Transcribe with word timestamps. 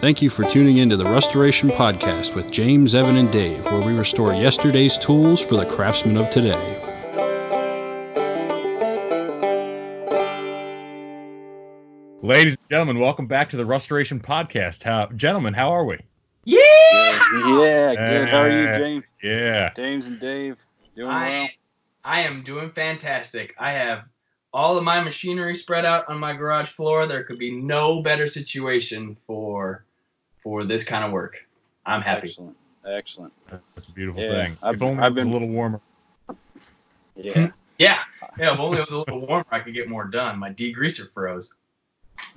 Thank 0.00 0.20
you 0.20 0.28
for 0.28 0.42
tuning 0.42 0.76
in 0.78 0.90
to 0.90 0.96
the 0.96 1.04
Restoration 1.04 1.70
Podcast 1.70 2.34
with 2.34 2.50
James, 2.50 2.94
Evan, 2.94 3.16
and 3.16 3.32
Dave, 3.32 3.64
where 3.64 3.80
we 3.80 3.96
restore 3.98 4.34
yesterday's 4.34 4.98
tools 4.98 5.40
for 5.40 5.54
the 5.56 5.64
craftsmen 5.64 6.18
of 6.18 6.30
today. 6.30 6.82
Ladies 12.22 12.56
and 12.56 12.68
gentlemen, 12.68 12.98
welcome 12.98 13.26
back 13.26 13.48
to 13.50 13.56
the 13.56 13.64
Restoration 13.64 14.18
Podcast. 14.20 14.82
How, 14.82 15.06
gentlemen, 15.14 15.54
how 15.54 15.70
are 15.72 15.84
we? 15.84 15.98
Yeah. 16.44 16.58
Yeah, 16.64 17.94
good. 17.94 18.28
How 18.28 18.42
are 18.42 18.50
you, 18.50 18.68
Uh, 18.68 18.78
James? 18.78 19.04
Yeah. 19.22 19.72
James 19.74 20.06
and 20.06 20.18
Dave 20.18 20.56
doing 20.96 21.08
well. 21.08 21.16
I, 21.16 21.50
I 22.04 22.20
am 22.22 22.42
doing 22.42 22.70
fantastic. 22.72 23.54
I 23.58 23.72
have 23.72 24.04
all 24.52 24.76
of 24.76 24.84
my 24.84 25.00
machinery 25.00 25.54
spread 25.54 25.84
out 25.84 26.08
on 26.08 26.18
my 26.18 26.32
garage 26.32 26.68
floor. 26.70 27.06
There 27.06 27.22
could 27.22 27.38
be 27.38 27.50
no 27.52 28.02
better 28.02 28.28
situation 28.28 29.16
for 29.26 29.84
for 30.46 30.62
this 30.62 30.84
kind 30.84 31.02
of 31.02 31.10
work. 31.10 31.44
I'm 31.86 32.00
happy. 32.00 32.28
Excellent, 32.28 32.56
excellent. 32.88 33.32
That's 33.50 33.86
a 33.86 33.90
beautiful 33.90 34.22
Yeah, 34.22 34.30
thing. 34.30 34.56
I've- 34.62 34.76
if 34.76 34.82
only 34.82 35.02
I've 35.02 35.10
it 35.10 35.14
was 35.16 35.24
been- 35.24 35.30
a 35.30 35.32
little 35.32 35.48
warmer. 35.48 35.80
Yeah, 37.16 37.50
Yeah. 37.78 37.98
Yeah. 38.38 38.52
If 38.52 38.60
only 38.60 38.78
it 38.78 38.82
was 38.82 38.92
a 38.92 38.98
little 38.98 39.26
warmer, 39.26 39.44
I 39.50 39.58
could 39.58 39.74
get 39.74 39.88
more 39.88 40.04
done. 40.04 40.38
My 40.38 40.50
degreaser 40.52 41.12
froze. 41.12 41.52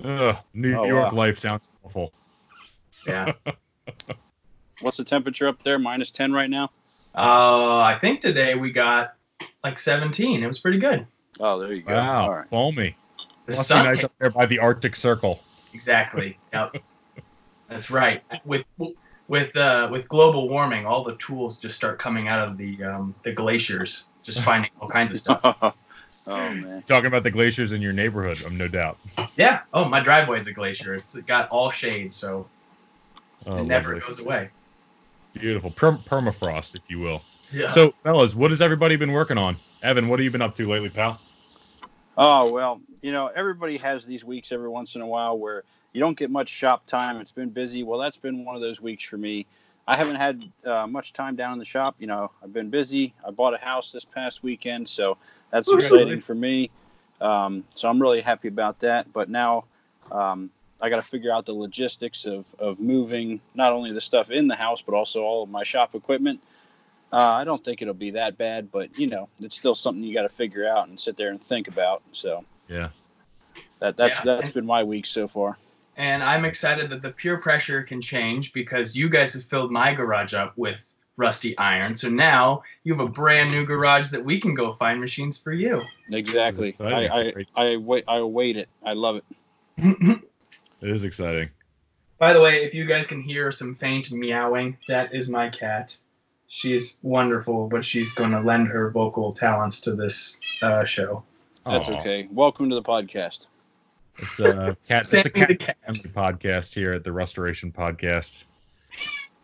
Ugh, 0.02 0.36
New 0.54 0.76
Oh, 0.76 0.84
York 0.86 1.12
wow. 1.12 1.18
life 1.18 1.38
sounds 1.38 1.68
awful. 1.84 2.12
Yeah. 3.06 3.32
what's 4.80 4.96
the 4.96 5.04
temperature 5.04 5.46
up 5.46 5.62
there? 5.62 5.78
Minus 5.78 6.10
ten 6.10 6.32
right 6.32 6.50
now. 6.50 6.64
uh, 7.14 7.76
I 7.78 7.96
think 8.00 8.20
today 8.22 8.56
we 8.56 8.72
got 8.72 9.14
like 9.62 9.78
17. 9.78 10.42
It 10.42 10.46
was 10.48 10.58
pretty 10.58 10.78
good. 10.78 11.06
Oh, 11.38 11.60
there 11.60 11.72
you 11.72 11.82
go. 11.82 11.94
Wow, 11.94 12.22
All 12.24 12.34
right. 12.34 12.48
foamy. 12.50 12.96
The 13.46 13.52
Must 13.56 13.68
sun. 13.68 13.84
nice 13.94 14.02
up 14.04 14.12
there 14.18 14.30
by 14.30 14.46
the 14.46 14.58
Arctic 14.58 14.96
Circle. 14.96 15.40
Exactly. 15.72 16.36
Yep. 16.52 16.74
That's 17.70 17.90
right. 17.90 18.22
With 18.44 18.66
with 19.28 19.56
uh, 19.56 19.88
with 19.90 20.08
global 20.08 20.48
warming, 20.48 20.84
all 20.84 21.04
the 21.04 21.14
tools 21.16 21.56
just 21.58 21.76
start 21.76 21.98
coming 21.98 22.28
out 22.28 22.46
of 22.46 22.58
the 22.58 22.82
um, 22.84 23.14
the 23.24 23.32
glaciers, 23.32 24.06
just 24.22 24.40
finding 24.44 24.70
all 24.80 24.88
kinds 24.88 25.12
of 25.12 25.18
stuff. 25.18 25.40
oh 26.26 26.54
man. 26.54 26.82
Talking 26.86 27.06
about 27.06 27.22
the 27.22 27.30
glaciers 27.30 27.72
in 27.72 27.80
your 27.80 27.92
neighborhood, 27.92 28.42
I'm 28.44 28.58
no 28.58 28.68
doubt. 28.68 28.98
Yeah. 29.36 29.60
Oh, 29.72 29.84
my 29.84 30.00
driveway's 30.00 30.46
a 30.48 30.52
glacier. 30.52 30.94
It's 30.94 31.14
got 31.22 31.48
all 31.50 31.70
shade, 31.70 32.12
so 32.12 32.48
Oh, 33.46 33.58
it 33.58 33.64
never 33.64 33.94
lovely. 33.94 34.06
goes 34.06 34.18
away. 34.20 34.50
Beautiful. 35.32 35.70
Per- 35.70 35.92
permafrost, 35.92 36.74
if 36.74 36.82
you 36.88 36.98
will. 36.98 37.22
Yeah. 37.52 37.68
So, 37.68 37.94
fellas, 38.02 38.34
what 38.34 38.50
has 38.50 38.60
everybody 38.60 38.96
been 38.96 39.12
working 39.12 39.38
on? 39.38 39.56
Evan, 39.82 40.08
what 40.08 40.18
have 40.18 40.24
you 40.24 40.30
been 40.30 40.42
up 40.42 40.54
to 40.56 40.68
lately, 40.68 40.90
pal? 40.90 41.18
Oh 42.16 42.50
well, 42.50 42.80
you 43.02 43.12
know 43.12 43.28
everybody 43.28 43.78
has 43.78 44.04
these 44.04 44.24
weeks 44.24 44.52
every 44.52 44.68
once 44.68 44.94
in 44.94 45.00
a 45.00 45.06
while 45.06 45.38
where 45.38 45.64
you 45.92 46.00
don't 46.00 46.16
get 46.16 46.30
much 46.30 46.48
shop 46.48 46.86
time. 46.86 47.18
It's 47.18 47.32
been 47.32 47.50
busy. 47.50 47.82
Well, 47.82 47.98
that's 47.98 48.16
been 48.16 48.44
one 48.44 48.54
of 48.56 48.62
those 48.62 48.80
weeks 48.80 49.04
for 49.04 49.16
me. 49.16 49.46
I 49.88 49.96
haven't 49.96 50.16
had 50.16 50.44
uh, 50.64 50.86
much 50.86 51.12
time 51.12 51.34
down 51.34 51.54
in 51.54 51.58
the 51.58 51.64
shop. 51.64 51.96
You 51.98 52.06
know, 52.06 52.30
I've 52.42 52.52
been 52.52 52.70
busy. 52.70 53.14
I 53.26 53.30
bought 53.30 53.54
a 53.54 53.58
house 53.58 53.90
this 53.90 54.04
past 54.04 54.42
weekend, 54.42 54.88
so 54.88 55.16
that's 55.50 55.68
Ooh, 55.68 55.76
exciting 55.76 56.06
really? 56.06 56.20
for 56.20 56.34
me. 56.34 56.70
Um, 57.20 57.64
so 57.74 57.88
I'm 57.88 58.00
really 58.00 58.20
happy 58.20 58.48
about 58.48 58.80
that. 58.80 59.12
But 59.12 59.28
now 59.28 59.64
um, 60.12 60.50
I 60.80 60.90
got 60.90 60.96
to 60.96 61.02
figure 61.02 61.32
out 61.32 61.46
the 61.46 61.54
logistics 61.54 62.24
of 62.24 62.46
of 62.58 62.80
moving 62.80 63.40
not 63.54 63.72
only 63.72 63.92
the 63.92 64.00
stuff 64.00 64.30
in 64.30 64.48
the 64.48 64.56
house 64.56 64.82
but 64.82 64.94
also 64.94 65.22
all 65.22 65.42
of 65.42 65.50
my 65.50 65.64
shop 65.64 65.94
equipment. 65.94 66.40
Uh, 67.12 67.16
I 67.16 67.44
don't 67.44 67.62
think 67.64 67.82
it'll 67.82 67.94
be 67.94 68.12
that 68.12 68.38
bad, 68.38 68.70
but 68.70 68.96
you 68.98 69.06
know, 69.08 69.28
it's 69.40 69.56
still 69.56 69.74
something 69.74 70.02
you 70.04 70.14
got 70.14 70.22
to 70.22 70.28
figure 70.28 70.68
out 70.68 70.88
and 70.88 70.98
sit 70.98 71.16
there 71.16 71.30
and 71.30 71.42
think 71.42 71.66
about. 71.68 72.02
So 72.12 72.44
Yeah. 72.68 72.90
that 73.80 73.96
that's 73.96 74.18
Yeah. 74.18 74.24
that's 74.24 74.50
been 74.50 74.66
my 74.66 74.82
week 74.84 75.06
so 75.06 75.26
far. 75.26 75.58
and 75.96 76.22
I'm 76.22 76.44
excited 76.46 76.88
that 76.90 77.02
the 77.02 77.10
pure 77.10 77.38
pressure 77.38 77.82
can 77.82 78.00
change 78.00 78.52
because 78.54 78.96
you 78.96 79.08
guys 79.08 79.34
have 79.34 79.42
filled 79.44 79.70
my 79.70 79.92
garage 79.92 80.32
up 80.34 80.56
with 80.56 80.94
rusty 81.16 81.58
iron. 81.58 81.94
So 81.96 82.08
now 82.08 82.62
you 82.84 82.94
have 82.94 83.04
a 83.04 83.08
brand 83.10 83.50
new 83.50 83.66
garage 83.66 84.08
that 84.10 84.24
we 84.24 84.40
can 84.40 84.54
go 84.54 84.72
find 84.72 84.98
machines 84.98 85.36
for 85.36 85.52
you. 85.52 85.82
Exactly. 86.10 86.74
I 86.80 87.08
I, 87.08 87.46
I 87.56 87.76
wait. 87.76 88.04
I 88.08 88.16
await 88.18 88.56
it. 88.56 88.68
I 88.84 88.92
love 88.94 89.16
it. 89.16 89.24
It 90.82 90.88
is 90.88 91.04
exciting. 91.04 91.50
By 92.16 92.32
the 92.32 92.40
way, 92.40 92.64
if 92.64 92.72
you 92.72 92.86
guys 92.86 93.06
can 93.06 93.20
hear 93.20 93.52
some 93.52 93.74
faint 93.74 94.10
meowing, 94.10 94.78
that 94.88 95.12
is 95.12 95.28
my 95.28 95.50
cat. 95.50 95.94
She's 96.54 96.98
wonderful, 97.04 97.68
but 97.68 97.84
she's 97.84 98.10
going 98.12 98.32
to 98.32 98.40
lend 98.40 98.66
her 98.68 98.90
vocal 98.90 99.32
talents 99.32 99.80
to 99.82 99.94
this 99.94 100.40
uh, 100.62 100.82
show. 100.84 101.22
That's 101.64 101.88
Aw. 101.88 102.00
okay. 102.00 102.26
Welcome 102.32 102.68
to 102.70 102.74
the 102.74 102.82
podcast. 102.82 103.46
It's 104.18 104.40
a 104.40 104.76
cat. 104.88 105.02
It's 105.02 105.14
a 105.14 105.30
cat 105.30 105.46
the 105.48 105.54
cat. 105.54 105.76
family 105.86 106.10
podcast 106.10 106.74
here 106.74 106.92
at 106.92 107.04
the 107.04 107.12
Restoration 107.12 107.70
Podcast. 107.70 108.46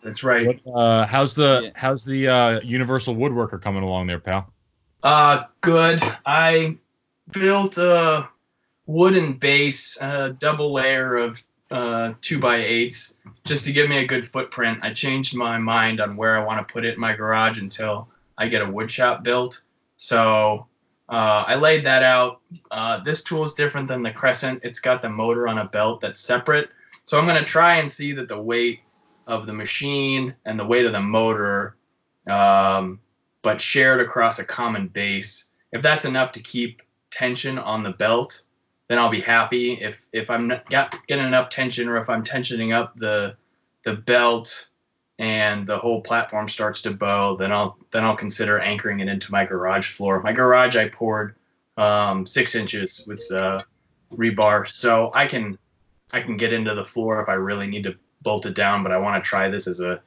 That's 0.02 0.24
right. 0.24 0.60
What, 0.64 0.74
uh, 0.76 1.06
how's 1.06 1.32
the 1.32 1.60
Yeah. 1.66 1.70
how's 1.76 2.04
the 2.04 2.26
uh, 2.26 2.60
Universal 2.62 3.14
Woodworker 3.14 3.62
coming 3.62 3.84
along 3.84 4.08
there, 4.08 4.18
pal? 4.18 4.52
Uh, 5.04 5.44
good. 5.60 6.02
I 6.26 6.76
built 7.30 7.78
a 7.78 8.28
wooden 8.86 9.34
base, 9.34 9.96
a 10.02 10.30
double 10.36 10.72
layer 10.72 11.14
of 11.18 11.40
uh, 11.71 12.15
two 12.21 12.38
by 12.38 12.56
eights, 12.56 13.15
just 13.44 13.65
to 13.65 13.72
give 13.72 13.88
me 13.88 13.99
a 13.99 14.06
good 14.06 14.28
footprint. 14.28 14.78
I 14.82 14.91
changed 14.91 15.34
my 15.34 15.59
mind 15.59 16.00
on 16.00 16.16
where 16.16 16.38
I 16.38 16.44
want 16.44 16.66
to 16.66 16.72
put 16.72 16.84
it 16.84 16.94
in 16.94 17.00
my 17.00 17.15
garage 17.15 17.59
until 17.59 18.09
I 18.38 18.49
get 18.49 18.62
a 18.62 18.71
wood 18.71 18.91
shop 18.91 19.25
built. 19.25 19.62
So 19.97 20.66
uh, 21.09 21.44
I 21.47 21.56
laid 21.56 21.87
that 21.87 22.03
out. 22.03 22.41
Uh, 22.71 23.03
this 23.03 23.22
tool 23.22 23.44
is 23.44 23.54
different 23.54 23.88
than 23.88 24.03
the 24.03 24.10
Crescent. 24.10 24.60
It's 24.62 24.81
got 24.81 25.03
the 25.03 25.09
motor 25.09 25.49
on 25.49 25.59
a 25.59 25.65
belt 25.65 26.00
that's 26.00 26.21
separate. 26.21 26.71
So 27.04 27.19
I'm 27.19 27.27
going 27.27 27.38
to 27.38 27.44
try 27.44 27.77
and 27.77 27.91
see 27.91 28.12
that 28.12 28.28
the 28.28 28.41
weight 28.41 28.81
of 29.27 29.47
the 29.47 29.53
machine 29.53 30.34
and 30.44 30.59
the 30.59 30.65
weight 30.65 30.87
of 30.87 30.93
the 30.93 31.00
motor 31.00 31.77
um, 32.27 33.00
but 33.43 33.60
shared 33.60 34.00
across 34.00 34.38
a 34.38 34.44
common 34.44 34.88
base. 34.88 35.50
If 35.72 35.83
that's 35.83 36.04
enough 36.04 36.33
to 36.33 36.41
keep 36.41 36.83
tension 37.10 37.59
on 37.59 37.83
the 37.83 37.93
belt, 37.93 38.43
then 38.88 38.98
I'll 38.98 39.10
be 39.10 39.20
happy. 39.20 39.74
If 39.74 40.06
if 40.12 40.30
I'm 40.30 40.47
not 40.48 40.69
getting 40.69 41.26
enough 41.26 41.50
tension, 41.50 41.88
or 41.88 41.97
if 41.98 42.08
I'm 42.08 42.24
tensioning 42.24 42.74
up 42.74 42.97
the 42.97 43.36
the 43.84 43.94
belt 43.94 44.69
and 45.19 45.66
the 45.66 45.78
whole 45.78 46.02
platform 46.02 46.48
starts 46.48 46.82
to 46.82 46.91
bow, 46.91 47.36
then 47.36 47.52
I'll 47.52 47.78
then 47.91 48.04
I'll 48.04 48.16
consider 48.16 48.58
anchoring 48.58 49.00
it 49.00 49.08
into 49.08 49.32
my 49.32 49.44
garage 49.44 49.92
floor. 49.92 50.20
My 50.22 50.32
garage 50.32 50.76
I 50.76 50.88
poured 50.88 51.34
um, 51.76 52.26
six 52.26 52.54
inches 52.54 53.04
with 53.06 53.24
uh, 53.32 53.62
rebar, 54.12 54.69
so 54.69 55.10
I 55.14 55.26
can 55.26 55.58
I 56.12 56.20
can 56.20 56.36
get 56.36 56.53
into 56.53 56.74
the 56.74 56.84
floor 56.84 57.20
if 57.20 57.28
I 57.28 57.34
really 57.34 57.66
need 57.66 57.84
to 57.84 57.97
bolt 58.22 58.47
it 58.47 58.54
down. 58.54 58.82
But 58.82 58.92
I 58.92 58.98
want 58.98 59.22
to 59.22 59.28
try 59.28 59.48
this 59.48 59.66
as 59.66 59.80
a 59.80 60.00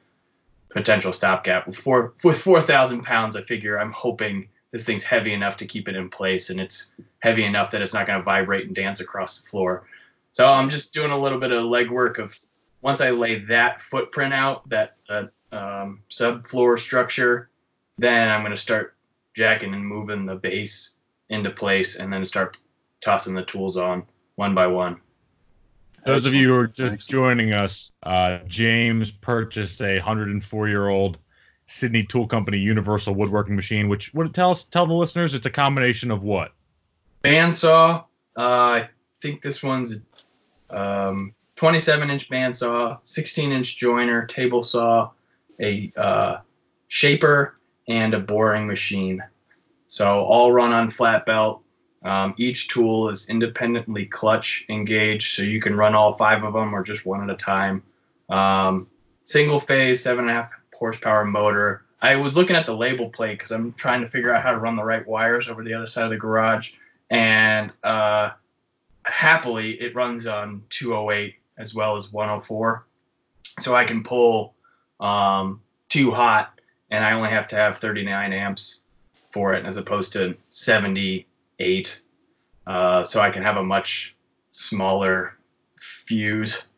potential 0.70 1.12
stopgap. 1.12 1.74
Four 1.74 2.14
with 2.24 2.38
four 2.38 2.62
thousand 2.62 3.02
pounds, 3.02 3.36
I 3.36 3.42
figure 3.42 3.78
I'm 3.78 3.92
hoping 3.92 4.48
this 4.72 4.84
thing's 4.84 5.04
heavy 5.04 5.32
enough 5.32 5.56
to 5.58 5.66
keep 5.66 5.88
it 5.88 5.96
in 5.96 6.08
place, 6.08 6.50
and 6.50 6.60
it's 6.60 6.94
heavy 7.18 7.44
enough 7.44 7.72
that 7.72 7.82
it's 7.82 7.94
not 7.94 8.06
going 8.06 8.18
to 8.18 8.24
vibrate 8.24 8.66
and 8.66 8.74
dance 8.74 9.00
across 9.00 9.40
the 9.40 9.48
floor. 9.48 9.86
So 10.32 10.46
I'm 10.46 10.70
just 10.70 10.94
doing 10.94 11.10
a 11.10 11.20
little 11.20 11.40
bit 11.40 11.50
of 11.50 11.64
legwork 11.64 12.18
of 12.18 12.38
once 12.82 13.00
I 13.00 13.10
lay 13.10 13.40
that 13.46 13.80
footprint 13.80 14.32
out, 14.32 14.68
that 14.68 14.94
uh, 15.08 15.24
um, 15.52 16.02
subfloor 16.10 16.78
structure, 16.78 17.50
then 17.98 18.28
I'm 18.28 18.42
going 18.42 18.54
to 18.54 18.60
start 18.60 18.94
jacking 19.34 19.74
and 19.74 19.84
moving 19.84 20.24
the 20.24 20.36
base 20.36 20.96
into 21.28 21.50
place, 21.50 21.96
and 21.96 22.12
then 22.12 22.24
start 22.24 22.56
tossing 23.00 23.34
the 23.34 23.44
tools 23.44 23.76
on 23.76 24.04
one 24.36 24.54
by 24.54 24.66
one. 24.66 25.00
Those 26.04 26.26
of 26.26 26.32
you 26.32 26.48
who 26.48 26.56
are 26.56 26.66
just 26.66 27.08
joining 27.08 27.52
us, 27.52 27.92
uh, 28.02 28.38
James 28.48 29.10
purchased 29.10 29.82
a 29.82 29.96
104 29.96 30.68
year 30.68 30.88
old 30.88 31.18
Sidney 31.70 32.02
Tool 32.02 32.26
Company 32.26 32.58
Universal 32.58 33.14
Woodworking 33.14 33.54
machine. 33.54 33.88
Which 33.88 34.12
what 34.12 34.32
tell 34.34 34.50
us 34.50 34.64
tell 34.64 34.86
the 34.86 34.94
listeners 34.94 35.34
it's 35.34 35.46
a 35.46 35.50
combination 35.50 36.10
of 36.10 36.22
what? 36.24 36.52
bandsaw. 37.22 38.04
Uh, 38.36 38.40
I 38.40 38.88
think 39.20 39.42
this 39.42 39.62
one's 39.62 40.00
um, 40.68 41.34
27 41.56 42.10
inch 42.10 42.28
bandsaw, 42.28 42.98
16 43.02 43.52
inch 43.52 43.76
joiner, 43.76 44.26
table 44.26 44.62
saw, 44.62 45.10
a 45.60 45.92
uh, 45.96 46.38
shaper, 46.88 47.58
and 47.86 48.14
a 48.14 48.18
boring 48.18 48.66
machine. 48.66 49.22
So 49.88 50.06
all 50.06 50.52
run 50.52 50.72
on 50.72 50.90
flat 50.90 51.26
belt. 51.26 51.62
Um, 52.02 52.34
each 52.38 52.68
tool 52.68 53.10
is 53.10 53.28
independently 53.28 54.06
clutch 54.06 54.64
engaged, 54.68 55.36
so 55.36 55.42
you 55.42 55.60
can 55.60 55.76
run 55.76 55.94
all 55.94 56.14
five 56.14 56.44
of 56.44 56.54
them 56.54 56.74
or 56.74 56.82
just 56.82 57.04
one 57.04 57.22
at 57.22 57.28
a 57.28 57.36
time. 57.36 57.82
Um, 58.30 58.86
single 59.26 59.60
phase, 59.60 60.02
seven 60.02 60.28
and 60.28 60.30
a 60.30 60.34
half 60.42 60.59
horsepower 60.80 61.24
motor. 61.24 61.84
I 62.02 62.16
was 62.16 62.36
looking 62.36 62.56
at 62.56 62.66
the 62.66 62.74
label 62.74 63.10
plate 63.10 63.38
because 63.38 63.52
I'm 63.52 63.72
trying 63.74 64.00
to 64.00 64.08
figure 64.08 64.34
out 64.34 64.42
how 64.42 64.50
to 64.50 64.58
run 64.58 64.74
the 64.74 64.82
right 64.82 65.06
wires 65.06 65.48
over 65.48 65.62
the 65.62 65.74
other 65.74 65.86
side 65.86 66.04
of 66.04 66.10
the 66.10 66.16
garage 66.16 66.72
and 67.10 67.72
uh, 67.84 68.30
happily 69.04 69.72
it 69.80 69.94
runs 69.94 70.26
on 70.26 70.62
208 70.70 71.34
as 71.58 71.74
well 71.74 71.96
as 71.96 72.12
104 72.12 72.86
so 73.58 73.74
i 73.74 73.84
can 73.84 74.02
pull 74.02 74.54
um, 75.00 75.60
two 75.88 76.10
hot 76.10 76.60
and 76.90 77.04
i 77.04 77.12
only 77.12 77.30
have 77.30 77.48
to 77.48 77.56
have 77.56 77.78
39 77.78 78.32
amps 78.32 78.80
for 79.30 79.54
it 79.54 79.66
as 79.66 79.76
opposed 79.76 80.12
to 80.12 80.36
78 80.50 82.00
uh, 82.66 83.02
so 83.02 83.20
i 83.20 83.30
can 83.30 83.42
have 83.42 83.56
a 83.56 83.64
much 83.64 84.14
smaller 84.50 85.36
fuse 85.80 86.68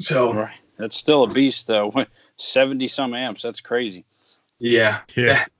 So 0.00 0.32
Right. 0.32 0.58
That's 0.76 0.96
still 0.96 1.22
a 1.22 1.28
beast 1.28 1.66
though. 1.66 1.92
Seventy 2.36 2.88
some 2.88 3.14
amps. 3.14 3.42
That's 3.42 3.60
crazy. 3.60 4.04
yeah, 4.58 5.00
Yeah. 5.16 5.44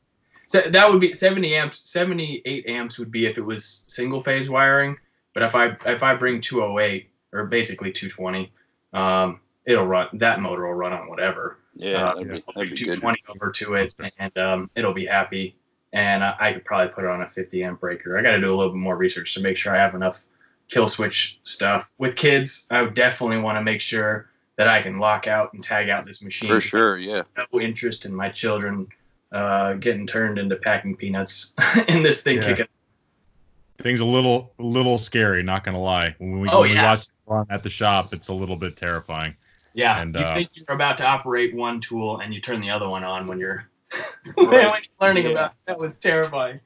So 0.46 0.60
that 0.60 0.88
would 0.88 1.00
be 1.00 1.12
70 1.12 1.56
amps. 1.56 1.80
78 1.90 2.66
amps 2.68 2.98
would 2.98 3.10
be 3.10 3.26
if 3.26 3.38
it 3.38 3.40
was 3.40 3.84
single 3.88 4.22
phase 4.22 4.48
wiring. 4.48 4.96
But 5.32 5.42
if 5.42 5.56
I 5.56 5.76
if 5.86 6.02
I 6.04 6.14
bring 6.14 6.40
208 6.40 7.10
or 7.32 7.46
basically 7.46 7.90
220, 7.90 8.52
um, 8.92 9.40
it'll 9.64 9.86
run. 9.86 10.08
That 10.12 10.40
motor 10.40 10.66
will 10.66 10.74
run 10.74 10.92
on 10.92 11.08
whatever. 11.08 11.58
Yeah, 11.74 12.04
Uh, 12.10 12.14
that'd 12.14 12.28
be, 12.28 12.34
that'd 12.34 12.54
bring 12.54 12.68
be 12.70 12.76
good. 12.76 13.00
220 13.00 13.22
over 13.30 13.50
to 13.50 13.74
it, 13.74 13.94
and 14.18 14.38
um, 14.38 14.70
it'll 14.76 14.94
be 14.94 15.06
happy. 15.06 15.56
And 15.92 16.22
I, 16.22 16.36
I 16.38 16.52
could 16.52 16.64
probably 16.64 16.92
put 16.92 17.02
it 17.02 17.10
on 17.10 17.22
a 17.22 17.28
50 17.28 17.64
amp 17.64 17.80
breaker. 17.80 18.16
I 18.16 18.22
got 18.22 18.32
to 18.32 18.40
do 18.40 18.52
a 18.52 18.54
little 18.54 18.72
bit 18.72 18.78
more 18.78 18.96
research 18.96 19.34
to 19.34 19.40
make 19.40 19.56
sure 19.56 19.74
I 19.74 19.78
have 19.78 19.96
enough 19.96 20.24
kill 20.68 20.86
switch 20.86 21.40
stuff. 21.42 21.90
With 21.98 22.14
kids, 22.14 22.68
I 22.70 22.82
would 22.82 22.94
definitely 22.94 23.38
want 23.38 23.56
to 23.58 23.62
make 23.62 23.80
sure 23.80 24.30
that 24.56 24.68
I 24.68 24.82
can 24.82 24.98
lock 24.98 25.26
out 25.26 25.52
and 25.52 25.62
tag 25.64 25.88
out 25.88 26.06
this 26.06 26.22
machine. 26.22 26.48
For 26.48 26.60
sure. 26.60 26.98
Yeah. 26.98 27.22
No 27.36 27.60
interest 27.60 28.04
in 28.04 28.14
my 28.14 28.28
children 28.28 28.86
uh, 29.32 29.74
getting 29.74 30.06
turned 30.06 30.38
into 30.38 30.56
packing 30.56 30.96
peanuts 30.96 31.54
in 31.88 32.02
this 32.02 32.22
thing 32.22 32.36
Yeah. 32.36 32.48
kicking. 32.48 32.66
Things 33.82 33.98
a 34.00 34.04
little 34.04 34.54
a 34.60 34.62
little 34.62 34.98
scary, 34.98 35.42
not 35.42 35.64
gonna 35.64 35.80
lie. 35.80 36.14
When 36.18 36.38
we, 36.40 36.48
Oh, 36.50 36.60
when 36.60 36.70
we 36.70 36.76
watch 36.76 37.06
it 37.28 37.46
at 37.50 37.62
the 37.64 37.70
shop, 37.70 38.12
it's 38.12 38.28
a 38.28 38.32
little 38.32 38.56
bit 38.56 38.76
terrifying. 38.76 39.34
Yeah, 39.74 40.00
And, 40.00 40.14
you 40.14 40.20
uh, 40.20 40.34
think 40.34 40.50
you're 40.54 40.64
about 40.68 40.98
to 40.98 41.04
operate 41.04 41.52
one 41.52 41.80
tool 41.80 42.20
and 42.20 42.32
you 42.32 42.40
turn 42.40 42.60
the 42.60 42.70
other 42.70 42.88
one 42.88 43.02
on 43.02 43.26
when 43.26 43.40
you're 43.40 43.68
Right. 44.36 44.46
when 44.46 44.60
you're 44.62 44.80
learning 45.00 45.24
Yeah. 45.24 45.30
about 45.32 45.50
it. 45.50 45.56
that 45.66 45.78
was 45.80 45.96
terrifying. 45.96 46.60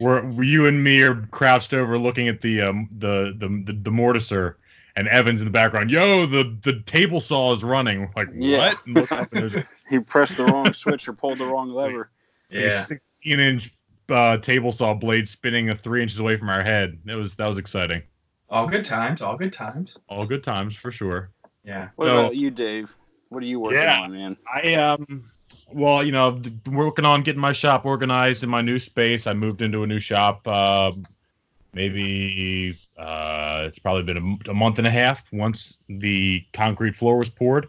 We're 0.00 0.42
you 0.42 0.66
and 0.66 0.82
me 0.82 1.02
are 1.02 1.26
crouched 1.32 1.74
over 1.74 1.98
looking 1.98 2.28
at 2.28 2.40
the 2.40 2.62
um 2.62 2.88
the 2.92 3.34
the 3.36 3.48
the, 3.48 3.72
the 3.72 3.90
mortiser, 3.90 4.54
and 4.96 5.08
Evans 5.08 5.40
in 5.40 5.46
the 5.46 5.50
background. 5.52 5.90
Yo, 5.90 6.26
the 6.26 6.56
the 6.62 6.80
table 6.86 7.20
saw 7.20 7.52
is 7.52 7.64
running. 7.64 8.10
Like 8.16 8.28
Yeah. 8.34 8.58
what? 8.74 8.86
And 8.86 8.94
look 8.96 9.12
up 9.12 9.32
and 9.32 9.66
He 9.90 9.98
pressed 9.98 10.36
the 10.36 10.44
wrong 10.44 10.72
switch 10.72 11.08
or 11.08 11.12
pulled 11.12 11.38
the 11.38 11.46
wrong 11.46 11.70
lever. 11.70 12.10
a 12.50 12.70
16 12.70 13.40
inch 13.40 13.74
uh, 14.08 14.36
table 14.36 14.70
saw 14.70 14.92
blade 14.94 15.26
spinning 15.26 15.70
a 15.70 15.74
three 15.76 16.02
inches 16.02 16.20
away 16.20 16.36
from 16.36 16.48
our 16.50 16.62
head. 16.62 16.98
It 17.06 17.14
was 17.14 17.34
that 17.36 17.46
was 17.46 17.58
exciting. 17.58 18.02
all 18.50 18.66
good 18.68 18.84
times, 18.84 19.22
all 19.22 19.36
good 19.36 19.52
times. 19.52 19.98
All 20.08 20.26
good 20.26 20.44
times 20.44 20.76
for 20.76 20.90
sure. 20.92 21.30
Yeah. 21.64 21.88
What 21.96 22.06
So- 22.06 22.20
about 22.20 22.36
you, 22.36 22.50
Dave? 22.50 22.94
What 23.30 23.42
are 23.42 23.46
you 23.46 23.58
working 23.58 23.80
Yeah. 23.80 24.00
on, 24.02 24.12
man? 24.12 24.36
I 24.54 24.74
um 24.74 25.30
well, 25.72 26.04
you 26.04 26.12
know, 26.12 26.40
working 26.66 27.04
on 27.04 27.22
getting 27.22 27.40
my 27.40 27.52
shop 27.52 27.84
organized 27.86 28.44
in 28.44 28.50
my 28.50 28.60
new 28.60 28.78
space. 28.78 29.26
I 29.26 29.32
moved 29.32 29.62
into 29.62 29.82
a 29.82 29.86
new 29.86 29.98
shop 29.98 30.46
uh, 30.46 30.92
maybe 31.74 32.78
uh, 32.98 33.64
it's 33.66 33.78
probably 33.78 34.02
been 34.02 34.38
a 34.48 34.54
month 34.54 34.78
and 34.78 34.86
a 34.86 34.90
half 34.90 35.24
once 35.32 35.78
the 35.88 36.44
concrete 36.52 36.96
floor 36.96 37.18
was 37.18 37.30
poured. 37.30 37.68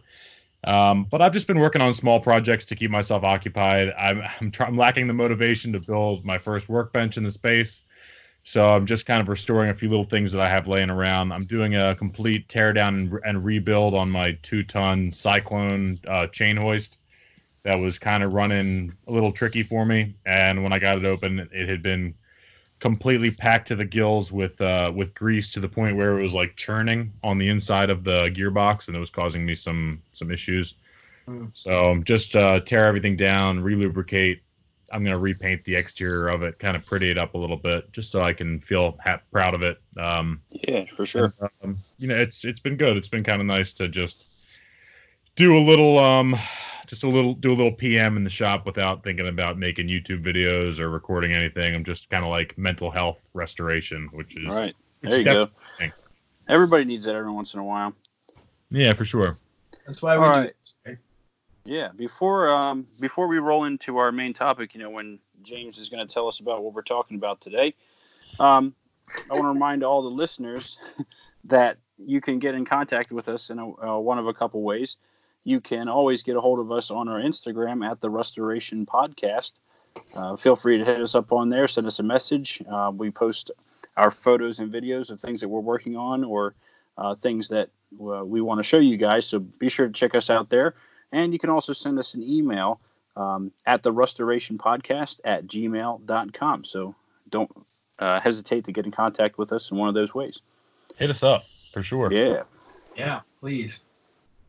Um, 0.63 1.05
but 1.05 1.21
I've 1.21 1.33
just 1.33 1.45
been 1.45 1.59
working 1.59 1.81
on 1.81 1.93
small 1.93 2.19
projects 2.19 2.65
to 2.65 2.75
keep 2.75 2.89
myself 2.89 3.23
occupied. 3.23 3.93
I'm 3.97 4.21
I'm, 4.39 4.51
I'm 4.59 4.77
lacking 4.77 5.07
the 5.07 5.13
motivation 5.13 5.73
to 5.73 5.79
build 5.79 6.25
my 6.25 6.37
first 6.37 6.69
workbench 6.69 7.17
in 7.17 7.23
the 7.23 7.31
space. 7.31 7.83
So 8.43 8.69
I'm 8.69 8.85
just 8.85 9.07
kind 9.07 9.21
of 9.21 9.27
restoring 9.27 9.71
a 9.71 9.73
few 9.73 9.89
little 9.89 10.03
things 10.03 10.31
that 10.31 10.41
I 10.41 10.47
have 10.47 10.67
laying 10.67 10.91
around. 10.91 11.31
I'm 11.31 11.45
doing 11.45 11.75
a 11.75 11.95
complete 11.95 12.47
tear 12.47 12.73
down 12.73 12.93
and, 12.93 13.11
re- 13.11 13.21
and 13.25 13.43
rebuild 13.43 13.95
on 13.95 14.09
my 14.09 14.37
two 14.43 14.61
ton 14.61 15.11
Cyclone 15.11 15.99
uh, 16.07 16.27
chain 16.27 16.55
hoist 16.55 16.97
that 17.63 17.79
was 17.79 17.97
kind 17.97 18.21
of 18.21 18.33
running 18.33 18.93
a 19.07 19.11
little 19.11 19.31
tricky 19.31 19.63
for 19.63 19.83
me. 19.83 20.13
And 20.27 20.61
when 20.61 20.71
I 20.71 20.77
got 20.77 20.97
it 20.99 21.05
open, 21.05 21.49
it 21.51 21.67
had 21.67 21.81
been 21.81 22.13
completely 22.85 23.31
packed 23.31 23.67
to 23.67 23.75
the 23.75 23.83
gills 23.83 24.31
with 24.31 24.61
uh, 24.61 24.91
with 24.95 25.15
grease 25.15 25.49
to 25.49 25.59
the 25.59 25.67
point 25.67 25.97
where 25.97 26.19
it 26.19 26.21
was 26.21 26.35
like 26.35 26.55
churning 26.55 27.11
on 27.23 27.39
the 27.39 27.49
inside 27.49 27.89
of 27.89 28.03
the 28.03 28.29
gearbox, 28.29 28.87
and 28.87 28.95
it 28.95 28.99
was 28.99 29.09
causing 29.09 29.43
me 29.43 29.55
some 29.55 30.03
some 30.11 30.29
issues. 30.29 30.75
Hmm. 31.25 31.45
So 31.53 31.99
just 32.03 32.35
uh, 32.35 32.59
tear 32.59 32.85
everything 32.85 33.17
down, 33.17 33.59
relubricate. 33.59 34.43
I'm 34.91 35.03
gonna 35.03 35.17
repaint 35.17 35.63
the 35.63 35.73
exterior 35.73 36.27
of 36.27 36.43
it, 36.43 36.59
kind 36.59 36.77
of 36.77 36.85
pretty 36.85 37.09
it 37.09 37.17
up 37.17 37.33
a 37.33 37.39
little 37.39 37.57
bit, 37.57 37.91
just 37.91 38.11
so 38.11 38.21
I 38.21 38.33
can 38.33 38.59
feel 38.59 38.95
ha- 39.03 39.21
proud 39.31 39.55
of 39.55 39.63
it. 39.63 39.81
Um, 39.97 40.41
Yeah, 40.51 40.85
for 40.95 41.07
sure. 41.07 41.33
and, 41.41 41.49
um, 41.63 41.77
you 41.97 42.07
know, 42.07 42.15
it's 42.15 42.45
it's 42.45 42.59
been 42.59 42.77
good. 42.77 42.95
It's 42.97 43.07
been 43.07 43.23
kind 43.23 43.41
of 43.41 43.47
nice 43.47 43.73
to 43.73 43.87
just 43.87 44.25
do 45.35 45.57
a 45.57 45.63
little 45.71 45.97
um 45.97 46.35
just 46.87 47.03
a 47.03 47.09
little 47.09 47.33
do 47.33 47.51
a 47.51 47.53
little 47.53 47.71
PM 47.71 48.17
in 48.17 48.23
the 48.23 48.29
shop 48.29 48.65
without 48.65 49.03
thinking 49.03 49.27
about 49.27 49.57
making 49.57 49.87
YouTube 49.87 50.23
videos 50.23 50.79
or 50.79 50.89
recording 50.89 51.33
anything. 51.33 51.75
I'm 51.75 51.83
just 51.83 52.09
kind 52.09 52.23
of 52.23 52.29
like 52.29 52.57
mental 52.57 52.91
health 52.91 53.27
restoration, 53.33 54.09
which 54.11 54.35
is 54.37 54.53
All 54.53 54.59
right. 54.59 54.75
There 55.01 55.17
you 55.17 55.23
go. 55.23 55.49
thing. 55.77 55.91
Everybody 56.47 56.85
needs 56.85 57.05
that 57.05 57.15
every 57.15 57.31
once 57.31 57.53
in 57.53 57.59
a 57.59 57.63
while. 57.63 57.93
Yeah, 58.71 58.93
for 58.93 59.05
sure. 59.05 59.37
That's 59.85 60.01
why 60.01 60.17
we 60.17 60.25
All 60.25 60.33
do 60.33 60.39
right. 60.85 60.97
Yeah, 61.65 61.89
before 61.95 62.47
um, 62.49 62.85
before 63.01 63.27
we 63.27 63.39
roll 63.39 63.63
into 63.63 63.97
our 63.97 64.11
main 64.11 64.33
topic, 64.33 64.75
you 64.75 64.81
know, 64.81 64.91
when 64.91 65.17
James 65.41 65.79
is 65.79 65.89
going 65.89 66.05
to 66.07 66.13
tell 66.13 66.27
us 66.27 66.39
about 66.39 66.63
what 66.63 66.73
we're 66.73 66.83
talking 66.83 67.17
about 67.17 67.41
today, 67.41 67.73
um, 68.39 68.75
I 69.29 69.33
want 69.33 69.45
to 69.45 69.49
remind 69.49 69.83
all 69.83 70.03
the 70.03 70.09
listeners 70.09 70.77
that 71.45 71.77
you 71.97 72.21
can 72.21 72.37
get 72.37 72.53
in 72.53 72.65
contact 72.65 73.11
with 73.11 73.27
us 73.29 73.49
in 73.49 73.57
a, 73.57 73.67
uh, 73.67 73.97
one 73.97 74.19
of 74.19 74.27
a 74.27 74.33
couple 74.33 74.61
ways. 74.61 74.97
You 75.45 75.61
can 75.61 75.87
always 75.87 76.23
get 76.23 76.35
a 76.35 76.41
hold 76.41 76.59
of 76.59 76.71
us 76.71 76.91
on 76.91 77.07
our 77.07 77.21
Instagram 77.21 77.89
at 77.89 78.01
the 78.01 78.09
Restoration 78.09 78.85
Podcast. 78.85 79.53
Uh, 80.13 80.35
feel 80.35 80.55
free 80.55 80.79
to 80.79 80.83
hit 80.83 80.99
us 80.99 81.15
up 81.15 81.31
on 81.31 81.49
there, 81.49 81.67
send 81.67 81.87
us 81.87 81.99
a 81.99 82.03
message. 82.03 82.61
Uh, 82.69 82.91
we 82.93 83.11
post 83.11 83.51
our 83.95 84.11
photos 84.11 84.59
and 84.59 84.73
videos 84.73 85.09
of 85.09 85.21
things 85.21 85.39
that 85.39 85.47
we're 85.47 85.61
working 85.61 85.95
on 85.95 86.23
or 86.23 86.55
uh, 86.97 87.15
things 87.15 87.47
that 87.49 87.69
uh, 87.93 88.25
we 88.25 88.41
want 88.41 88.59
to 88.59 88.63
show 88.63 88.79
you 88.79 88.97
guys. 88.97 89.25
So 89.25 89.39
be 89.39 89.69
sure 89.69 89.87
to 89.87 89.93
check 89.93 90.15
us 90.15 90.29
out 90.29 90.49
there. 90.49 90.75
And 91.11 91.31
you 91.31 91.39
can 91.39 91.49
also 91.49 91.73
send 91.73 91.99
us 91.99 92.13
an 92.13 92.23
email 92.23 92.81
um, 93.15 93.51
at 93.65 93.83
the 93.83 93.91
restoration 93.91 94.57
podcast 94.57 95.19
at 95.23 95.47
gmail.com. 95.47 96.65
So 96.65 96.95
don't 97.29 97.51
uh, 97.99 98.19
hesitate 98.19 98.65
to 98.65 98.71
get 98.71 98.85
in 98.85 98.91
contact 98.91 99.37
with 99.37 99.53
us 99.53 99.71
in 99.71 99.77
one 99.77 99.89
of 99.89 99.95
those 99.95 100.13
ways. 100.13 100.41
Hit 100.95 101.09
us 101.09 101.23
up 101.23 101.43
for 101.71 101.81
sure. 101.81 102.11
Yeah. 102.11 102.43
Yeah, 102.97 103.21
please. 103.39 103.85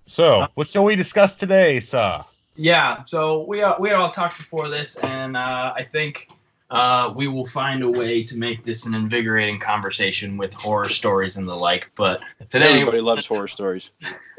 So, 0.07 0.47
what 0.55 0.69
shall 0.69 0.85
we 0.85 0.97
discuss 0.97 1.35
today, 1.35 1.81
sir? 1.81 2.25
Yeah, 2.55 3.05
so 3.05 3.43
we 3.43 3.63
all, 3.63 3.77
we 3.79 3.91
all 3.91 4.11
talked 4.11 4.39
before 4.39 4.69
this, 4.69 4.97
and 4.97 5.37
uh, 5.37 5.75
I 5.77 5.83
think 5.83 6.29
uh, 6.71 7.13
we 7.15 7.29
will 7.29 7.45
find 7.45 7.83
a 7.83 7.91
way 7.91 8.23
to 8.25 8.37
make 8.37 8.65
this 8.65 8.87
an 8.87 8.95
invigorating 8.95 9.59
conversation 9.59 10.37
with 10.37 10.55
horror 10.55 10.89
stories 10.89 11.37
and 11.37 11.47
the 11.47 11.55
like. 11.55 11.91
But 11.97 12.21
today, 12.49 12.75
Everybody 12.75 13.01
loves 13.01 13.27
horror 13.27 13.49
stories. 13.49 13.91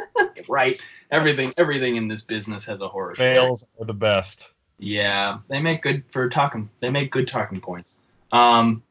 right? 0.48 0.82
Everything 1.12 1.54
everything 1.58 1.96
in 1.98 2.08
this 2.08 2.22
business 2.22 2.66
has 2.66 2.82
a 2.82 2.88
horror. 2.88 3.14
story. 3.16 3.34
Fails 3.34 3.66
are 3.80 3.86
the 3.86 3.94
best. 3.94 4.52
Yeah, 4.80 5.40
they 5.48 5.62
make 5.62 5.82
good 5.82 6.04
for 6.10 6.30
talking. 6.30 6.70
They 6.80 6.90
make 6.90 7.12
good 7.12 7.28
talking 7.28 7.62
points. 7.62 8.00
Um, 8.32 8.84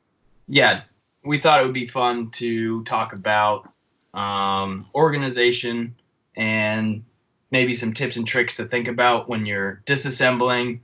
yeah, 0.49 0.83
we 1.25 1.38
thought 1.38 1.61
it 1.61 1.64
would 1.64 1.75
be 1.75 1.87
fun 1.87 2.30
to 2.33 2.85
talk 2.85 3.12
about 3.12 3.71
um, 4.14 4.87
organization 4.95 5.95
and 6.37 7.05
maybe 7.50 7.75
some 7.75 7.93
tips 7.93 8.16
and 8.16 8.26
tricks 8.26 8.57
to 8.57 8.64
think 8.64 8.88
about 8.88 9.28
when 9.28 9.47
you're 9.47 9.83
disassembling 9.87 10.81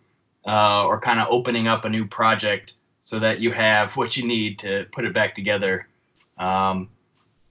uh, 0.47 0.87
or 0.87 1.00
kind 1.00 1.21
of 1.21 1.28
opening 1.30 1.68
up 1.68 1.85
a 1.85 1.88
new 1.88 2.06
project 2.06 2.75
so 3.04 3.18
that 3.18 3.40
you 3.40 3.50
have 3.50 3.97
what 3.97 4.16
you 4.16 4.26
need 4.26 4.59
to 4.61 4.87
put 4.92 5.04
it 5.04 5.12
back 5.12 5.35
together. 5.35 5.87
Um, 6.38 6.88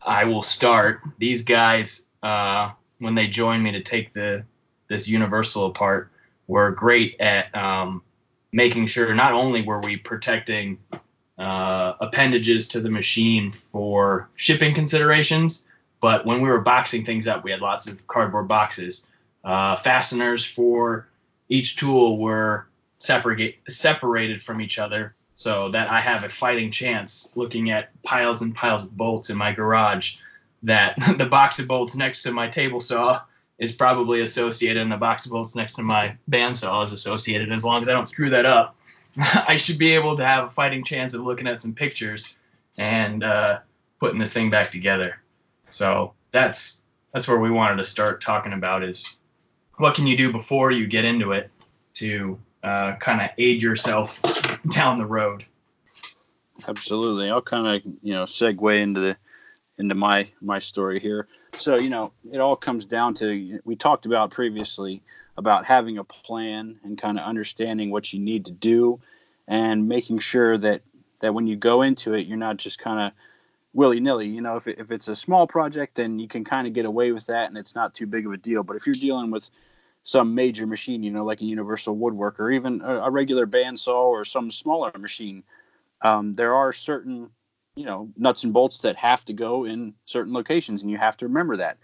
I 0.01 0.23
will 0.23 0.41
start. 0.41 1.01
These 1.17 1.43
guys, 1.43 2.07
uh, 2.23 2.71
when 2.99 3.15
they 3.15 3.27
joined 3.27 3.63
me 3.63 3.71
to 3.71 3.83
take 3.83 4.13
the 4.13 4.43
this 4.87 5.07
universal 5.07 5.67
apart, 5.67 6.11
were 6.47 6.71
great 6.71 7.15
at 7.19 7.53
um, 7.55 8.01
making 8.51 8.87
sure 8.87 9.13
not 9.13 9.33
only 9.33 9.61
were 9.61 9.79
we 9.79 9.95
protecting 9.95 10.77
uh, 11.37 11.93
appendages 12.01 12.67
to 12.69 12.79
the 12.79 12.89
machine 12.89 13.51
for 13.51 14.29
shipping 14.35 14.73
considerations, 14.73 15.65
but 16.01 16.25
when 16.25 16.41
we 16.41 16.49
were 16.49 16.59
boxing 16.59 17.05
things 17.05 17.27
up, 17.27 17.43
we 17.43 17.51
had 17.51 17.61
lots 17.61 17.87
of 17.87 18.05
cardboard 18.07 18.47
boxes. 18.47 19.07
Uh, 19.43 19.77
fasteners 19.77 20.43
for 20.45 21.07
each 21.47 21.77
tool 21.77 22.17
were 22.17 22.67
separate, 22.99 23.59
separated 23.69 24.43
from 24.43 24.61
each 24.61 24.79
other 24.79 25.15
so 25.37 25.69
that 25.69 25.89
I 25.89 26.01
have 26.01 26.23
a 26.23 26.29
fighting 26.29 26.71
chance 26.71 27.31
looking 27.35 27.71
at 27.71 27.89
piles 28.03 28.41
and 28.41 28.53
piles 28.53 28.83
of 28.83 28.95
bolts 28.95 29.29
in 29.29 29.37
my 29.37 29.51
garage 29.51 30.15
that 30.63 30.95
the 31.17 31.25
box 31.25 31.59
of 31.59 31.67
bolts 31.67 31.95
next 31.95 32.23
to 32.23 32.31
my 32.31 32.47
table 32.47 32.79
saw 32.79 33.21
is 33.57 33.71
probably 33.71 34.21
associated 34.21 34.81
and 34.81 34.91
the 34.91 34.97
box 34.97 35.25
of 35.25 35.31
bolts 35.31 35.55
next 35.55 35.73
to 35.73 35.83
my 35.83 36.15
bandsaw 36.29 36.83
is 36.83 36.91
associated. 36.91 37.51
As 37.51 37.63
long 37.63 37.81
as 37.81 37.89
I 37.89 37.93
don't 37.93 38.09
screw 38.09 38.29
that 38.31 38.45
up, 38.45 38.75
I 39.17 39.57
should 39.57 39.77
be 39.77 39.93
able 39.93 40.17
to 40.17 40.25
have 40.25 40.45
a 40.45 40.49
fighting 40.49 40.83
chance 40.83 41.13
of 41.13 41.21
looking 41.21 41.47
at 41.47 41.61
some 41.61 41.73
pictures 41.73 42.33
and 42.77 43.23
uh, 43.23 43.59
putting 43.99 44.19
this 44.19 44.33
thing 44.33 44.49
back 44.49 44.71
together. 44.71 45.21
So 45.71 46.13
that's 46.31 46.81
that's 47.13 47.27
where 47.27 47.39
we 47.39 47.51
wanted 47.51 47.77
to 47.77 47.83
start 47.83 48.21
talking 48.21 48.53
about 48.53 48.83
is 48.83 49.17
what 49.77 49.95
can 49.95 50.07
you 50.07 50.15
do 50.15 50.31
before 50.31 50.71
you 50.71 50.87
get 50.87 51.05
into 51.05 51.31
it 51.31 51.49
to 51.95 52.39
uh, 52.63 52.95
kind 52.97 53.21
of 53.21 53.29
aid 53.37 53.61
yourself 53.61 54.21
down 54.69 54.97
the 54.97 55.05
road. 55.05 55.45
Absolutely. 56.67 57.29
I'll 57.29 57.41
kind 57.41 57.67
of, 57.67 57.93
you 58.03 58.13
know, 58.13 58.23
segue 58.23 58.79
into 58.79 58.99
the 58.99 59.17
into 59.77 59.95
my 59.95 60.27
my 60.41 60.59
story 60.59 60.99
here. 60.99 61.27
So, 61.59 61.77
you 61.77 61.89
know, 61.89 62.11
it 62.31 62.39
all 62.39 62.55
comes 62.55 62.85
down 62.85 63.15
to 63.15 63.59
we 63.65 63.75
talked 63.75 64.05
about 64.05 64.31
previously 64.31 65.01
about 65.37 65.65
having 65.65 65.97
a 65.97 66.03
plan 66.03 66.79
and 66.83 66.97
kind 66.97 67.19
of 67.19 67.25
understanding 67.25 67.89
what 67.89 68.13
you 68.13 68.19
need 68.19 68.45
to 68.45 68.51
do 68.51 69.01
and 69.47 69.87
making 69.87 70.19
sure 70.19 70.57
that 70.57 70.81
that 71.19 71.33
when 71.33 71.47
you 71.47 71.55
go 71.55 71.81
into 71.81 72.13
it, 72.13 72.27
you're 72.27 72.37
not 72.37 72.57
just 72.57 72.79
kind 72.79 72.99
of 72.99 73.11
willy 73.73 73.99
nilly. 73.99 74.27
You 74.27 74.41
know, 74.41 74.55
if, 74.55 74.67
if 74.67 74.91
it's 74.91 75.07
a 75.07 75.15
small 75.15 75.47
project, 75.47 75.95
then 75.95 76.19
you 76.19 76.27
can 76.27 76.43
kind 76.43 76.67
of 76.67 76.73
get 76.73 76.85
away 76.85 77.11
with 77.11 77.25
that 77.27 77.49
and 77.49 77.57
it's 77.57 77.75
not 77.75 77.93
too 77.93 78.07
big 78.07 78.25
of 78.25 78.33
a 78.33 78.37
deal. 78.37 78.63
But 78.63 78.75
if 78.75 78.85
you're 78.85 78.93
dealing 78.93 79.31
with 79.31 79.49
some 80.03 80.33
major 80.35 80.65
machine, 80.65 81.03
you 81.03 81.11
know, 81.11 81.23
like 81.23 81.41
a 81.41 81.45
universal 81.45 81.95
woodworker, 81.95 82.39
or 82.39 82.51
even 82.51 82.81
a, 82.81 83.01
a 83.01 83.11
regular 83.11 83.45
bandsaw 83.45 84.05
or 84.05 84.25
some 84.25 84.51
smaller 84.51 84.91
machine, 84.97 85.43
um, 86.01 86.33
there 86.33 86.55
are 86.55 86.73
certain 86.73 87.29
you 87.75 87.85
know 87.85 88.09
nuts 88.17 88.43
and 88.43 88.53
bolts 88.53 88.79
that 88.79 88.95
have 88.95 89.23
to 89.25 89.33
go 89.33 89.65
in 89.65 89.93
certain 90.05 90.33
locations 90.33 90.81
and 90.81 90.91
you 90.91 90.97
have 90.97 91.17
to 91.17 91.27
remember 91.27 91.57
that 91.57 91.77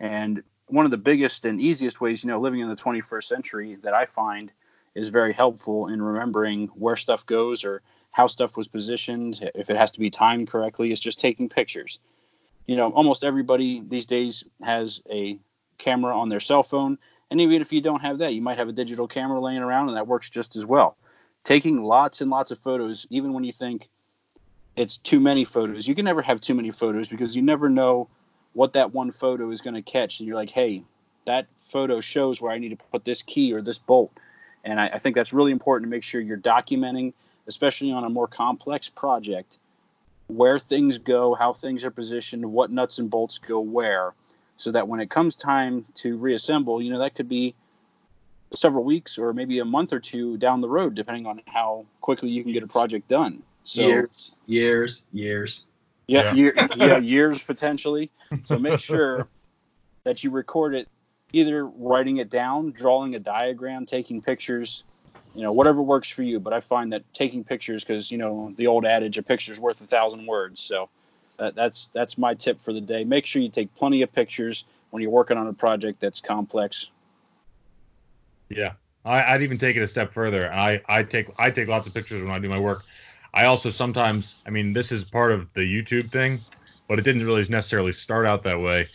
and 0.00 0.42
one 0.66 0.84
of 0.84 0.90
the 0.90 0.96
biggest 0.96 1.44
and 1.44 1.60
easiest 1.60 2.00
ways 2.00 2.22
you 2.22 2.28
know 2.28 2.40
living 2.40 2.60
in 2.60 2.68
the 2.68 2.76
21st 2.76 3.24
century 3.24 3.76
that 3.82 3.94
i 3.94 4.06
find 4.06 4.52
is 4.94 5.08
very 5.08 5.32
helpful 5.32 5.88
in 5.88 6.00
remembering 6.00 6.68
where 6.68 6.96
stuff 6.96 7.26
goes 7.26 7.64
or 7.64 7.82
how 8.14 8.26
stuff 8.26 8.56
was 8.56 8.68
positioned 8.68 9.50
if 9.54 9.68
it 9.68 9.76
has 9.76 9.92
to 9.92 10.00
be 10.00 10.08
timed 10.08 10.48
correctly 10.48 10.92
is 10.92 11.00
just 11.00 11.20
taking 11.20 11.48
pictures 11.48 11.98
you 12.66 12.76
know 12.76 12.90
almost 12.92 13.24
everybody 13.24 13.82
these 13.88 14.06
days 14.06 14.44
has 14.62 15.02
a 15.10 15.38
camera 15.78 16.16
on 16.16 16.28
their 16.28 16.40
cell 16.40 16.62
phone 16.62 16.96
and 17.30 17.40
even 17.40 17.60
if 17.60 17.72
you 17.72 17.80
don't 17.80 18.00
have 18.00 18.18
that 18.18 18.34
you 18.34 18.40
might 18.40 18.58
have 18.58 18.68
a 18.68 18.72
digital 18.72 19.08
camera 19.08 19.40
laying 19.40 19.58
around 19.58 19.88
and 19.88 19.96
that 19.96 20.06
works 20.06 20.30
just 20.30 20.56
as 20.56 20.64
well 20.64 20.96
taking 21.44 21.82
lots 21.82 22.20
and 22.20 22.30
lots 22.30 22.50
of 22.50 22.58
photos 22.58 23.06
even 23.10 23.32
when 23.32 23.44
you 23.44 23.52
think 23.52 23.88
it's 24.76 24.98
too 24.98 25.20
many 25.20 25.44
photos. 25.44 25.86
You 25.86 25.94
can 25.94 26.04
never 26.04 26.22
have 26.22 26.40
too 26.40 26.54
many 26.54 26.70
photos 26.70 27.08
because 27.08 27.36
you 27.36 27.42
never 27.42 27.68
know 27.68 28.08
what 28.52 28.72
that 28.72 28.92
one 28.92 29.12
photo 29.12 29.50
is 29.50 29.60
going 29.60 29.74
to 29.74 29.82
catch. 29.82 30.20
And 30.20 30.26
you're 30.26 30.36
like, 30.36 30.50
hey, 30.50 30.82
that 31.26 31.46
photo 31.56 32.00
shows 32.00 32.40
where 32.40 32.52
I 32.52 32.58
need 32.58 32.70
to 32.70 32.76
put 32.76 33.04
this 33.04 33.22
key 33.22 33.52
or 33.52 33.62
this 33.62 33.78
bolt. 33.78 34.12
And 34.64 34.80
I, 34.80 34.88
I 34.88 34.98
think 34.98 35.16
that's 35.16 35.32
really 35.32 35.52
important 35.52 35.88
to 35.88 35.90
make 35.90 36.02
sure 36.02 36.20
you're 36.20 36.36
documenting, 36.36 37.12
especially 37.46 37.92
on 37.92 38.04
a 38.04 38.08
more 38.08 38.28
complex 38.28 38.88
project, 38.88 39.58
where 40.28 40.58
things 40.58 40.98
go, 40.98 41.34
how 41.34 41.52
things 41.52 41.84
are 41.84 41.90
positioned, 41.90 42.44
what 42.44 42.70
nuts 42.70 42.98
and 42.98 43.10
bolts 43.10 43.38
go 43.38 43.60
where, 43.60 44.14
so 44.56 44.70
that 44.70 44.88
when 44.88 45.00
it 45.00 45.10
comes 45.10 45.36
time 45.36 45.84
to 45.94 46.16
reassemble, 46.16 46.80
you 46.80 46.92
know, 46.92 46.98
that 47.00 47.14
could 47.14 47.28
be 47.28 47.54
several 48.54 48.84
weeks 48.84 49.18
or 49.18 49.32
maybe 49.32 49.58
a 49.58 49.64
month 49.64 49.92
or 49.92 50.00
two 50.00 50.36
down 50.38 50.60
the 50.60 50.68
road, 50.68 50.94
depending 50.94 51.26
on 51.26 51.42
how 51.46 51.86
quickly 52.00 52.30
you 52.30 52.42
can 52.42 52.52
get 52.52 52.62
a 52.62 52.66
project 52.66 53.08
done. 53.08 53.42
So 53.64 53.82
years, 53.82 54.36
years, 54.46 55.06
years. 55.12 55.64
Yeah, 56.06 56.22
Yeah. 56.22 56.34
Year, 56.34 56.54
yeah, 56.76 56.98
years 56.98 57.42
potentially. 57.42 58.10
So 58.44 58.58
make 58.58 58.80
sure 58.80 59.26
that 60.04 60.22
you 60.22 60.30
record 60.30 60.74
it, 60.74 60.88
either 61.32 61.66
writing 61.66 62.18
it 62.18 62.30
down, 62.30 62.72
drawing 62.72 63.14
a 63.14 63.18
diagram, 63.18 63.86
taking 63.86 64.20
pictures, 64.20 64.84
you 65.34 65.42
know, 65.42 65.52
whatever 65.52 65.82
works 65.82 66.08
for 66.08 66.22
you. 66.22 66.40
But 66.40 66.52
I 66.52 66.60
find 66.60 66.92
that 66.92 67.02
taking 67.12 67.44
pictures, 67.44 67.82
because 67.84 68.10
you 68.10 68.18
know 68.18 68.52
the 68.56 68.66
old 68.66 68.84
adage, 68.84 69.18
a 69.18 69.22
picture's 69.22 69.58
worth 69.60 69.80
a 69.80 69.86
thousand 69.86 70.26
words. 70.26 70.60
So 70.60 70.88
that, 71.38 71.54
that's 71.54 71.90
that's 71.92 72.16
my 72.18 72.34
tip 72.34 72.60
for 72.60 72.72
the 72.72 72.80
day. 72.80 73.04
Make 73.04 73.26
sure 73.26 73.42
you 73.42 73.48
take 73.48 73.74
plenty 73.74 74.02
of 74.02 74.12
pictures 74.12 74.64
when 74.90 75.02
you're 75.02 75.10
working 75.10 75.36
on 75.36 75.46
a 75.46 75.52
project 75.52 76.00
that's 76.00 76.20
complex. 76.20 76.90
Yeah, 78.48 78.74
I, 79.04 79.34
I'd 79.34 79.42
even 79.42 79.58
take 79.58 79.76
it 79.76 79.82
a 79.82 79.86
step 79.86 80.12
further. 80.12 80.52
I 80.52 80.80
I 80.88 81.02
take 81.02 81.28
I 81.38 81.50
take 81.50 81.68
lots 81.68 81.86
of 81.86 81.94
pictures 81.94 82.22
when 82.22 82.30
I 82.30 82.38
do 82.38 82.48
my 82.48 82.58
work. 82.58 82.84
I 83.32 83.46
also 83.46 83.70
sometimes, 83.70 84.36
I 84.46 84.50
mean, 84.50 84.72
this 84.72 84.92
is 84.92 85.02
part 85.02 85.32
of 85.32 85.52
the 85.54 85.62
YouTube 85.62 86.12
thing, 86.12 86.40
but 86.86 87.00
it 87.00 87.02
didn't 87.02 87.24
really 87.26 87.44
necessarily 87.48 87.92
start 87.92 88.26
out 88.26 88.44
that 88.44 88.60
way. 88.60 88.88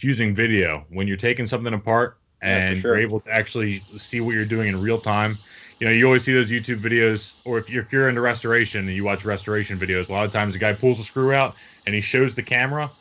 Using 0.00 0.34
video 0.34 0.84
when 0.90 1.06
you're 1.06 1.16
taking 1.16 1.46
something 1.46 1.72
apart 1.72 2.18
Yeah, 2.42 2.66
and 2.66 2.76
sure. 2.76 2.94
you're 2.94 3.02
able 3.02 3.20
to 3.20 3.30
actually 3.30 3.82
see 3.96 4.20
what 4.20 4.34
you're 4.34 4.44
doing 4.44 4.68
in 4.68 4.80
real 4.80 5.00
time. 5.00 5.38
You 5.80 5.86
know, 5.88 5.92
you 5.92 6.04
always 6.06 6.24
see 6.24 6.34
those 6.34 6.50
YouTube 6.50 6.82
videos, 6.82 7.34
or 7.44 7.58
if 7.58 7.70
you're, 7.70 7.82
if 7.82 7.92
you're 7.92 8.08
into 8.08 8.20
restoration 8.20 8.86
and 8.86 8.94
you 8.94 9.04
watch 9.04 9.24
restoration 9.24 9.78
videos, 9.80 10.10
a 10.10 10.12
lot 10.12 10.26
of 10.26 10.32
times 10.32 10.52
the 10.52 10.58
guy 10.58 10.74
pulls 10.74 11.00
a 11.00 11.04
screw 11.04 11.32
out 11.32 11.56
and 11.86 11.94
he 11.94 12.02
shows 12.02 12.34
the 12.34 12.42
camera. 12.42 12.92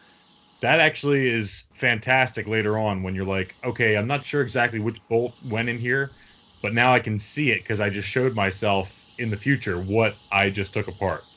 That 0.62 0.79
actually 0.79 1.29
is 1.29 1.65
fantastic 1.74 2.48
later 2.48 2.77
on 2.77 3.03
when 3.03 3.15
you're 3.15 3.25
like, 3.25 3.57
okay, 3.63 3.98
I'm 3.98 4.07
not 4.07 4.25
sure 4.25 4.41
exactly 4.41 4.79
which 4.79 5.05
bolt 5.09 5.36
went 5.41 5.69
in 5.69 5.79
here, 5.79 6.15
but 6.62 6.74
now 6.74 6.93
I 6.93 7.00
can 7.01 7.17
see 7.19 7.51
it 7.51 7.59
because 7.59 7.81
I 7.81 7.89
just 7.89 8.07
showed 8.09 8.36
myself 8.36 9.07
in 9.17 9.29
the 9.29 9.38
future 9.38 9.79
what 9.81 10.17
I 10.31 10.50
just 10.50 10.74
took 10.74 10.88
apart. 10.88 11.27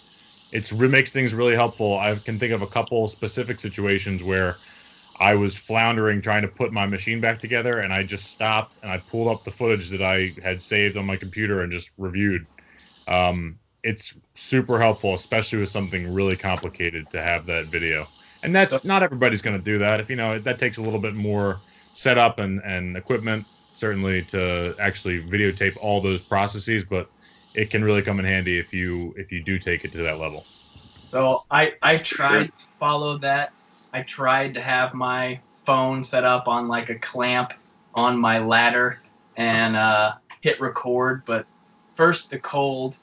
It's 0.52 0.72
it 0.72 0.76
makes 0.90 1.12
things 1.12 1.34
really 1.34 1.54
helpful. 1.54 1.98
I 1.98 2.14
can 2.16 2.38
think 2.38 2.52
of 2.52 2.62
a 2.62 2.66
couple 2.68 3.08
specific 3.08 3.60
situations 3.60 4.22
where 4.22 4.60
I 5.18 5.34
was 5.34 5.56
floundering 5.56 6.22
trying 6.22 6.42
to 6.42 6.48
put 6.48 6.72
my 6.72 6.86
machine 6.86 7.20
back 7.20 7.38
together, 7.40 7.80
and 7.80 7.92
I 7.92 8.02
just 8.02 8.26
stopped 8.26 8.78
and 8.82 8.90
I 8.90 8.98
pulled 8.98 9.28
up 9.28 9.44
the 9.44 9.50
footage 9.50 9.90
that 9.90 10.02
I 10.02 10.34
had 10.42 10.62
saved 10.62 10.96
on 10.96 11.06
my 11.06 11.16
computer 11.16 11.62
and 11.62 11.72
just 11.72 11.90
reviewed. 11.98 12.46
Um, 13.06 13.58
it's 13.82 14.14
super 14.34 14.78
helpful, 14.78 15.14
especially 15.14 15.58
with 15.58 15.70
something 15.70 16.08
really 16.08 16.36
complicated, 16.36 17.10
to 17.10 17.22
have 17.22 17.46
that 17.46 17.68
video. 17.68 18.08
And 18.42 18.54
that's 18.54 18.84
not 18.84 19.02
everybody's 19.02 19.42
going 19.42 19.56
to 19.56 19.62
do 19.62 19.78
that. 19.78 20.00
If 20.00 20.10
you 20.10 20.16
know 20.16 20.38
that 20.38 20.58
takes 20.58 20.78
a 20.78 20.82
little 20.82 21.00
bit 21.00 21.14
more 21.14 21.62
setup 21.92 22.38
and 22.38 22.60
and 22.64 22.96
equipment 22.96 23.46
certainly 23.74 24.22
to 24.26 24.74
actually 24.80 25.22
videotape 25.28 25.76
all 25.80 26.00
those 26.00 26.22
processes, 26.22 26.84
but 26.84 27.08
it 27.54 27.70
can 27.70 27.84
really 27.84 28.02
come 28.02 28.18
in 28.18 28.24
handy 28.24 28.58
if 28.58 28.72
you 28.72 29.14
if 29.16 29.32
you 29.32 29.44
do 29.44 29.58
take 29.58 29.84
it 29.84 29.92
to 29.92 30.02
that 30.02 30.18
level. 30.18 30.48
So 31.12 31.44
I 31.50 31.74
I 31.82 31.98
tried 31.98 32.56
to 32.56 32.64
follow 32.80 33.18
that. 33.18 33.52
I 33.92 34.00
tried 34.00 34.54
to 34.54 34.62
have 34.62 34.94
my 34.94 35.40
phone 35.66 36.02
set 36.02 36.24
up 36.24 36.48
on 36.48 36.68
like 36.68 36.88
a 36.88 36.94
clamp 36.94 37.52
on 37.94 38.18
my 38.18 38.38
ladder 38.38 38.98
and 39.36 39.76
uh, 39.76 40.14
hit 40.40 40.58
record, 40.58 41.22
but 41.26 41.44
first 41.96 42.30
the 42.30 42.38
cold 42.38 42.96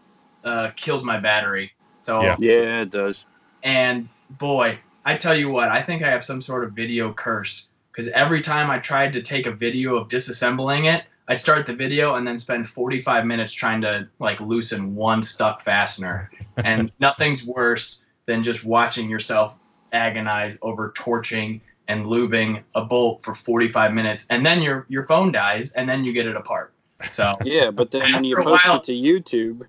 uh, 0.43 0.71
kills 0.75 1.03
my 1.03 1.19
battery. 1.19 1.71
So 2.01 2.23
Yeah. 2.23 2.35
Yeah, 2.39 2.81
it 2.81 2.89
does. 2.89 3.23
and 3.61 4.09
boy, 4.39 4.79
I 5.05 5.15
tell 5.15 5.35
you 5.35 5.49
what, 5.49 5.69
I 5.69 5.83
think 5.83 6.01
I 6.01 6.09
have 6.09 6.23
some 6.23 6.41
sort 6.41 6.63
of 6.63 6.71
video 6.71 7.13
curse 7.13 7.69
because 7.91 8.07
every 8.07 8.41
time 8.41 8.71
I 8.71 8.79
tried 8.79 9.13
to 9.13 9.21
take 9.21 9.45
a 9.45 9.51
video 9.51 9.97
of 9.97 10.07
disassembling 10.07 10.91
it, 10.91 11.03
I'd 11.27 11.39
start 11.39 11.67
the 11.67 11.75
video 11.75 12.15
and 12.15 12.25
then 12.25 12.39
spend 12.39 12.67
45 12.67 13.23
minutes 13.23 13.53
trying 13.53 13.81
to 13.81 14.07
like 14.17 14.41
loosen 14.41 14.95
one 14.95 15.21
stuck 15.21 15.61
fastener. 15.61 16.31
And 16.65 16.91
nothing's 16.99 17.43
worse 17.43 18.05
than 18.25 18.43
just 18.43 18.63
watching 18.63 19.09
yourself 19.09 19.55
agonize 19.91 20.57
over 20.61 20.91
torching 20.95 21.61
and 21.87 22.05
lubing 22.05 22.61
a 22.75 22.81
bolt 22.85 23.23
for 23.23 23.33
45 23.33 23.93
minutes 23.93 24.27
and 24.29 24.45
then 24.45 24.61
your 24.61 24.85
your 24.89 25.03
phone 25.03 25.31
dies 25.31 25.71
and 25.73 25.89
then 25.89 26.03
you 26.03 26.13
get 26.13 26.27
it 26.27 26.35
apart. 26.35 26.71
So 27.11 27.37
Yeah, 27.43 27.71
but 27.71 27.91
then 27.91 28.13
when 28.13 28.23
you 28.23 28.35
post 28.35 28.67
while- 28.67 28.77
it 28.77 28.83
to 28.83 28.91
YouTube, 28.93 29.65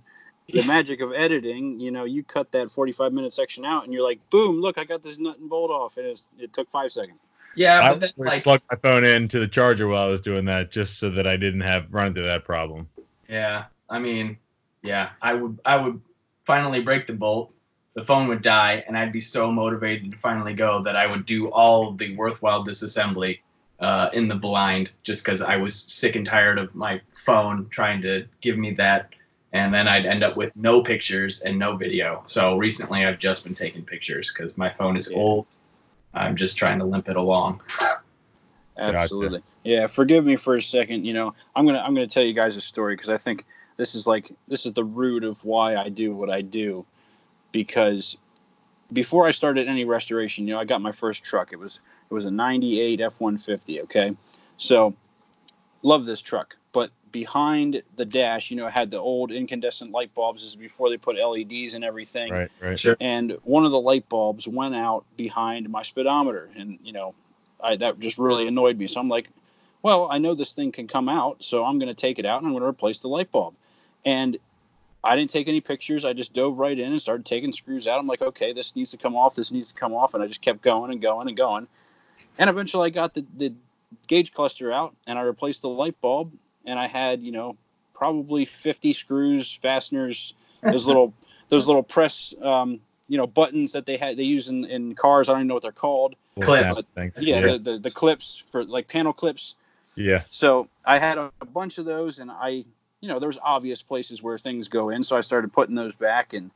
the 0.53 0.65
magic 0.65 1.01
of 1.01 1.13
editing, 1.13 1.79
you 1.79 1.91
know, 1.93 2.05
you 2.05 2.25
cut 2.25 2.51
that 2.53 2.71
45 2.71 3.13
minute 3.13 3.33
section 3.33 3.65
out 3.65 3.85
and 3.85 3.93
you're 3.93 4.03
like, 4.03 4.19
boom, 4.31 4.61
look, 4.61 4.79
I 4.79 4.85
got 4.85 5.03
this 5.03 5.19
nut 5.19 5.39
and 5.39 5.49
bolt 5.49 5.71
off. 5.71 5.97
And 5.97 6.07
it's, 6.07 6.27
it 6.39 6.53
took 6.53 6.69
five 6.71 6.91
seconds. 6.91 7.23
yeah, 7.55 7.81
I 7.81 7.93
but 7.93 8.01
then 8.01 8.11
always 8.19 8.33
like 8.35 8.43
plugged 8.43 8.65
my 8.71 8.77
phone 8.77 9.05
into 9.05 9.39
the 9.39 9.47
charger 9.47 9.87
while 9.89 10.07
I 10.07 10.11
was 10.11 10.21
doing 10.21 10.45
that, 10.47 10.71
just 10.73 10.99
so 10.99 11.09
that 11.11 11.27
I 11.27 11.37
didn't 11.37 11.61
have 11.61 11.87
run 11.93 12.09
into 12.09 12.23
that 12.23 12.45
problem. 12.45 12.89
Yeah, 13.29 13.65
I 13.89 14.01
mean, 14.01 14.39
yeah, 14.83 15.11
I 15.23 15.35
would 15.35 15.61
I 15.65 15.77
would 15.77 16.01
finally 16.51 16.81
break 16.81 17.07
the 17.07 17.13
bolt, 17.13 17.55
the 17.95 18.03
phone 18.03 18.27
would 18.27 18.43
die, 18.43 18.83
and 18.89 18.99
I'd 18.99 19.13
be 19.13 19.21
so 19.21 19.53
motivated 19.53 20.11
to 20.11 20.17
finally 20.17 20.53
go 20.53 20.83
that 20.83 20.97
I 20.97 21.07
would 21.07 21.25
do 21.25 21.49
all 21.49 21.93
the 21.93 22.17
worthwhile 22.17 22.65
disassembly 22.65 23.39
uh, 23.79 24.11
in 24.13 24.27
the 24.27 24.35
blind, 24.35 24.91
just 25.05 25.25
because 25.25 25.43
I 25.43 25.55
was 25.55 25.77
sick 25.77 26.17
and 26.17 26.27
tired 26.27 26.59
of 26.59 26.75
my 26.75 27.03
phone 27.13 27.69
trying 27.71 28.03
to 28.03 28.27
give 28.41 28.59
me 28.59 28.73
that, 28.75 29.11
and 29.53 29.73
then 29.73 29.87
I'd 29.87 30.07
end 30.07 30.25
up 30.25 30.37
with 30.37 30.51
no 30.57 30.83
pictures 30.83 31.43
and 31.43 31.57
no 31.57 31.77
video. 31.77 32.23
So 32.25 32.57
recently, 32.57 33.07
I've 33.07 33.21
just 33.21 33.45
been 33.45 33.55
taking 33.55 33.85
pictures 33.85 34.33
because 34.33 34.59
my 34.59 34.71
phone 34.71 34.97
is 34.97 35.09
Yeah. 35.09 35.19
old. 35.19 35.47
I'm 36.15 36.35
just 36.35 36.57
trying 36.57 36.81
to 36.81 36.85
limp 36.85 37.09
it 37.09 37.17
along. 37.17 37.61
Absolutely. 38.77 39.45
Yeah. 39.63 39.87
Forgive 39.87 40.25
me 40.25 40.35
for 40.35 40.57
a 40.57 40.63
second. 40.63 41.07
You 41.07 41.13
know, 41.13 41.33
I'm 41.55 41.65
gonna 41.65 41.79
I'm 41.79 41.95
gonna 41.95 42.09
tell 42.09 42.25
you 42.25 42.35
guys 42.35 42.57
a 42.57 42.61
story 42.61 42.97
because 42.97 43.11
I 43.11 43.19
think 43.19 43.45
this 43.81 43.95
is 43.95 44.07
like 44.07 44.31
this 44.47 44.67
is 44.67 44.75
the 44.75 44.85
root 44.85 45.25
of 45.25 45.43
why 45.43 45.75
I 45.75 45.89
do 45.89 46.15
what 46.15 46.29
I 46.29 46.43
do. 46.43 46.85
Because 47.51 48.15
before 48.93 49.27
I 49.27 49.31
started 49.31 49.69
any 49.69 49.87
restoration, 49.87 50.47
you 50.47 50.53
know, 50.53 50.61
I 50.61 50.67
got 50.67 50.83
my 50.83 50.93
first 50.93 51.25
truck. 51.25 51.55
It 51.55 51.59
was 51.59 51.81
it 52.11 52.13
was 52.13 52.27
a 52.27 52.31
'98 52.31 53.01
F-150. 53.01 53.83
Okay, 53.85 54.15
so 54.59 54.95
love 55.83 56.05
this 56.05 56.21
truck. 56.21 56.57
But 56.73 56.91
behind 57.11 57.83
the 57.97 58.05
dash, 58.05 58.51
you 58.51 58.59
know, 58.59 58.67
it 58.67 58.73
had 58.73 58.91
the 58.91 58.99
old 58.99 59.33
incandescent 59.33 59.93
light 59.93 60.15
bulbs. 60.15 60.43
This 60.43 60.51
is 60.51 60.57
before 60.57 60.91
they 60.91 60.99
put 60.99 61.17
LEDs 61.17 61.73
and 61.73 61.83
everything 61.83 62.33
Right, 62.33 62.51
right. 62.61 62.79
Sure. 62.79 62.99
and 63.01 63.39
one 63.45 63.65
of 63.65 63.71
the 63.71 63.81
light 63.81 64.11
bulbs 64.11 64.47
went 64.47 64.75
out 64.75 65.07
behind 65.17 65.71
my 65.71 65.83
speedometer 65.83 66.51
and 66.55 66.79
you 66.85 66.93
know 66.93 67.15
I, 67.63 67.77
that 67.77 67.99
just 67.99 68.19
really 68.19 68.47
annoyed 68.47 68.79
me 68.79 68.87
so 68.87 69.01
i'm 69.01 69.09
like 69.09 69.29
well 69.83 70.09
i 70.11 70.19
know 70.19 70.35
this 70.35 70.53
thing 70.53 70.71
can 70.73 70.87
come 70.87 71.09
out 71.09 71.43
so 71.43 71.65
i'm 71.65 71.79
going 71.79 71.89
to 71.89 72.01
take 72.01 72.19
it 72.19 72.25
out 72.25 72.39
and 72.39 72.47
i'm 72.47 72.53
going 72.53 72.63
to 72.63 72.69
replace 72.69 73.01
the 73.01 73.09
light 73.09 73.31
bulb 73.33 73.55
and 74.05 74.39
i 75.05 75.17
didn't 75.17 75.31
take 75.31 75.49
any 75.49 75.61
pictures 75.61 76.05
i 76.05 76.13
just 76.13 76.33
dove 76.33 76.59
right 76.59 76.79
in 76.79 76.93
and 76.93 77.01
started 77.01 77.25
taking 77.25 77.53
screws 77.53 77.87
out 77.87 77.99
i'm 77.99 78.07
like 78.07 78.23
okay 78.23 78.53
this 78.53 78.77
needs 78.77 78.91
to 78.91 78.97
come 78.97 79.17
off 79.17 79.35
this 79.35 79.51
needs 79.51 79.73
to 79.73 79.75
come 79.79 79.93
off 79.95 80.15
and 80.15 80.23
i 80.23 80.27
just 80.27 80.43
kept 80.43 80.63
going 80.63 80.91
and 80.91 81.01
going 81.01 81.29
and 81.29 81.37
going 81.37 81.67
And 82.39 82.49
eventually, 82.49 82.87
I 82.87 82.91
got 82.91 83.13
the, 83.13 83.25
the 83.37 83.53
gauge 84.07 84.33
cluster 84.33 84.73
out, 84.73 84.95
and 85.07 85.19
I 85.19 85.23
replaced 85.23 85.61
the 85.61 85.69
light 85.69 86.01
bulb, 86.01 86.33
and 86.65 86.79
I 86.79 86.87
had 86.87 87.23
you 87.23 87.33
know 87.33 87.57
probably 87.93 88.47
50 88.47 88.95
screws, 88.95 89.53
fasteners, 89.53 90.33
those 90.63 90.87
little 90.87 91.13
those 91.51 91.67
little 91.67 91.83
press 91.83 92.33
um, 92.43 92.81
you 93.09 93.19
know 93.19 93.27
buttons 93.27 93.73
that 93.73 93.85
they 93.85 93.99
had 93.99 94.17
they 94.17 94.23
use 94.23 94.49
in, 94.49 94.65
in 94.65 94.95
cars. 94.95 95.29
I 95.29 95.33
don't 95.33 95.41
even 95.41 95.49
know 95.49 95.55
what 95.55 95.63
they're 95.63 95.73
called. 95.73 96.17
Clips. 96.41 96.77
Snap. 96.77 97.13
Yeah, 97.19 97.41
Yeah. 97.41 97.53
The, 97.53 97.59
the 97.59 97.79
the 97.79 97.91
clips 97.91 98.43
for 98.51 98.65
like 98.65 98.89
panel 98.89 99.13
clips. 99.13 99.55
yeah. 99.97 100.23
So 100.31 100.69
I 100.85 100.99
had 100.99 101.19
a, 101.19 101.31
a 101.43 101.47
bunch 101.47 101.77
of 101.77 101.85
those, 101.85 102.21
and 102.21 102.31
I, 102.31 102.65
you 103.01 103.09
know, 103.09 103.19
there 103.19 103.29
was 103.29 103.39
obvious 103.43 103.83
places 103.83 104.23
where 104.23 104.39
things 104.39 104.69
go 104.69 104.91
in, 104.91 105.03
so 105.05 105.17
I 105.17 105.21
started 105.21 105.53
putting 105.53 105.75
those 105.75 105.95
back, 105.95 106.33
and 106.33 106.51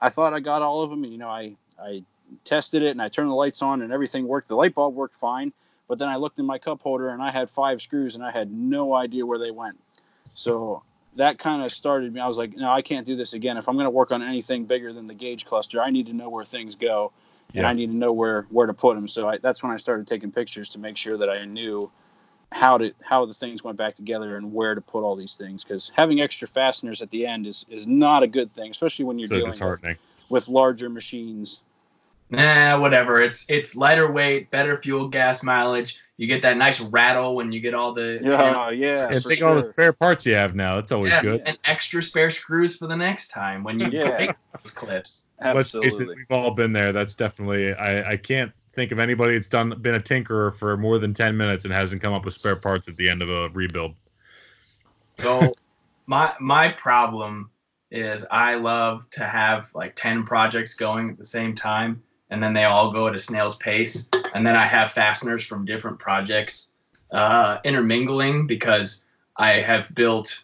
I 0.00 0.08
thought 0.08 0.34
I 0.34 0.40
got 0.40 0.62
all 0.62 0.82
of 0.82 0.90
them. 0.90 1.04
And, 1.04 1.12
you 1.12 1.18
know, 1.18 1.28
I 1.28 1.56
I 1.80 2.04
tested 2.44 2.82
it, 2.82 2.90
and 2.90 3.02
I 3.02 3.08
turned 3.08 3.30
the 3.30 3.34
lights 3.34 3.62
on, 3.62 3.82
and 3.82 3.92
everything 3.92 4.26
worked. 4.26 4.48
The 4.48 4.56
light 4.56 4.74
bulb 4.74 4.94
worked 4.94 5.14
fine, 5.14 5.52
but 5.88 5.98
then 5.98 6.08
I 6.08 6.16
looked 6.16 6.38
in 6.38 6.46
my 6.46 6.58
cup 6.58 6.80
holder, 6.80 7.08
and 7.08 7.22
I 7.22 7.30
had 7.30 7.50
five 7.50 7.82
screws, 7.82 8.14
and 8.14 8.24
I 8.24 8.30
had 8.30 8.52
no 8.52 8.94
idea 8.94 9.26
where 9.26 9.38
they 9.38 9.50
went. 9.50 9.78
So 10.34 10.82
that 11.16 11.38
kind 11.38 11.62
of 11.62 11.72
started 11.72 12.12
me. 12.14 12.20
I 12.20 12.28
was 12.28 12.38
like, 12.38 12.56
no, 12.56 12.70
I 12.70 12.80
can't 12.80 13.04
do 13.04 13.16
this 13.16 13.34
again. 13.34 13.58
If 13.58 13.68
I'm 13.68 13.74
going 13.74 13.84
to 13.84 13.90
work 13.90 14.12
on 14.12 14.22
anything 14.22 14.64
bigger 14.64 14.92
than 14.92 15.06
the 15.06 15.14
gauge 15.14 15.44
cluster, 15.44 15.82
I 15.82 15.90
need 15.90 16.06
to 16.06 16.14
know 16.14 16.30
where 16.30 16.44
things 16.44 16.74
go, 16.74 17.12
and 17.54 17.66
I 17.66 17.72
need 17.74 17.88
to 17.88 17.96
know 17.96 18.12
where 18.12 18.46
where 18.50 18.66
to 18.66 18.74
put 18.74 18.94
them. 18.94 19.08
So 19.08 19.28
I, 19.28 19.38
that's 19.38 19.62
when 19.62 19.72
I 19.72 19.76
started 19.76 20.06
taking 20.06 20.30
pictures 20.30 20.70
to 20.70 20.78
make 20.78 20.96
sure 20.96 21.18
that 21.18 21.28
I 21.28 21.44
knew 21.44 21.90
how 22.52 22.78
to 22.78 22.92
how 23.02 23.24
the 23.26 23.34
things 23.34 23.64
went 23.64 23.78
back 23.78 23.96
together 23.96 24.36
and 24.36 24.52
where 24.52 24.74
to 24.74 24.80
put 24.80 25.02
all 25.02 25.16
these 25.16 25.34
things. 25.34 25.64
Because 25.64 25.90
having 25.94 26.20
extra 26.20 26.46
fasteners 26.46 27.02
at 27.02 27.10
the 27.10 27.26
end 27.26 27.46
is 27.46 27.66
is 27.68 27.86
not 27.86 28.22
a 28.22 28.26
good 28.26 28.54
thing, 28.54 28.70
especially 28.70 29.06
when 29.06 29.18
you're 29.18 29.28
So 29.28 29.36
dealing 29.36 29.58
with, 29.60 29.96
with 30.28 30.48
larger 30.48 30.88
machines. 30.88 31.60
Nah, 32.30 32.80
whatever. 32.80 33.20
It's 33.20 33.44
it's 33.50 33.76
lighter 33.76 34.10
weight, 34.10 34.50
better 34.50 34.80
fuel 34.80 35.08
gas 35.08 35.42
mileage. 35.42 35.98
You 36.16 36.26
get 36.26 36.42
that 36.42 36.56
nice 36.56 36.80
rattle 36.80 37.34
when 37.34 37.52
you 37.52 37.60
get 37.60 37.74
all 37.74 37.92
the 37.92 38.20
Yeah, 38.22 38.70
yeah. 38.70 39.08
And 39.10 39.22
for 39.22 39.28
think 39.28 39.42
all 39.42 39.56
the 39.56 39.64
spare 39.64 39.92
parts 39.92 40.24
you 40.24 40.34
have 40.34 40.54
now. 40.54 40.76
That's 40.76 40.92
always 40.92 41.12
yes, 41.12 41.24
good. 41.24 41.42
and 41.44 41.58
extra 41.64 42.02
spare 42.02 42.30
screws 42.30 42.76
for 42.76 42.86
the 42.86 42.96
next 42.96 43.28
time 43.28 43.64
when 43.64 43.80
you 43.80 43.90
Yeah. 43.92 44.16
break 44.16 44.36
those 44.62 44.72
clips. 44.72 45.26
Let's 45.42 45.72
face 45.72 45.84
it, 45.84 45.86
Absolutely. 45.86 46.14
we've 46.16 46.30
all 46.30 46.52
been 46.52 46.72
there. 46.72 46.92
That's 46.92 47.14
definitely. 47.14 47.74
I, 47.74 48.12
I 48.12 48.16
can't 48.16 48.52
think 48.74 48.92
of 48.92 48.98
anybody 48.98 49.34
that's 49.34 49.48
done 49.48 49.74
been 49.80 49.94
a 49.94 50.00
tinkerer 50.00 50.54
for 50.54 50.76
more 50.76 50.98
than 50.98 51.14
ten 51.14 51.36
minutes 51.36 51.64
and 51.64 51.72
hasn't 51.72 52.02
come 52.02 52.12
up 52.12 52.24
with 52.24 52.34
spare 52.34 52.56
parts 52.56 52.88
at 52.88 52.96
the 52.96 53.08
end 53.08 53.22
of 53.22 53.30
a 53.30 53.48
rebuild. 53.50 53.94
So 55.18 55.54
my 56.06 56.32
my 56.40 56.68
problem 56.68 57.50
is 57.92 58.24
I 58.30 58.54
love 58.54 59.08
to 59.10 59.24
have 59.24 59.68
like 59.74 59.94
10 59.94 60.24
projects 60.24 60.74
going 60.74 61.10
at 61.10 61.18
the 61.18 61.26
same 61.26 61.54
time 61.54 62.02
and 62.30 62.42
then 62.42 62.54
they 62.54 62.64
all 62.64 62.90
go 62.90 63.06
at 63.06 63.14
a 63.14 63.18
snail's 63.18 63.56
pace 63.56 64.08
and 64.34 64.46
then 64.46 64.56
I 64.56 64.66
have 64.66 64.92
fasteners 64.92 65.44
from 65.44 65.66
different 65.66 65.98
projects 65.98 66.72
uh, 67.10 67.58
intermingling 67.64 68.46
because 68.46 69.04
I 69.36 69.52
have 69.60 69.94
built 69.94 70.42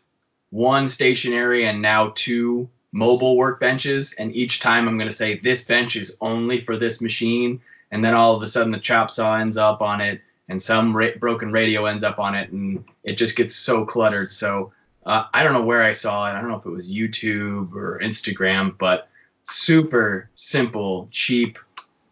one 0.50 0.88
stationary 0.88 1.66
and 1.66 1.80
now 1.80 2.12
two 2.14 2.68
mobile 2.92 3.36
workbenches 3.36 4.14
and 4.18 4.34
each 4.36 4.60
time 4.60 4.86
I'm 4.86 4.98
going 4.98 5.10
to 5.10 5.16
say 5.16 5.38
this 5.38 5.64
bench 5.64 5.96
is 5.96 6.18
only 6.20 6.60
for 6.60 6.76
this 6.76 7.00
machine 7.00 7.62
and 7.90 8.04
then 8.04 8.14
all 8.14 8.36
of 8.36 8.42
a 8.42 8.46
sudden 8.46 8.72
the 8.72 8.78
chop 8.78 9.10
saw 9.10 9.36
ends 9.36 9.56
up 9.56 9.82
on 9.82 10.00
it 10.00 10.20
and 10.48 10.60
some 10.60 10.96
ra- 10.96 11.16
broken 11.18 11.52
radio 11.52 11.86
ends 11.86 12.04
up 12.04 12.18
on 12.18 12.34
it 12.34 12.50
and 12.50 12.84
it 13.04 13.14
just 13.14 13.36
gets 13.36 13.54
so 13.54 13.84
cluttered. 13.84 14.32
So 14.32 14.72
uh, 15.06 15.24
i 15.32 15.42
don't 15.42 15.54
know 15.54 15.62
where 15.62 15.82
i 15.82 15.92
saw 15.92 16.26
it. 16.26 16.32
I 16.32 16.40
don't 16.40 16.50
know 16.50 16.56
if 16.56 16.66
it 16.66 16.70
was 16.70 16.90
youtube 16.90 17.74
or 17.74 17.98
instagram 18.02 18.76
but 18.76 19.08
super 19.44 20.28
simple 20.34 21.08
cheap 21.10 21.58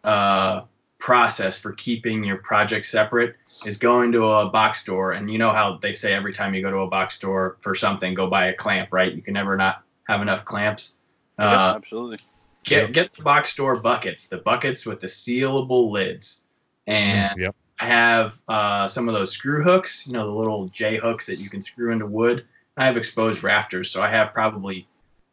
uh, 0.05 0.63
process 0.99 1.59
for 1.61 1.73
keeping 1.73 2.25
your 2.25 2.39
project 2.39 2.87
separate 2.87 3.37
is 3.65 3.77
going 3.77 4.13
to 4.13 4.25
a 4.25 4.49
box 4.49 4.81
store. 4.81 5.13
And 5.13 5.31
you 5.31 5.39
know 5.39 5.53
how 5.53 5.79
they 5.81 5.93
say 5.93 6.13
every 6.13 6.33
time 6.33 6.55
you 6.55 6.63
go 6.63 6.71
to 6.71 6.79
a 6.79 6.89
box 6.89 7.15
store 7.17 7.59
for 7.61 7.75
something 7.75 8.15
go 8.15 8.29
buy 8.29 8.47
a 8.47 8.55
clamp 8.55 8.89
right? 8.93 9.13
You 9.13 9.23
can 9.23 9.35
never 9.35 9.57
not 9.57 9.83
have 10.09 10.23
enough 10.23 10.45
clamps. 10.45 10.97
Yeah, 11.39 11.73
uh, 11.73 11.75
absolutely. 11.77 12.19
Get 12.67 12.93
get 12.93 13.15
the 13.15 13.23
box 13.23 13.53
store 13.53 13.77
buckets 13.77 14.29
the 14.29 14.39
buckets 14.39 14.85
with 14.85 15.01
the 15.01 15.07
sealable 15.07 15.91
lids 15.91 16.45
and 16.87 17.41
yep. 17.41 17.57
I 17.79 17.87
have 17.87 18.41
uh, 18.49 18.89
some 18.89 19.09
of 19.09 19.15
those 19.15 19.33
screw 19.33 19.63
hooks, 19.63 20.07
you 20.07 20.13
know, 20.15 20.25
the 20.25 20.33
little 20.33 20.69
J 20.69 20.97
hooks 20.97 21.27
that 21.27 21.39
you 21.39 21.51
can 21.51 21.63
screw 21.63 21.93
into 21.93 22.07
wood. 22.07 22.45
I 22.77 22.87
have 22.87 22.97
exposed 22.97 23.43
rafters, 23.43 23.91
so 23.91 24.03
I 24.03 24.11
have 24.11 24.33
probably 24.33 24.87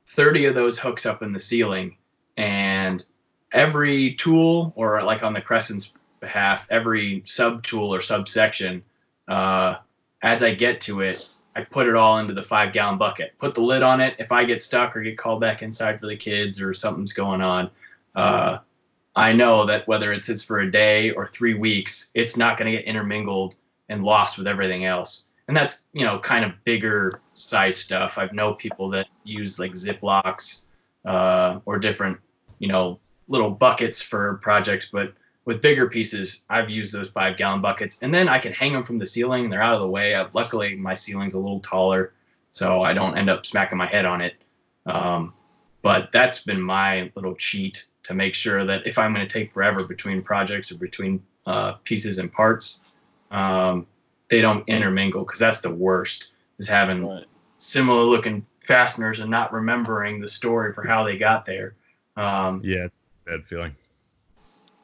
30 0.08 0.46
of 0.46 0.56
those 0.56 0.80
hooks 0.80 1.06
up 1.06 1.22
in 1.22 1.32
the 1.32 1.39
ceiling. 1.39 1.98
And 2.36 3.04
every 3.52 4.15
tool, 4.15 4.74
or 4.76 5.04
like 5.04 5.24
on 5.24 5.34
the 5.34 5.41
Crescent's 5.41 5.93
behalf, 6.19 6.67
every 6.69 7.24
sub 7.26 7.63
tool 7.63 7.93
or 7.93 8.02
subsection, 8.02 8.84
uh, 9.28 9.76
as 10.22 10.43
I 10.43 10.54
get 10.54 10.82
to 10.82 11.02
it, 11.02 11.33
I 11.56 11.63
put 11.63 11.88
it 11.88 11.96
all 11.96 12.20
into 12.20 12.34
the 12.34 12.44
five 12.44 12.74
gallon 12.74 12.98
bucket. 12.98 13.34
Put 13.38 13.56
the 13.56 13.62
lid 13.62 13.84
on 13.84 14.02
it. 14.02 14.16
If 14.20 14.32
I 14.32 14.44
get 14.44 14.63
stuck 14.63 14.96
or 14.96 15.02
get 15.02 15.18
called 15.18 15.42
back 15.42 15.62
inside 15.62 16.00
for 16.00 16.08
the 16.08 16.16
kids 16.16 16.62
or 16.62 16.74
something's 16.74 17.13
going 17.13 17.42
on, 17.42 17.70
uh, 18.16 18.60
I 19.16 19.34
know 19.34 19.66
that 19.68 19.88
whether 19.88 20.12
it 20.12 20.26
sits 20.26 20.42
for 20.42 20.62
a 20.62 20.72
day 20.72 21.12
or 21.12 21.28
three 21.28 21.54
weeks, 21.54 22.10
it's 22.16 22.36
not 22.36 22.58
going 22.58 22.72
to 22.72 22.78
get 22.78 22.86
intermingled 22.86 23.56
and 23.89 24.04
lost 24.04 24.38
with 24.38 24.48
everything 24.48 24.86
else. 24.86 25.28
And 25.48 25.56
that's 25.56 25.84
you 25.94 26.06
know 26.06 26.20
kind 26.20 26.46
of 26.46 26.52
bigger 26.63 27.12
size 27.34 27.78
stuff. 27.78 28.18
I've 28.18 28.34
know 28.34 28.54
people 28.54 28.89
that 28.92 29.08
use 29.24 29.60
like 29.60 29.74
Ziplocs 29.74 30.66
uh, 31.06 31.60
or 31.66 31.78
different 31.80 32.18
you 32.60 32.70
know 32.70 33.00
little 33.28 33.52
buckets 33.52 34.02
for 34.02 34.36
projects, 34.42 34.89
but 34.92 35.13
with 35.45 35.62
bigger 35.62 35.89
pieces, 35.89 36.45
I've 36.49 36.69
used 36.69 36.93
those 36.93 37.10
five 37.10 37.38
gallon 37.38 37.62
buckets, 37.62 37.99
and 38.01 38.13
then 38.13 38.29
I 38.29 38.39
can 38.39 38.53
hang 38.53 38.73
them 38.73 38.84
from 38.84 38.97
the 38.97 39.06
ceiling. 39.06 39.49
They're 39.49 39.62
out 39.62 39.75
of 39.75 39.82
the 39.82 39.88
way. 39.88 40.15
i 40.15 40.27
luckily, 40.34 40.75
my 40.75 40.93
ceiling's 40.93 41.34
a 41.34 41.39
little 41.39 41.60
taller, 41.60 42.13
so 42.51 42.82
I 42.82 42.93
don't 42.93 43.17
end 43.17 43.29
up 43.29 43.45
smacking 43.45 43.77
my 43.77 43.88
head 43.88 44.06
on 44.06 44.21
it. 44.21 44.36
Um, 44.86 45.34
but 45.82 46.12
that's 46.12 46.43
been 46.43 46.62
my 46.62 47.12
little 47.15 47.36
cheat 47.36 47.86
to 48.03 48.13
make 48.13 48.36
sure 48.36 48.65
that 48.65 48.86
if 48.88 48.97
I'm 48.97 49.13
going 49.13 49.27
to 49.27 49.32
take 49.34 49.53
forever 49.53 49.84
between 49.84 50.21
projects 50.21 50.71
or 50.71 50.77
between 50.77 51.23
uh, 51.45 51.73
pieces 51.84 52.19
and 52.19 52.32
parts, 52.32 52.84
um, 53.32 53.86
they 54.29 54.41
don't 54.41 54.67
intermingle 54.67 55.23
because 55.25 55.39
that's 55.39 55.62
the 55.62 55.73
worst 55.73 56.29
is 56.58 56.67
having 56.67 57.06
Right. 57.06 57.25
similar 57.58 58.03
looking 58.03 58.45
fasteners 58.62 59.19
and 59.19 59.29
not 59.29 59.51
remembering 59.51 60.21
the 60.21 60.27
story 60.27 60.73
for 60.73 60.88
how 60.88 61.03
they 61.03 61.17
got 61.17 61.45
there. 61.45 61.75
Um, 62.15 62.62
Yeah, 62.63 62.86
it's 62.86 62.95
a 63.25 63.32
bad 63.32 63.45
feeling. 63.45 63.75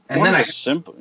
And 0.10 0.20
One 0.20 0.26
then 0.26 0.36
I 0.36 0.44
the 0.44 0.52
simple. 0.52 0.96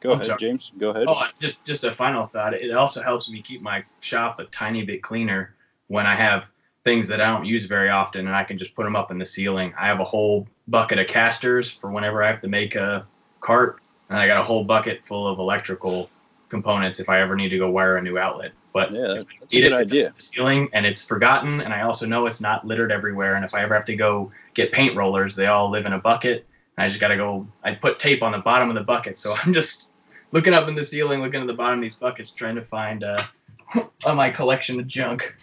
Go 0.00 0.10
I'm 0.12 0.16
ahead, 0.16 0.26
sorry. 0.26 0.40
James. 0.40 0.72
Go 0.78 0.90
ahead. 0.90 1.06
Oh, 1.08 1.22
just 1.40 1.64
just 1.64 1.84
a 1.84 1.92
final 1.92 2.26
thought. 2.26 2.54
It 2.54 2.70
also 2.72 3.02
helps 3.02 3.28
me 3.28 3.42
keep 3.42 3.62
my 3.62 3.84
shop 4.00 4.38
a 4.38 4.44
tiny 4.46 4.84
bit 4.84 5.02
cleaner 5.02 5.54
when 5.88 6.06
I 6.06 6.14
have 6.14 6.50
things 6.84 7.08
that 7.08 7.20
I 7.20 7.26
don't 7.26 7.46
use 7.46 7.64
very 7.64 7.88
often, 7.88 8.26
and 8.26 8.36
I 8.36 8.44
can 8.44 8.58
just 8.58 8.74
put 8.74 8.84
them 8.84 8.94
up 8.96 9.10
in 9.10 9.18
the 9.18 9.24
ceiling. 9.26 9.72
I 9.78 9.86
have 9.86 10.00
a 10.00 10.04
whole 10.04 10.46
bucket 10.68 10.98
of 10.98 11.06
casters 11.06 11.70
for 11.70 11.90
whenever 11.90 12.22
I 12.22 12.28
have 12.28 12.42
to 12.42 12.48
make 12.48 12.74
a 12.76 13.06
cart, 13.40 13.80
and 14.08 14.18
I 14.18 14.26
got 14.26 14.40
a 14.40 14.44
whole 14.44 14.64
bucket 14.64 15.04
full 15.06 15.26
of 15.26 15.38
electrical 15.38 16.10
components 16.50 17.00
if 17.00 17.08
I 17.08 17.20
ever 17.20 17.34
need 17.34 17.48
to 17.48 17.58
go 17.58 17.70
wire 17.70 17.96
a 17.96 18.02
new 18.02 18.18
outlet. 18.18 18.52
But 18.72 18.92
yeah, 18.92 19.22
that's 19.40 19.54
a 19.54 19.60
good 19.60 19.66
it. 19.66 19.72
idea. 19.72 20.12
the 20.14 20.22
ceiling 20.22 20.68
and 20.72 20.84
it's 20.84 21.02
forgotten 21.02 21.60
and 21.60 21.72
i 21.72 21.82
also 21.82 22.06
know 22.06 22.26
it's 22.26 22.40
not 22.40 22.66
littered 22.66 22.90
everywhere 22.90 23.36
and 23.36 23.44
if 23.44 23.54
i 23.54 23.62
ever 23.62 23.72
have 23.72 23.84
to 23.84 23.94
go 23.94 24.32
get 24.52 24.72
paint 24.72 24.96
rollers 24.96 25.36
they 25.36 25.46
all 25.46 25.70
live 25.70 25.86
in 25.86 25.92
a 25.92 25.98
bucket 25.98 26.44
i 26.78 26.88
just 26.88 27.00
got 27.00 27.08
to 27.08 27.16
go 27.16 27.46
i 27.62 27.72
put 27.72 27.98
tape 27.98 28.22
on 28.22 28.32
the 28.32 28.38
bottom 28.38 28.68
of 28.68 28.74
the 28.74 28.82
bucket 28.82 29.18
so 29.18 29.34
i'm 29.44 29.52
just 29.52 29.92
looking 30.32 30.54
up 30.54 30.68
in 30.68 30.74
the 30.74 30.84
ceiling 30.84 31.20
looking 31.20 31.40
at 31.40 31.46
the 31.46 31.54
bottom 31.54 31.78
of 31.78 31.82
these 31.82 31.94
buckets 31.96 32.30
trying 32.30 32.54
to 32.54 32.64
find 32.64 33.04
uh 33.04 33.22
my 34.06 34.30
collection 34.30 34.78
of 34.78 34.86
junk 34.86 35.34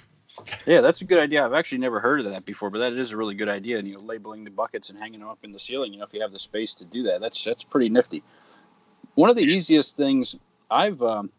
Yeah, 0.65 0.79
that's 0.81 1.01
a 1.01 1.05
good 1.05 1.19
idea. 1.19 1.45
I've 1.45 1.53
actually 1.53 1.79
never 1.79 1.99
heard 1.99 2.21
of 2.21 2.31
that 2.31 2.45
before, 2.45 2.69
but 2.69 2.79
that 2.79 2.93
is 2.93 3.11
a 3.11 3.17
really 3.17 3.35
good 3.35 3.49
idea. 3.49 3.77
And 3.77 3.87
you 3.87 3.95
know, 3.95 3.99
labeling 3.99 4.45
the 4.45 4.49
buckets 4.49 4.89
and 4.89 4.97
hanging 4.97 5.19
them 5.19 5.29
up 5.29 5.39
in 5.43 5.51
the 5.51 5.59
ceiling. 5.59 5.91
You 5.91 5.99
know, 5.99 6.05
if 6.05 6.13
you 6.13 6.21
have 6.21 6.31
the 6.31 6.39
space 6.39 6.73
to 6.75 6.85
do 6.85 7.03
that, 7.03 7.19
that's 7.19 7.43
that's 7.43 7.63
pretty 7.63 7.89
nifty. 7.89 8.23
One 9.15 9.29
of 9.29 9.35
the 9.35 9.43
easiest 9.43 9.97
things 9.97 10.35
I've 10.69 11.01
um, 11.01 11.31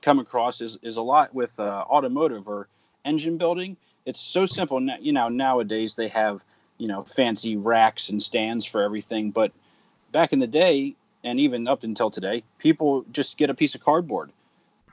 come 0.00 0.20
across 0.20 0.60
is 0.60 0.78
is 0.82 0.96
a 0.96 1.02
lot 1.02 1.34
with 1.34 1.58
uh, 1.58 1.84
automotive 1.90 2.46
or 2.48 2.68
engine 3.04 3.36
building. 3.38 3.76
It's 4.06 4.20
so 4.20 4.46
simple. 4.46 4.78
Now, 4.80 4.96
you 5.00 5.12
know, 5.12 5.28
nowadays 5.28 5.94
they 5.94 6.08
have 6.08 6.44
you 6.78 6.88
know 6.88 7.02
fancy 7.02 7.56
racks 7.56 8.08
and 8.08 8.22
stands 8.22 8.64
for 8.64 8.82
everything, 8.82 9.30
but 9.30 9.52
back 10.12 10.32
in 10.32 10.38
the 10.38 10.46
day, 10.46 10.94
and 11.22 11.40
even 11.40 11.66
up 11.66 11.82
until 11.82 12.10
today, 12.10 12.44
people 12.58 13.04
just 13.12 13.36
get 13.36 13.50
a 13.50 13.54
piece 13.54 13.74
of 13.74 13.82
cardboard 13.82 14.30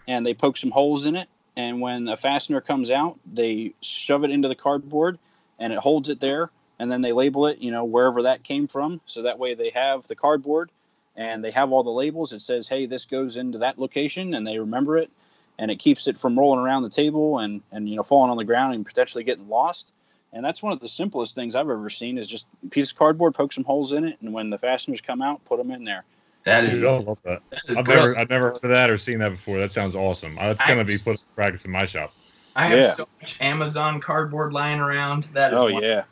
and 0.07 0.25
they 0.25 0.33
poke 0.33 0.57
some 0.57 0.71
holes 0.71 1.05
in 1.05 1.15
it 1.15 1.27
and 1.55 1.81
when 1.81 2.07
a 2.07 2.17
fastener 2.17 2.61
comes 2.61 2.89
out, 2.89 3.19
they 3.31 3.73
shove 3.81 4.23
it 4.23 4.31
into 4.31 4.47
the 4.47 4.55
cardboard 4.55 5.19
and 5.59 5.73
it 5.73 5.79
holds 5.79 6.09
it 6.09 6.19
there. 6.19 6.49
And 6.79 6.91
then 6.91 7.01
they 7.01 7.11
label 7.11 7.47
it, 7.47 7.59
you 7.59 7.71
know, 7.71 7.83
wherever 7.83 8.23
that 8.23 8.43
came 8.43 8.67
from. 8.67 9.01
So 9.05 9.23
that 9.23 9.37
way 9.37 9.53
they 9.53 9.69
have 9.71 10.07
the 10.07 10.15
cardboard 10.15 10.71
and 11.15 11.43
they 11.43 11.51
have 11.51 11.71
all 11.71 11.83
the 11.83 11.91
labels. 11.91 12.33
It 12.33 12.41
says, 12.41 12.67
hey, 12.67 12.85
this 12.85 13.05
goes 13.05 13.37
into 13.37 13.59
that 13.59 13.77
location 13.77 14.33
and 14.33 14.47
they 14.47 14.57
remember 14.57 14.97
it. 14.97 15.11
And 15.59 15.69
it 15.69 15.77
keeps 15.77 16.07
it 16.07 16.17
from 16.17 16.39
rolling 16.39 16.59
around 16.59 16.83
the 16.83 16.89
table 16.89 17.37
and, 17.37 17.61
and 17.71 17.87
you 17.87 17.95
know, 17.95 18.03
falling 18.03 18.31
on 18.31 18.37
the 18.37 18.45
ground 18.45 18.73
and 18.73 18.85
potentially 18.85 19.23
getting 19.23 19.47
lost. 19.47 19.91
And 20.33 20.45
that's 20.45 20.63
one 20.63 20.71
of 20.71 20.79
the 20.79 20.87
simplest 20.87 21.35
things 21.35 21.55
I've 21.55 21.69
ever 21.69 21.89
seen 21.89 22.17
is 22.17 22.25
just 22.27 22.45
a 22.65 22.69
piece 22.69 22.91
of 22.91 22.97
cardboard, 22.97 23.35
poke 23.35 23.51
some 23.51 23.65
holes 23.65 23.91
in 23.93 24.05
it. 24.05 24.17
And 24.21 24.31
when 24.33 24.49
the 24.49 24.57
fasteners 24.57 25.01
come 25.01 25.21
out, 25.21 25.43
put 25.45 25.57
them 25.57 25.71
in 25.71 25.83
there. 25.83 26.03
That 26.43 26.63
is, 26.65 26.75
Dude, 26.75 26.85
I 26.85 26.97
love 26.97 27.17
that. 27.23 27.41
that 27.51 27.59
is 27.67 27.77
I've 27.77 27.85
brilliant. 27.85 27.87
never, 27.87 28.17
I've 28.17 28.29
never 28.29 28.45
heard 28.51 28.63
of 28.63 28.69
that 28.71 28.89
or 28.89 28.97
seen 28.97 29.19
that 29.19 29.29
before. 29.29 29.59
That 29.59 29.71
sounds 29.71 29.93
awesome. 29.93 30.37
Uh, 30.39 30.53
That's 30.53 30.65
gonna 30.65 30.85
be 30.85 30.97
put 30.97 31.11
in 31.11 31.17
practice 31.35 31.65
in 31.65 31.71
my 31.71 31.85
shop. 31.85 32.13
I 32.55 32.67
have 32.67 32.79
Yeah. 32.79 32.91
so 32.91 33.07
much 33.21 33.37
Amazon 33.41 33.99
cardboard 34.01 34.51
lying 34.53 34.79
around. 34.79 35.25
That 35.33 35.53
is 35.53 35.59
Oh 35.59 35.71
one- 35.71 35.83
yeah. 35.83 36.03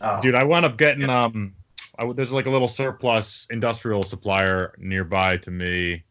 oh, 0.00 0.20
Dude, 0.20 0.34
I 0.34 0.44
wound 0.44 0.64
up 0.66 0.76
getting 0.76 1.08
um, 1.10 1.54
I, 1.98 2.02
w- 2.02 2.14
there's 2.14 2.32
like 2.32 2.46
a 2.46 2.50
little 2.50 2.68
surplus 2.68 3.46
industrial 3.50 4.02
supplier 4.02 4.74
nearby 4.78 5.38
to 5.38 5.50
me, 5.50 6.04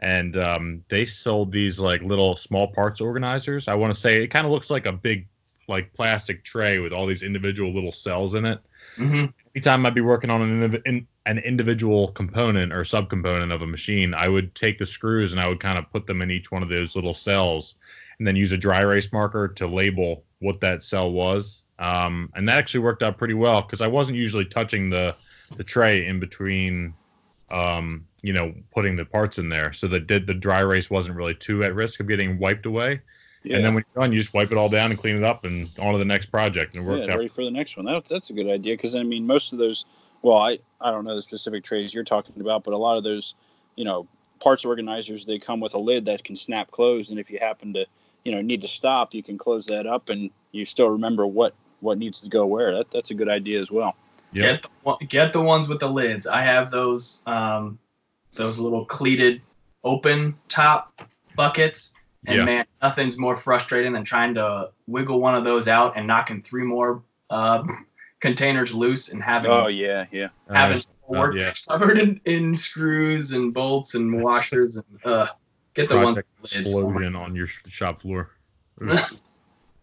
and 0.00 0.36
um, 0.36 0.84
they 0.88 1.04
sold 1.04 1.52
these 1.52 1.78
like 1.78 2.02
little 2.02 2.34
small 2.34 2.66
parts 2.68 3.00
organizers. 3.00 3.68
I 3.68 3.74
want 3.74 3.94
to 3.94 4.00
say 4.00 4.22
it 4.24 4.28
kind 4.28 4.46
of 4.46 4.52
looks 4.52 4.70
like 4.70 4.86
a 4.86 4.92
big 4.92 5.26
like 5.68 5.92
plastic 5.94 6.44
tray 6.44 6.78
with 6.78 6.92
all 6.92 7.06
these 7.06 7.22
individual 7.22 7.72
little 7.74 7.92
cells 7.92 8.34
in 8.34 8.44
it. 8.44 8.58
mhm. 8.96 9.32
anytime 9.54 9.84
I'd 9.86 9.94
be 9.94 10.00
working 10.00 10.30
on 10.30 10.42
an 10.42 10.82
in, 10.86 11.06
an 11.26 11.38
individual 11.38 12.08
component 12.08 12.72
or 12.72 12.82
subcomponent 12.82 13.52
of 13.52 13.62
a 13.62 13.66
machine, 13.66 14.14
I 14.14 14.28
would 14.28 14.54
take 14.54 14.78
the 14.78 14.86
screws 14.86 15.32
and 15.32 15.40
I 15.40 15.48
would 15.48 15.60
kind 15.60 15.78
of 15.78 15.90
put 15.92 16.06
them 16.06 16.22
in 16.22 16.30
each 16.30 16.50
one 16.50 16.62
of 16.62 16.68
those 16.68 16.94
little 16.94 17.14
cells, 17.14 17.74
and 18.18 18.26
then 18.26 18.34
use 18.34 18.52
a 18.52 18.56
dry 18.56 18.80
erase 18.80 19.12
marker 19.12 19.48
to 19.48 19.66
label 19.66 20.24
what 20.40 20.60
that 20.60 20.82
cell 20.82 21.10
was. 21.12 21.62
Um, 21.78 22.30
and 22.34 22.48
that 22.48 22.58
actually 22.58 22.80
worked 22.80 23.02
out 23.02 23.18
pretty 23.18 23.34
well 23.34 23.62
because 23.62 23.80
I 23.80 23.86
wasn't 23.86 24.18
usually 24.18 24.44
touching 24.44 24.90
the 24.90 25.14
the 25.56 25.64
tray 25.64 26.06
in 26.06 26.20
between, 26.20 26.92
um, 27.50 28.06
you 28.22 28.32
know, 28.32 28.52
putting 28.72 28.96
the 28.96 29.04
parts 29.04 29.38
in 29.38 29.48
there, 29.48 29.72
so 29.72 29.86
that 29.88 30.06
did 30.06 30.26
the 30.26 30.34
dry 30.34 30.60
erase 30.60 30.90
wasn't 30.90 31.16
really 31.16 31.34
too 31.34 31.62
at 31.64 31.74
risk 31.74 32.00
of 32.00 32.08
getting 32.08 32.38
wiped 32.38 32.66
away. 32.66 33.00
Yeah. 33.42 33.56
And 33.56 33.64
then 33.64 33.74
when 33.74 33.84
you're 33.94 34.02
done, 34.02 34.12
you 34.12 34.18
just 34.18 34.34
wipe 34.34 34.50
it 34.50 34.58
all 34.58 34.68
down 34.68 34.90
and 34.90 34.98
clean 34.98 35.16
it 35.16 35.24
up 35.24 35.44
and 35.44 35.70
on 35.78 35.92
to 35.92 35.98
the 35.98 36.04
next 36.04 36.26
project, 36.26 36.74
and 36.74 36.84
it 36.84 36.86
worked 36.86 37.06
yeah, 37.06 37.12
out 37.12 37.16
ready 37.16 37.28
for 37.28 37.44
the 37.44 37.50
next 37.50 37.76
one. 37.76 37.86
That, 37.86 38.06
that's 38.06 38.30
a 38.30 38.32
good 38.32 38.48
idea 38.48 38.74
because 38.74 38.94
I 38.94 39.02
mean, 39.02 39.26
most 39.26 39.52
of 39.52 39.58
those. 39.58 39.84
Well, 40.22 40.36
I 40.36 40.58
I 40.80 40.90
don't 40.90 41.04
know 41.04 41.14
the 41.14 41.22
specific 41.22 41.62
trays 41.64 41.94
you're 41.94 42.04
talking 42.04 42.40
about, 42.40 42.64
but 42.64 42.74
a 42.74 42.76
lot 42.76 42.98
of 42.98 43.04
those, 43.04 43.34
you 43.76 43.84
know, 43.84 44.08
parts 44.40 44.64
organizers 44.64 45.24
they 45.24 45.38
come 45.38 45.60
with 45.60 45.74
a 45.74 45.78
lid 45.78 46.06
that 46.06 46.24
can 46.24 46.36
snap 46.36 46.70
closed, 46.70 47.10
and 47.10 47.20
if 47.20 47.30
you 47.30 47.38
happen 47.38 47.72
to, 47.74 47.86
you 48.24 48.32
know, 48.32 48.40
need 48.40 48.62
to 48.62 48.68
stop, 48.68 49.14
you 49.14 49.22
can 49.22 49.38
close 49.38 49.66
that 49.66 49.86
up, 49.86 50.08
and 50.08 50.30
you 50.50 50.66
still 50.66 50.88
remember 50.90 51.26
what 51.26 51.54
what 51.80 51.98
needs 51.98 52.20
to 52.20 52.28
go 52.28 52.46
where. 52.46 52.74
That 52.74 52.90
that's 52.90 53.10
a 53.10 53.14
good 53.14 53.28
idea 53.28 53.60
as 53.60 53.70
well. 53.70 53.94
Yep. 54.32 54.62
Get 54.62 54.70
the, 54.84 55.06
get 55.06 55.32
the 55.32 55.40
ones 55.40 55.68
with 55.68 55.80
the 55.80 55.88
lids. 55.88 56.26
I 56.26 56.42
have 56.42 56.70
those 56.70 57.22
um, 57.26 57.78
those 58.34 58.58
little 58.58 58.84
cleated 58.84 59.40
open 59.84 60.36
top 60.48 61.00
buckets, 61.36 61.94
and 62.26 62.38
Yeah. 62.38 62.44
man, 62.44 62.66
nothing's 62.82 63.18
more 63.18 63.36
frustrating 63.36 63.92
than 63.92 64.04
trying 64.04 64.34
to 64.34 64.70
wiggle 64.86 65.20
one 65.20 65.34
of 65.34 65.44
those 65.44 65.68
out 65.68 65.96
and 65.96 66.06
knocking 66.06 66.42
three 66.42 66.64
more 66.64 67.02
uh, 67.30 67.62
containers 68.20 68.74
loose 68.74 69.10
and 69.10 69.22
having 69.22 69.50
Oh 69.50 69.68
yeah, 69.68 70.06
yeah. 70.10 70.28
having 70.50 70.78
Uh, 70.78 70.82
work 71.06 71.34
yeah. 71.36 71.52
covered 71.66 71.98
in, 71.98 72.20
in 72.24 72.56
screws 72.56 73.32
and 73.32 73.54
bolts 73.54 73.94
and 73.94 74.22
washers 74.22 74.76
and 74.76 74.84
uh, 75.04 75.26
get 75.74 75.88
the 75.88 75.96
one 75.96 76.14
project 76.14 76.28
with 76.42 76.54
explosion 76.54 77.16
on 77.16 77.34
your 77.34 77.46
shop 77.46 77.98
floor. 77.98 78.30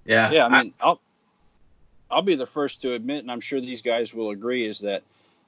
Yeah, 0.08 0.32
yeah, 0.32 0.46
I 0.46 0.50
mean, 0.50 0.74
I'll 0.82 1.02
I'll 2.12 2.22
be 2.22 2.36
the 2.36 2.46
first 2.46 2.84
to 2.84 2.94
admit, 2.94 3.24
and 3.24 3.32
I'm 3.32 3.42
sure 3.42 3.60
these 3.60 3.82
guys 3.82 4.14
will 4.14 4.30
agree, 4.30 4.68
is 4.68 4.80
that 4.82 5.02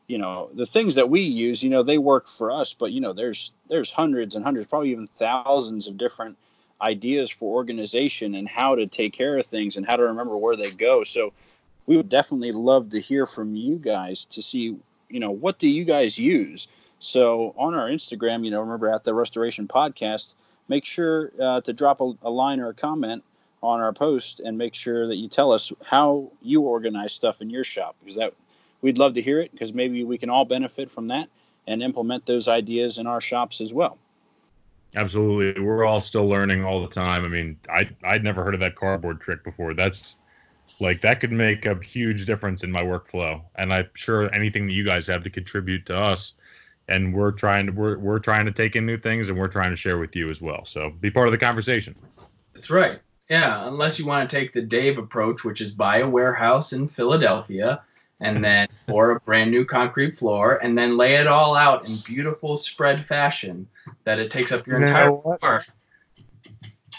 you 0.08 0.18
know 0.18 0.50
the 0.52 0.66
things 0.66 0.96
that 0.96 1.08
we 1.08 1.22
use, 1.22 1.62
you 1.62 1.70
know, 1.70 1.84
they 1.84 2.00
work 2.00 2.28
for 2.28 2.52
us, 2.52 2.74
but 2.74 2.92
you 2.92 3.00
know, 3.00 3.14
there's 3.14 3.52
there's 3.70 3.92
hundreds 3.92 4.36
and 4.36 4.44
hundreds, 4.44 4.66
probably 4.66 4.90
even 4.92 5.08
thousands 5.18 5.88
of 5.88 5.96
different 5.96 6.38
ideas 6.82 7.30
for 7.30 7.56
organization 7.56 8.36
and 8.36 8.48
how 8.48 8.76
to 8.76 8.88
take 8.88 9.14
care 9.14 9.38
of 9.38 9.46
things 9.46 9.78
and 9.78 9.86
how 9.86 9.96
to 9.96 10.04
remember 10.04 10.38
where 10.38 10.56
they 10.56 10.72
go. 10.72 11.04
So 11.04 11.34
we 11.86 11.98
would 11.98 12.10
definitely 12.10 12.52
love 12.52 12.90
to 12.92 13.00
hear 13.00 13.26
from 13.26 13.56
you 13.56 13.78
guys 13.78 14.26
to 14.26 14.42
see, 14.42 14.78
you 15.10 15.20
know, 15.20 15.32
what 15.32 15.60
do 15.60 15.68
you 15.68 15.86
guys 15.86 16.18
use? 16.18 16.68
So 17.00 17.54
on 17.58 17.74
our 17.74 17.88
Instagram, 17.88 18.44
you 18.44 18.52
know, 18.52 18.62
remember 18.62 18.90
at 18.90 19.04
the 19.04 19.14
Restoration 19.14 19.68
Podcast, 19.68 20.34
make 20.68 20.86
sure 20.86 21.32
uh, 21.42 21.62
to 21.62 21.74
drop 21.74 22.02
a, 22.02 22.14
a 22.24 22.30
line 22.30 22.60
or 22.60 22.70
a 22.70 22.74
comment 22.74 23.24
on 23.64 23.80
our 23.80 23.94
post 23.94 24.40
and 24.40 24.58
make 24.58 24.74
sure 24.74 25.08
that 25.08 25.16
you 25.16 25.28
tell 25.28 25.52
us 25.52 25.72
how 25.84 26.32
you 26.42 26.62
organize 26.62 27.14
stuff 27.14 27.42
in 27.42 27.50
your 27.50 27.64
shop 27.64 27.96
because 28.00 28.16
that 28.16 28.34
we'd 28.82 28.98
love 28.98 29.14
to 29.14 29.22
hear 29.22 29.40
it 29.40 29.52
because 29.52 29.74
maybe 29.74 30.04
we 30.04 30.18
can 30.18 30.30
all 30.30 30.46
benefit 30.46 30.92
from 30.92 31.08
that 31.08 31.28
and 31.66 31.82
implement 31.82 32.26
those 32.26 32.48
ideas 32.48 32.98
in 32.98 33.08
our 33.08 33.22
shops 33.22 33.62
as 33.62 33.74
well. 33.74 33.98
Absolutely, 34.98 35.62
we're 35.62 35.86
all 35.86 36.02
still 36.02 36.28
learning 36.28 36.66
all 36.66 36.82
the 36.82 36.88
time. 36.88 37.24
I 37.24 37.28
mean, 37.28 37.60
I 37.70 37.88
I'd 38.04 38.24
never 38.24 38.44
heard 38.44 38.56
of 38.56 38.62
that 38.62 38.76
cardboard 38.76 39.22
trick 39.22 39.44
before. 39.44 39.76
That's 39.76 40.16
like 40.80 41.02
that 41.02 41.20
could 41.20 41.32
make 41.32 41.68
a 41.68 41.76
huge 41.84 42.26
difference 42.26 42.64
in 42.64 42.72
my 42.72 42.82
workflow, 42.82 43.44
and 43.56 43.72
I'm 43.72 43.90
sure 43.94 44.34
anything 44.34 44.66
that 44.66 44.72
you 44.72 44.84
guys 44.84 45.06
have 45.06 45.22
to 45.24 45.30
contribute 45.30 45.86
to 45.86 45.96
us. 45.96 46.34
And 46.88 47.14
we're 47.14 47.32
trying 47.32 47.68
to 47.68 47.72
we're 47.74 48.00
we're 48.00 48.18
trying 48.18 48.48
to 48.48 48.52
take 48.52 48.76
in 48.76 48.88
new 48.88 48.98
things, 48.98 49.30
and 49.30 49.38
we're 49.38 49.48
trying 49.48 49.70
to 49.70 49.76
share 49.76 50.00
with 50.00 50.16
you 50.16 50.32
as 50.32 50.42
well. 50.42 50.66
So 50.66 50.90
be 51.00 51.12
part 51.12 51.28
of 51.28 51.32
the 51.32 51.38
conversation. 51.38 51.94
That's 52.56 52.72
right. 52.72 53.00
Yeah, 53.30 53.68
unless 53.68 54.00
you 54.00 54.06
want 54.08 54.28
to 54.28 54.36
take 54.36 54.52
the 54.52 54.64
Dave 54.64 54.98
approach, 54.98 55.44
which 55.44 55.62
is 55.62 55.74
buy 55.74 56.00
a 56.00 56.10
warehouse 56.10 56.74
in 56.74 56.88
Philadelphia 56.88 57.84
and 58.20 58.44
then 58.44 58.68
pour 58.88 59.12
a 59.12 59.20
brand 59.22 59.52
new 59.52 59.66
concrete 59.66 60.12
floor 60.12 60.60
and 60.64 60.78
then 60.78 60.98
lay 60.98 61.16
it 61.16 61.28
all 61.28 61.56
out 61.56 61.88
in 61.88 61.96
beautiful 62.06 62.58
spread 62.58 63.06
fashion 63.06 63.68
that 64.04 64.20
it 64.20 64.32
takes 64.32 64.52
up 64.52 64.66
your 64.68 64.80
You 64.80 64.88
entire 64.88 65.08
floor. 65.08 65.64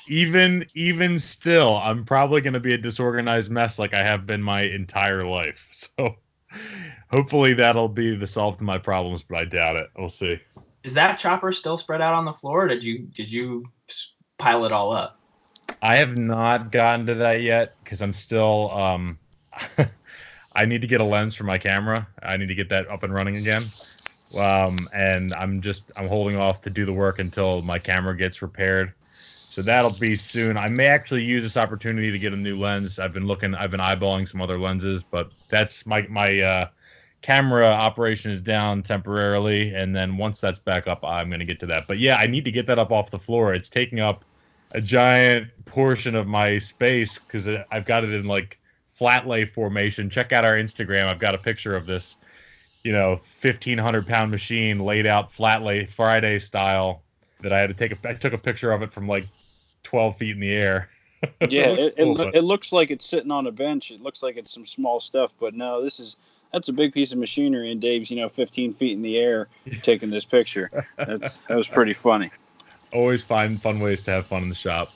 Even 0.08 0.64
even 0.74 1.18
still, 1.18 1.76
I'm 1.76 2.04
probably 2.04 2.40
going 2.40 2.54
to 2.54 2.60
be 2.60 2.74
a 2.74 2.78
disorganized 2.78 3.50
mess 3.50 3.78
like 3.78 3.92
I 3.92 4.02
have 4.02 4.26
been 4.26 4.42
my 4.42 4.62
entire 4.62 5.24
life. 5.24 5.68
So 5.98 6.16
hopefully 7.10 7.52
that'll 7.52 7.88
be 7.88 8.16
the 8.16 8.26
solve 8.26 8.56
to 8.58 8.64
my 8.64 8.78
problems, 8.78 9.22
but 9.22 9.36
I 9.36 9.44
doubt 9.44 9.76
it. 9.76 9.90
We'll 9.98 10.08
see. 10.08 10.38
Is 10.82 10.94
that 10.94 11.18
chopper 11.18 11.52
still 11.52 11.76
spread 11.76 12.00
out 12.00 12.14
on 12.14 12.24
the 12.24 12.32
floor? 12.32 12.64
Or 12.64 12.68
did 12.68 12.82
you 12.82 13.00
did 13.00 13.30
you 13.30 13.64
pile 14.38 14.64
it 14.64 14.72
all 14.72 14.92
up? 14.92 15.20
I 15.82 15.96
have 15.96 16.16
not 16.16 16.72
gotten 16.72 17.06
to 17.06 17.14
that 17.16 17.42
yet 17.42 17.74
because 17.84 18.00
I'm 18.00 18.14
still 18.14 18.70
um 18.70 19.18
I 20.58 20.64
need 20.64 20.80
to 20.80 20.88
get 20.88 21.00
a 21.00 21.04
lens 21.04 21.36
for 21.36 21.44
my 21.44 21.56
camera. 21.56 22.08
I 22.20 22.36
need 22.36 22.48
to 22.48 22.54
get 22.54 22.68
that 22.70 22.88
up 22.90 23.04
and 23.04 23.14
running 23.14 23.36
again. 23.36 23.64
Um 24.36 24.76
and 24.92 25.32
I'm 25.34 25.60
just 25.62 25.84
I'm 25.96 26.08
holding 26.08 26.38
off 26.38 26.62
to 26.62 26.70
do 26.70 26.84
the 26.84 26.92
work 26.92 27.20
until 27.20 27.62
my 27.62 27.78
camera 27.78 28.16
gets 28.16 28.42
repaired. 28.42 28.92
So 29.00 29.62
that'll 29.62 29.90
be 29.90 30.16
soon. 30.16 30.56
I 30.56 30.68
may 30.68 30.86
actually 30.86 31.22
use 31.22 31.42
this 31.42 31.56
opportunity 31.56 32.10
to 32.10 32.18
get 32.18 32.32
a 32.32 32.36
new 32.36 32.58
lens. 32.58 32.98
I've 32.98 33.12
been 33.12 33.26
looking 33.26 33.54
I've 33.54 33.70
been 33.70 33.80
eyeballing 33.80 34.28
some 34.28 34.42
other 34.42 34.58
lenses, 34.58 35.04
but 35.04 35.30
that's 35.48 35.86
my 35.86 36.02
my 36.08 36.40
uh 36.40 36.68
camera 37.22 37.66
operation 37.66 38.32
is 38.32 38.40
down 38.40 38.82
temporarily 38.82 39.74
and 39.74 39.94
then 39.94 40.16
once 40.16 40.40
that's 40.40 40.58
back 40.58 40.88
up 40.88 41.04
I'm 41.04 41.30
to 41.30 41.44
get 41.44 41.60
to 41.60 41.66
that. 41.66 41.86
But 41.86 42.00
yeah, 42.00 42.16
I 42.16 42.26
need 42.26 42.44
to 42.44 42.52
get 42.52 42.66
that 42.66 42.80
up 42.80 42.90
off 42.90 43.10
the 43.10 43.18
floor. 43.18 43.54
It's 43.54 43.70
taking 43.70 44.00
up 44.00 44.24
a 44.72 44.80
giant 44.80 45.48
portion 45.66 46.16
of 46.16 46.26
my 46.26 46.58
space 46.58 47.16
because 47.16 47.48
I've 47.70 47.86
got 47.86 48.02
it 48.02 48.12
in 48.12 48.26
like 48.26 48.58
flat 48.98 49.26
lay 49.28 49.44
formation. 49.44 50.10
Check 50.10 50.32
out 50.32 50.44
our 50.44 50.54
Instagram. 50.54 51.06
I've 51.06 51.20
got 51.20 51.34
a 51.34 51.38
picture 51.38 51.76
of 51.76 51.86
this, 51.86 52.16
you 52.82 52.90
know, 52.92 53.10
1500 53.40 54.06
pound 54.06 54.30
machine 54.30 54.80
laid 54.80 55.06
out 55.06 55.30
flat 55.30 55.62
lay 55.62 55.86
Friday 55.86 56.38
style 56.40 57.02
that 57.40 57.52
I 57.52 57.60
had 57.60 57.68
to 57.68 57.74
take 57.74 57.92
a, 57.92 58.08
I 58.08 58.14
took 58.14 58.32
a 58.32 58.38
picture 58.38 58.72
of 58.72 58.82
it 58.82 58.92
from 58.92 59.06
like 59.06 59.26
12 59.84 60.16
feet 60.16 60.30
in 60.34 60.40
the 60.40 60.52
air. 60.52 60.90
Yeah, 61.50 61.70
it, 61.70 61.94
it, 61.96 62.04
cool, 62.04 62.14
but- 62.16 62.36
it 62.36 62.42
looks 62.44 62.70
like 62.70 62.92
it's 62.92 63.04
sitting 63.04 63.32
on 63.32 63.48
a 63.48 63.50
bench. 63.52 63.90
It 63.90 64.00
looks 64.00 64.22
like 64.22 64.36
it's 64.36 64.52
some 64.52 64.64
small 64.64 65.00
stuff, 65.00 65.34
but 65.40 65.52
no, 65.52 65.82
this 65.82 65.98
is 65.98 66.16
that's 66.52 66.68
a 66.68 66.72
big 66.72 66.92
piece 66.92 67.10
of 67.12 67.18
machinery. 67.18 67.72
And 67.72 67.80
Dave's, 67.80 68.08
you 68.08 68.16
know, 68.16 68.28
15 68.28 68.72
feet 68.72 68.92
in 68.92 69.02
the 69.02 69.16
air 69.18 69.48
taking 69.82 70.10
this 70.10 70.24
picture. 70.24 70.70
That's 70.96 71.36
that 71.48 71.56
was 71.56 71.66
pretty 71.66 71.92
funny. 71.92 72.30
always 72.92 73.24
find 73.24 73.60
fun 73.60 73.80
ways 73.80 74.04
to 74.04 74.12
have 74.12 74.26
fun 74.28 74.44
in 74.44 74.48
the 74.48 74.54
shop. 74.54 74.92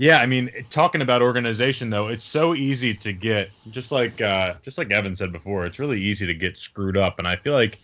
Yeah, 0.00 0.16
I 0.16 0.24
mean, 0.24 0.50
talking 0.70 1.02
about 1.02 1.20
organization 1.20 1.90
though, 1.90 2.08
it's 2.08 2.24
so 2.24 2.54
easy 2.54 2.94
to 2.94 3.12
get 3.12 3.50
just 3.68 3.92
like 3.92 4.18
uh, 4.22 4.54
just 4.62 4.78
like 4.78 4.90
Evan 4.90 5.14
said 5.14 5.30
before, 5.30 5.66
it's 5.66 5.78
really 5.78 6.00
easy 6.00 6.26
to 6.26 6.32
get 6.32 6.56
screwed 6.56 6.96
up, 6.96 7.18
and 7.18 7.28
I 7.28 7.36
feel 7.36 7.52
like 7.52 7.80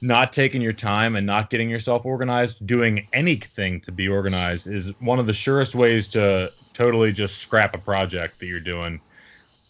not 0.00 0.32
taking 0.32 0.62
your 0.62 0.72
time 0.72 1.14
and 1.14 1.26
not 1.26 1.50
getting 1.50 1.68
yourself 1.68 2.06
organized, 2.06 2.66
doing 2.66 3.06
anything 3.12 3.82
to 3.82 3.92
be 3.92 4.08
organized 4.08 4.66
is 4.66 4.92
one 5.00 5.18
of 5.18 5.26
the 5.26 5.34
surest 5.34 5.74
ways 5.74 6.08
to 6.08 6.50
totally 6.72 7.12
just 7.12 7.36
scrap 7.36 7.74
a 7.74 7.78
project 7.78 8.40
that 8.40 8.46
you're 8.46 8.58
doing. 8.58 9.02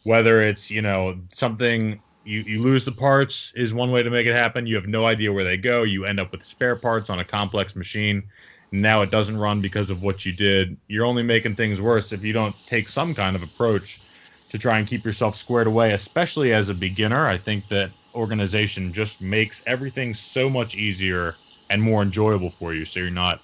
Whether 0.05 0.41
it's, 0.43 0.71
you 0.71 0.83
know, 0.83 1.21
something 1.35 2.01
you, 2.25 2.43
you 2.43 2.63
lose 2.63 2.85
the 2.85 2.93
parts 2.93 3.53
is 3.57 3.75
one 3.75 3.91
way 3.91 4.05
to 4.05 4.11
make 4.11 4.27
it 4.29 4.35
happen. 4.35 4.67
You 4.69 4.77
have 4.77 4.87
no 4.87 5.07
idea 5.07 5.33
where 5.33 5.45
they 5.45 5.57
go. 5.57 5.83
You 5.83 6.05
end 6.05 6.21
up 6.21 6.31
with 6.31 6.45
spare 6.45 6.77
parts 6.77 7.11
on 7.11 7.19
a 7.19 7.25
complex 7.25 7.75
machine. 7.75 8.23
Now 8.73 9.03
it 9.03 9.11
doesn't 9.11 9.37
run 9.37 9.61
because 9.61 9.91
of 9.91 10.03
what 10.03 10.25
you 10.25 10.33
did. 10.33 10.77
You're 10.89 11.05
only 11.05 11.23
making 11.23 11.57
things 11.57 11.81
worse 11.81 12.11
if 12.11 12.25
you 12.25 12.33
don't 12.33 12.57
take 12.67 12.89
some 12.89 13.15
kind 13.15 13.37
of 13.37 13.43
approach 13.43 14.01
to 14.49 14.59
try 14.59 14.79
and 14.79 14.89
keep 14.89 15.05
yourself 15.05 15.37
squared 15.37 15.67
away, 15.67 15.93
especially 15.93 16.53
as 16.55 16.69
a 16.71 16.75
beginner. 16.75 17.27
I 17.27 17.39
think 17.39 17.69
that 17.69 17.93
organization 18.15 18.93
just 18.93 19.21
makes 19.21 19.63
everything 19.67 20.15
so 20.15 20.49
much 20.49 20.75
easier 20.75 21.37
and 21.71 21.83
more 21.83 22.03
enjoyable 22.03 22.51
for 22.51 22.75
you. 22.75 22.85
So 22.85 23.01
you're 23.01 23.11
not 23.11 23.43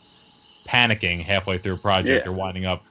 panicking 0.66 1.24
halfway 1.24 1.58
through 1.58 1.74
a 1.74 1.78
project 1.78 2.26
Yeah. 2.26 2.32
or 2.32 2.34
winding 2.34 2.66
up 2.66 2.84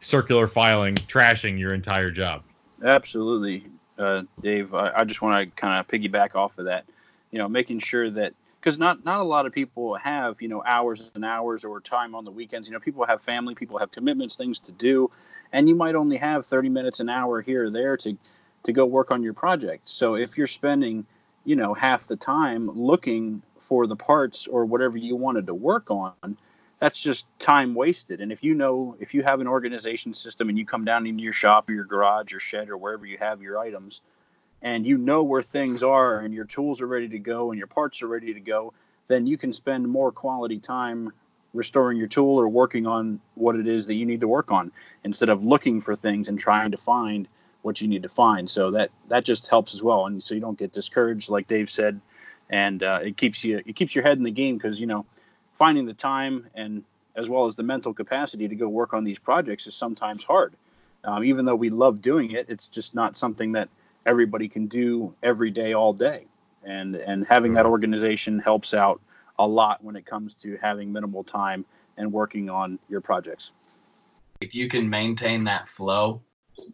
circular 0.00 0.46
filing, 0.46 0.94
trashing 0.94 1.58
your 1.58 1.74
entire 1.74 2.10
job. 2.10 2.42
Absolutely, 2.82 3.66
uh, 3.98 4.22
Dave. 4.42 4.74
I, 4.74 4.92
I 4.96 5.04
just 5.04 5.22
want 5.22 5.46
to 5.46 5.54
kind 5.54 5.80
of 5.80 5.88
piggyback 5.88 6.34
off 6.34 6.58
of 6.58 6.66
that. 6.66 6.84
You 7.30 7.38
know, 7.38 7.48
making 7.48 7.78
sure 7.80 8.10
that 8.10 8.34
because 8.64 8.78
not 8.78 9.04
not 9.04 9.20
a 9.20 9.24
lot 9.24 9.44
of 9.44 9.52
people 9.52 9.94
have 9.96 10.40
you 10.40 10.48
know 10.48 10.62
hours 10.64 11.10
and 11.14 11.24
hours 11.24 11.64
or 11.64 11.80
time 11.80 12.14
on 12.14 12.24
the 12.24 12.30
weekends. 12.30 12.66
You 12.66 12.72
know, 12.72 12.80
people 12.80 13.04
have 13.04 13.20
family, 13.20 13.54
people 13.54 13.78
have 13.78 13.92
commitments, 13.92 14.36
things 14.36 14.58
to 14.60 14.72
do, 14.72 15.10
and 15.52 15.68
you 15.68 15.74
might 15.74 15.94
only 15.94 16.16
have 16.16 16.46
30 16.46 16.70
minutes 16.70 17.00
an 17.00 17.10
hour 17.10 17.42
here 17.42 17.66
or 17.66 17.70
there 17.70 17.96
to 17.98 18.16
to 18.62 18.72
go 18.72 18.86
work 18.86 19.10
on 19.10 19.22
your 19.22 19.34
project. 19.34 19.86
So 19.86 20.14
if 20.14 20.38
you're 20.38 20.46
spending 20.46 21.04
you 21.44 21.56
know 21.56 21.74
half 21.74 22.06
the 22.06 22.16
time 22.16 22.70
looking 22.70 23.42
for 23.58 23.86
the 23.86 23.96
parts 23.96 24.46
or 24.46 24.64
whatever 24.64 24.96
you 24.96 25.14
wanted 25.14 25.46
to 25.46 25.54
work 25.54 25.90
on 25.90 26.38
that's 26.78 26.98
just 26.98 27.26
time 27.38 27.74
wasted 27.74 28.22
and 28.22 28.32
if 28.32 28.42
you 28.42 28.54
know 28.54 28.96
if 28.98 29.12
you 29.12 29.22
have 29.22 29.40
an 29.40 29.46
organization 29.46 30.14
system 30.14 30.48
and 30.48 30.58
you 30.58 30.64
come 30.64 30.86
down 30.86 31.06
into 31.06 31.22
your 31.22 31.34
shop 31.34 31.68
or 31.68 31.72
your 31.72 31.84
garage 31.84 32.32
or 32.32 32.40
shed 32.40 32.70
or 32.70 32.78
wherever 32.78 33.04
you 33.04 33.18
have 33.18 33.42
your 33.42 33.58
items 33.58 34.00
and 34.64 34.86
you 34.86 34.98
know 34.98 35.22
where 35.22 35.42
things 35.42 35.82
are 35.82 36.20
and 36.20 36.34
your 36.34 36.46
tools 36.46 36.80
are 36.80 36.86
ready 36.86 37.08
to 37.08 37.18
go 37.18 37.52
and 37.52 37.58
your 37.58 37.66
parts 37.68 38.02
are 38.02 38.08
ready 38.08 38.32
to 38.34 38.40
go, 38.40 38.72
then 39.06 39.26
you 39.26 39.36
can 39.36 39.52
spend 39.52 39.86
more 39.86 40.10
quality 40.10 40.58
time 40.58 41.12
restoring 41.52 41.98
your 41.98 42.08
tool 42.08 42.36
or 42.36 42.48
working 42.48 42.88
on 42.88 43.20
what 43.34 43.54
it 43.54 43.68
is 43.68 43.86
that 43.86 43.94
you 43.94 44.06
need 44.06 44.20
to 44.22 44.26
work 44.26 44.50
on 44.50 44.72
instead 45.04 45.28
of 45.28 45.44
looking 45.44 45.80
for 45.80 45.94
things 45.94 46.28
and 46.28 46.38
trying 46.38 46.70
to 46.70 46.78
find 46.78 47.28
what 47.62 47.80
you 47.80 47.86
need 47.86 48.02
to 48.02 48.08
find. 48.08 48.48
So 48.50 48.72
that 48.72 48.90
that 49.08 49.24
just 49.24 49.46
helps 49.46 49.74
as 49.74 49.82
well, 49.82 50.06
and 50.06 50.22
so 50.22 50.34
you 50.34 50.40
don't 50.40 50.58
get 50.58 50.72
discouraged, 50.72 51.28
like 51.28 51.46
Dave 51.46 51.70
said, 51.70 52.00
and 52.50 52.82
uh, 52.82 53.00
it 53.02 53.16
keeps 53.16 53.44
you 53.44 53.62
it 53.64 53.76
keeps 53.76 53.94
your 53.94 54.02
head 54.02 54.18
in 54.18 54.24
the 54.24 54.30
game 54.30 54.56
because 54.56 54.80
you 54.80 54.86
know 54.86 55.06
finding 55.52 55.86
the 55.86 55.94
time 55.94 56.46
and 56.54 56.82
as 57.16 57.28
well 57.28 57.46
as 57.46 57.54
the 57.54 57.62
mental 57.62 57.94
capacity 57.94 58.48
to 58.48 58.56
go 58.56 58.68
work 58.68 58.92
on 58.92 59.04
these 59.04 59.18
projects 59.18 59.66
is 59.66 59.74
sometimes 59.74 60.24
hard. 60.24 60.54
Um, 61.04 61.22
even 61.22 61.44
though 61.44 61.54
we 61.54 61.70
love 61.70 62.02
doing 62.02 62.32
it, 62.32 62.46
it's 62.48 62.66
just 62.66 62.94
not 62.94 63.16
something 63.16 63.52
that 63.52 63.68
everybody 64.06 64.48
can 64.48 64.66
do 64.66 65.14
every 65.22 65.50
day 65.50 65.72
all 65.72 65.92
day. 65.92 66.26
And 66.64 66.96
and 66.96 67.26
having 67.26 67.54
that 67.54 67.66
organization 67.66 68.38
helps 68.38 68.72
out 68.74 69.00
a 69.38 69.46
lot 69.46 69.82
when 69.84 69.96
it 69.96 70.06
comes 70.06 70.34
to 70.36 70.56
having 70.62 70.92
minimal 70.92 71.24
time 71.24 71.64
and 71.96 72.12
working 72.12 72.48
on 72.48 72.78
your 72.88 73.00
projects. 73.00 73.52
If 74.40 74.54
you 74.54 74.68
can 74.68 74.88
maintain 74.88 75.44
that 75.44 75.68
flow 75.68 76.22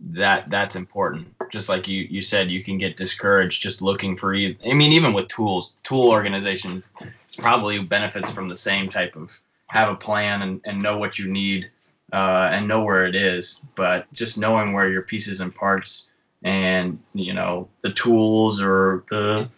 that 0.01 0.51
that's 0.51 0.77
important. 0.77 1.29
Just 1.51 1.69
like 1.69 1.89
you 1.89 2.07
you 2.11 2.23
said 2.23 2.51
you 2.51 2.63
can 2.63 2.79
get 2.79 2.97
discouraged 2.97 3.63
just 3.63 3.83
looking 3.83 4.17
for 4.17 4.35
i 4.35 4.55
mean 4.65 4.93
even 4.93 5.13
with 5.13 5.29
tools 5.29 5.75
tool 5.83 6.11
organizations 6.11 6.91
probably 7.39 7.79
benefits 7.79 8.31
from 8.31 8.49
the 8.49 8.57
same 8.57 8.89
type 8.91 9.17
of 9.17 9.41
have 9.69 9.89
a 9.89 9.95
plan 9.95 10.43
and, 10.43 10.61
and 10.65 10.83
know 10.83 10.99
what 10.99 11.19
you 11.19 11.31
need 11.31 11.71
uh, 12.13 12.51
and 12.53 12.67
know 12.67 12.83
where 12.83 13.07
it 13.07 13.15
is. 13.15 13.65
But 13.77 14.13
just 14.13 14.37
knowing 14.37 14.73
where 14.73 14.89
your 14.89 15.03
pieces 15.03 15.41
and 15.41 15.55
parts 15.55 16.13
and 16.43 16.99
you 17.13 17.35
know 17.35 17.69
the 17.83 17.93
tools 17.93 18.63
or 18.63 19.05
the 19.11 19.49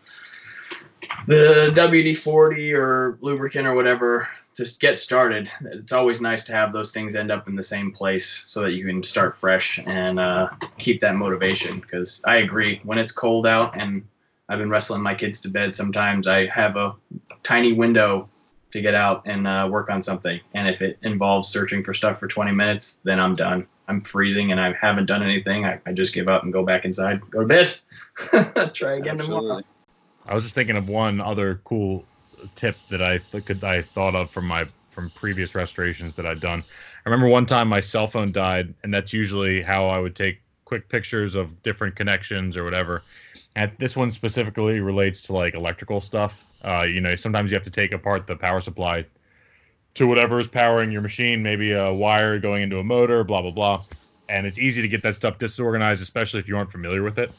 the 1.26 1.72
WD-40 1.74 2.74
or 2.74 3.18
lubricant 3.20 3.66
or 3.66 3.74
whatever 3.74 4.28
to 4.54 4.76
get 4.80 4.96
started. 4.96 5.50
It's 5.60 5.92
always 5.92 6.20
nice 6.20 6.44
to 6.44 6.52
have 6.52 6.72
those 6.72 6.92
things 6.92 7.16
end 7.16 7.30
up 7.30 7.48
in 7.48 7.56
the 7.56 7.62
same 7.62 7.92
place 7.92 8.44
so 8.46 8.62
that 8.62 8.72
you 8.72 8.84
can 8.84 9.02
start 9.02 9.36
fresh 9.36 9.80
and 9.84 10.20
uh, 10.20 10.48
keep 10.78 11.00
that 11.00 11.14
motivation. 11.16 11.80
Because 11.80 12.22
I 12.26 12.36
agree, 12.36 12.80
when 12.84 12.98
it's 12.98 13.12
cold 13.12 13.46
out 13.46 13.80
and 13.80 14.06
I've 14.48 14.58
been 14.58 14.70
wrestling 14.70 15.02
my 15.02 15.14
kids 15.14 15.40
to 15.42 15.48
bed, 15.48 15.74
sometimes 15.74 16.26
I 16.26 16.46
have 16.46 16.76
a 16.76 16.94
tiny 17.42 17.72
window 17.72 18.28
to 18.72 18.80
get 18.80 18.94
out 18.94 19.22
and 19.26 19.46
uh, 19.46 19.68
work 19.70 19.90
on 19.90 20.02
something. 20.02 20.40
And 20.54 20.68
if 20.68 20.82
it 20.82 20.98
involves 21.02 21.48
searching 21.48 21.84
for 21.84 21.94
stuff 21.94 22.18
for 22.18 22.26
20 22.26 22.52
minutes, 22.52 22.98
then 23.04 23.20
I'm 23.20 23.34
done. 23.34 23.66
I'm 23.88 24.02
freezing 24.02 24.52
and 24.52 24.60
I 24.60 24.72
haven't 24.72 25.06
done 25.06 25.22
anything. 25.22 25.64
I, 25.64 25.80
I 25.86 25.92
just 25.92 26.14
give 26.14 26.28
up 26.28 26.44
and 26.44 26.52
go 26.52 26.64
back 26.64 26.84
inside, 26.84 27.20
go 27.30 27.40
to 27.40 27.46
bed, 27.46 27.74
try 28.74 28.94
again 28.94 29.18
Absolutely. 29.18 29.48
tomorrow. 29.48 29.62
I 30.26 30.34
was 30.34 30.44
just 30.44 30.54
thinking 30.54 30.76
of 30.76 30.88
one 30.88 31.20
other 31.20 31.60
cool 31.64 32.06
tip 32.54 32.76
that 32.88 33.02
I 33.02 33.18
could 33.18 33.62
I 33.64 33.82
thought 33.82 34.14
of 34.14 34.30
from 34.30 34.46
my 34.46 34.66
from 34.90 35.10
previous 35.10 35.54
restorations 35.54 36.14
that 36.16 36.26
I'd 36.26 36.40
done. 36.40 36.62
I 37.04 37.08
remember 37.08 37.28
one 37.28 37.46
time 37.46 37.68
my 37.68 37.80
cell 37.80 38.06
phone 38.06 38.30
died, 38.30 38.74
and 38.82 38.92
that's 38.92 39.12
usually 39.12 39.62
how 39.62 39.86
I 39.88 39.98
would 39.98 40.14
take 40.14 40.42
quick 40.64 40.88
pictures 40.88 41.34
of 41.34 41.62
different 41.62 41.96
connections 41.96 42.56
or 42.56 42.64
whatever. 42.64 43.04
And 43.56 43.72
this 43.78 43.96
one 43.96 44.10
specifically 44.10 44.80
relates 44.80 45.22
to 45.22 45.32
like 45.34 45.54
electrical 45.54 46.00
stuff. 46.00 46.46
Uh, 46.64 46.82
you 46.82 47.00
know, 47.00 47.16
sometimes 47.16 47.50
you 47.50 47.56
have 47.56 47.64
to 47.64 47.70
take 47.70 47.92
apart 47.92 48.26
the 48.26 48.36
power 48.36 48.60
supply 48.60 49.06
to 49.94 50.06
whatever 50.06 50.38
is 50.38 50.48
powering 50.48 50.90
your 50.90 51.02
machine, 51.02 51.42
maybe 51.42 51.72
a 51.72 51.92
wire 51.92 52.38
going 52.38 52.62
into 52.62 52.78
a 52.78 52.84
motor, 52.84 53.24
blah 53.24 53.42
blah 53.42 53.50
blah. 53.50 53.84
And 54.28 54.46
it's 54.46 54.58
easy 54.58 54.80
to 54.80 54.88
get 54.88 55.02
that 55.02 55.14
stuff 55.14 55.38
disorganized, 55.38 56.02
especially 56.02 56.40
if 56.40 56.48
you 56.48 56.56
aren't 56.56 56.72
familiar 56.72 57.02
with 57.02 57.18
it. 57.18 57.30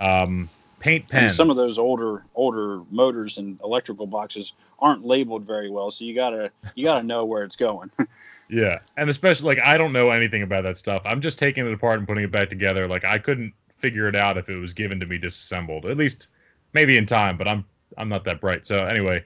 Um, 0.00 0.48
paint 0.78 1.08
pen. 1.08 1.24
And 1.24 1.32
some 1.32 1.50
of 1.50 1.56
those 1.56 1.78
older 1.78 2.24
older 2.34 2.82
motors 2.90 3.38
and 3.38 3.58
electrical 3.62 4.06
boxes 4.06 4.52
aren't 4.78 5.04
labeled 5.04 5.44
very 5.44 5.70
well, 5.70 5.90
so 5.90 6.04
you 6.04 6.14
gotta 6.14 6.50
you 6.74 6.84
gotta 6.84 7.02
know 7.02 7.24
where 7.24 7.42
it's 7.42 7.56
going. 7.56 7.90
yeah, 8.48 8.78
and 8.96 9.10
especially 9.10 9.56
like 9.56 9.64
I 9.64 9.76
don't 9.76 9.92
know 9.92 10.10
anything 10.10 10.42
about 10.42 10.62
that 10.64 10.78
stuff. 10.78 11.02
I'm 11.04 11.20
just 11.20 11.38
taking 11.38 11.66
it 11.66 11.72
apart 11.72 11.98
and 11.98 12.06
putting 12.06 12.24
it 12.24 12.30
back 12.30 12.48
together. 12.48 12.86
Like 12.86 13.04
I 13.04 13.18
couldn't 13.18 13.52
figure 13.76 14.08
it 14.08 14.16
out 14.16 14.38
if 14.38 14.48
it 14.48 14.56
was 14.56 14.74
given 14.74 15.00
to 15.00 15.06
me 15.06 15.18
disassembled. 15.18 15.86
At 15.86 15.96
least 15.96 16.28
maybe 16.72 16.96
in 16.96 17.06
time, 17.06 17.36
but 17.36 17.48
I'm 17.48 17.64
I'm 17.96 18.08
not 18.08 18.24
that 18.24 18.40
bright. 18.40 18.66
So 18.66 18.84
anyway, 18.84 19.24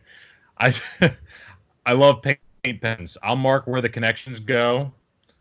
I 0.59 0.75
I 1.87 1.93
love 1.93 2.23
paint 2.23 2.39
pens. 2.63 3.19
I'll 3.25 3.35
mark 3.35 3.67
where 3.67 3.81
the 3.81 3.89
connections 3.89 4.39
go. 4.39 4.93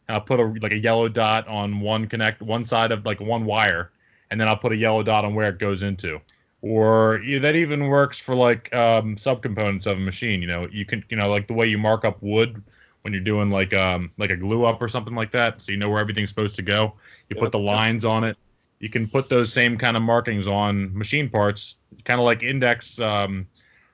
And 0.08 0.18
I'll 0.18 0.22
put 0.22 0.40
a 0.40 0.44
like 0.62 0.72
a 0.72 0.78
yellow 0.78 1.08
dot 1.08 1.48
on 1.48 1.80
one 1.80 2.08
connect 2.08 2.42
one 2.42 2.66
side 2.66 2.92
of 2.92 3.06
like 3.06 3.20
one 3.20 3.46
wire, 3.46 3.92
and 4.32 4.42
then 4.42 4.48
I'll 4.48 4.58
put 4.58 4.72
a 4.72 4.76
yellow 4.76 5.04
dot 5.04 5.24
on 5.24 5.36
where 5.36 5.48
it 5.48 5.60
goes 5.60 5.84
into. 5.84 6.20
Or 6.64 7.22
yeah, 7.24 7.40
that 7.40 7.56
even 7.56 7.88
works 7.88 8.18
for 8.18 8.34
like 8.34 8.74
um, 8.74 9.16
subcomponents 9.16 9.86
of 9.86 9.98
a 9.98 10.02
machine. 10.02 10.42
You 10.42 10.48
know, 10.48 10.68
you 10.72 10.86
can 10.86 11.06
you 11.10 11.18
know 11.18 11.30
like 11.30 11.48
the 11.48 11.54
way 11.54 11.68
you 11.68 11.78
mark 11.78 12.04
up 12.04 12.22
wood 12.24 12.64
when 13.04 13.14
you're 13.14 13.24
doing 13.24 13.52
like 13.52 13.74
um 13.74 14.12
like 14.18 14.32
a 14.32 14.36
glue 14.36 14.66
up 14.66 14.82
or 14.82 14.88
something 14.88 15.16
like 15.16 15.32
that, 15.32 15.62
so 15.62 15.72
you 15.72 15.78
know 15.78 15.90
where 15.90 16.00
everything's 16.00 16.30
supposed 16.30 16.56
to 16.56 16.64
go. 16.64 16.94
You 17.30 17.36
put 17.36 17.52
the 17.52 17.60
lines 17.60 18.04
on 18.04 18.24
it. 18.24 18.38
You 18.80 18.90
can 18.90 19.08
put 19.08 19.30
those 19.30 19.54
same 19.54 19.78
kind 19.78 19.96
of 19.96 20.02
markings 20.02 20.48
on 20.48 20.98
machine 20.98 21.30
parts, 21.30 21.76
kind 22.04 22.20
of 22.20 22.26
like 22.26 22.42
index 22.42 23.00
um, 23.00 23.48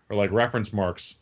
or 0.10 0.16
like 0.16 0.32
reference 0.32 0.72
marks 0.72 1.16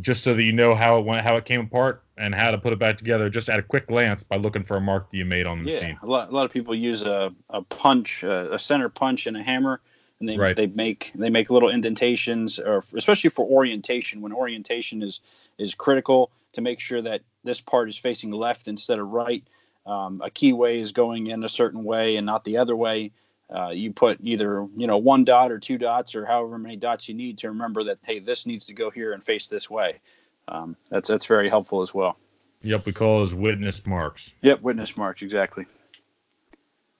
just 0.00 0.24
so 0.24 0.34
that 0.34 0.42
you 0.42 0.52
know 0.52 0.74
how 0.74 0.98
it 0.98 1.04
went, 1.04 1.24
how 1.24 1.36
it 1.36 1.44
came 1.44 1.60
apart, 1.60 2.02
and 2.16 2.34
how 2.34 2.50
to 2.50 2.58
put 2.58 2.72
it 2.72 2.78
back 2.78 2.96
together, 2.96 3.28
just 3.30 3.48
at 3.48 3.58
a 3.58 3.62
quick 3.62 3.86
glance 3.86 4.22
by 4.22 4.36
looking 4.36 4.64
for 4.64 4.76
a 4.76 4.80
mark 4.80 5.10
that 5.10 5.16
you 5.16 5.24
made 5.24 5.46
on 5.46 5.64
the 5.64 5.70
yeah, 5.70 5.80
machine. 5.80 5.98
a 6.02 6.06
lot, 6.06 6.30
a 6.30 6.32
lot 6.32 6.44
of 6.44 6.52
people 6.52 6.74
use 6.74 7.02
a, 7.02 7.32
a 7.50 7.62
punch, 7.62 8.22
a, 8.22 8.54
a 8.54 8.58
center 8.58 8.88
punch, 8.88 9.26
and 9.26 9.36
a 9.36 9.42
hammer, 9.42 9.80
and 10.20 10.28
they 10.28 10.36
Right. 10.36 10.56
they 10.56 10.66
make 10.66 11.12
they 11.14 11.30
make 11.30 11.50
little 11.50 11.70
indentations, 11.70 12.58
or 12.58 12.82
especially 12.94 13.30
for 13.30 13.46
orientation, 13.46 14.20
when 14.20 14.32
orientation 14.32 15.02
is 15.02 15.20
is 15.58 15.74
critical 15.74 16.30
to 16.54 16.60
make 16.60 16.80
sure 16.80 17.02
that 17.02 17.22
this 17.44 17.60
part 17.60 17.88
is 17.88 17.96
facing 17.96 18.30
left 18.30 18.68
instead 18.68 18.98
of 18.98 19.08
right. 19.08 19.44
Um, 19.86 20.20
a 20.22 20.30
keyway 20.30 20.80
is 20.80 20.92
going 20.92 21.28
in 21.28 21.42
a 21.44 21.48
certain 21.48 21.82
way 21.82 22.16
and 22.16 22.26
not 22.26 22.44
the 22.44 22.58
other 22.58 22.76
way. 22.76 23.12
Uh, 23.54 23.70
you 23.70 23.92
put 23.92 24.18
either 24.22 24.66
you 24.76 24.86
know 24.86 24.98
one 24.98 25.24
dot 25.24 25.50
or 25.50 25.58
two 25.58 25.78
dots 25.78 26.14
or 26.14 26.26
however 26.26 26.58
many 26.58 26.76
dots 26.76 27.08
you 27.08 27.14
need 27.14 27.38
to 27.38 27.48
remember 27.48 27.84
that 27.84 27.98
hey 28.02 28.18
this 28.18 28.44
needs 28.44 28.66
to 28.66 28.74
go 28.74 28.90
here 28.90 29.12
and 29.12 29.24
face 29.24 29.46
this 29.48 29.70
way. 29.70 30.00
Um, 30.46 30.76
that's 30.90 31.08
that's 31.08 31.26
very 31.26 31.48
helpful 31.48 31.82
as 31.82 31.94
well. 31.94 32.18
Yep, 32.62 32.86
we 32.86 32.92
call 32.92 33.18
those 33.18 33.34
witness 33.34 33.86
marks. 33.86 34.32
Yep, 34.42 34.62
witness 34.62 34.96
marks 34.96 35.22
exactly. 35.22 35.66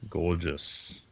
Gorgeous. 0.09 1.03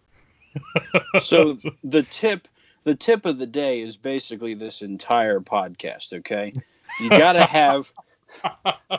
so 1.22 1.58
the 1.84 2.02
tip 2.04 2.48
the 2.84 2.94
tip 2.94 3.26
of 3.26 3.38
the 3.38 3.46
day 3.46 3.82
is 3.82 3.96
basically 3.96 4.54
this 4.54 4.80
entire 4.80 5.40
podcast 5.40 6.14
okay 6.14 6.54
you 7.00 7.10
got 7.10 7.34
to 7.34 7.44
have 7.44 7.92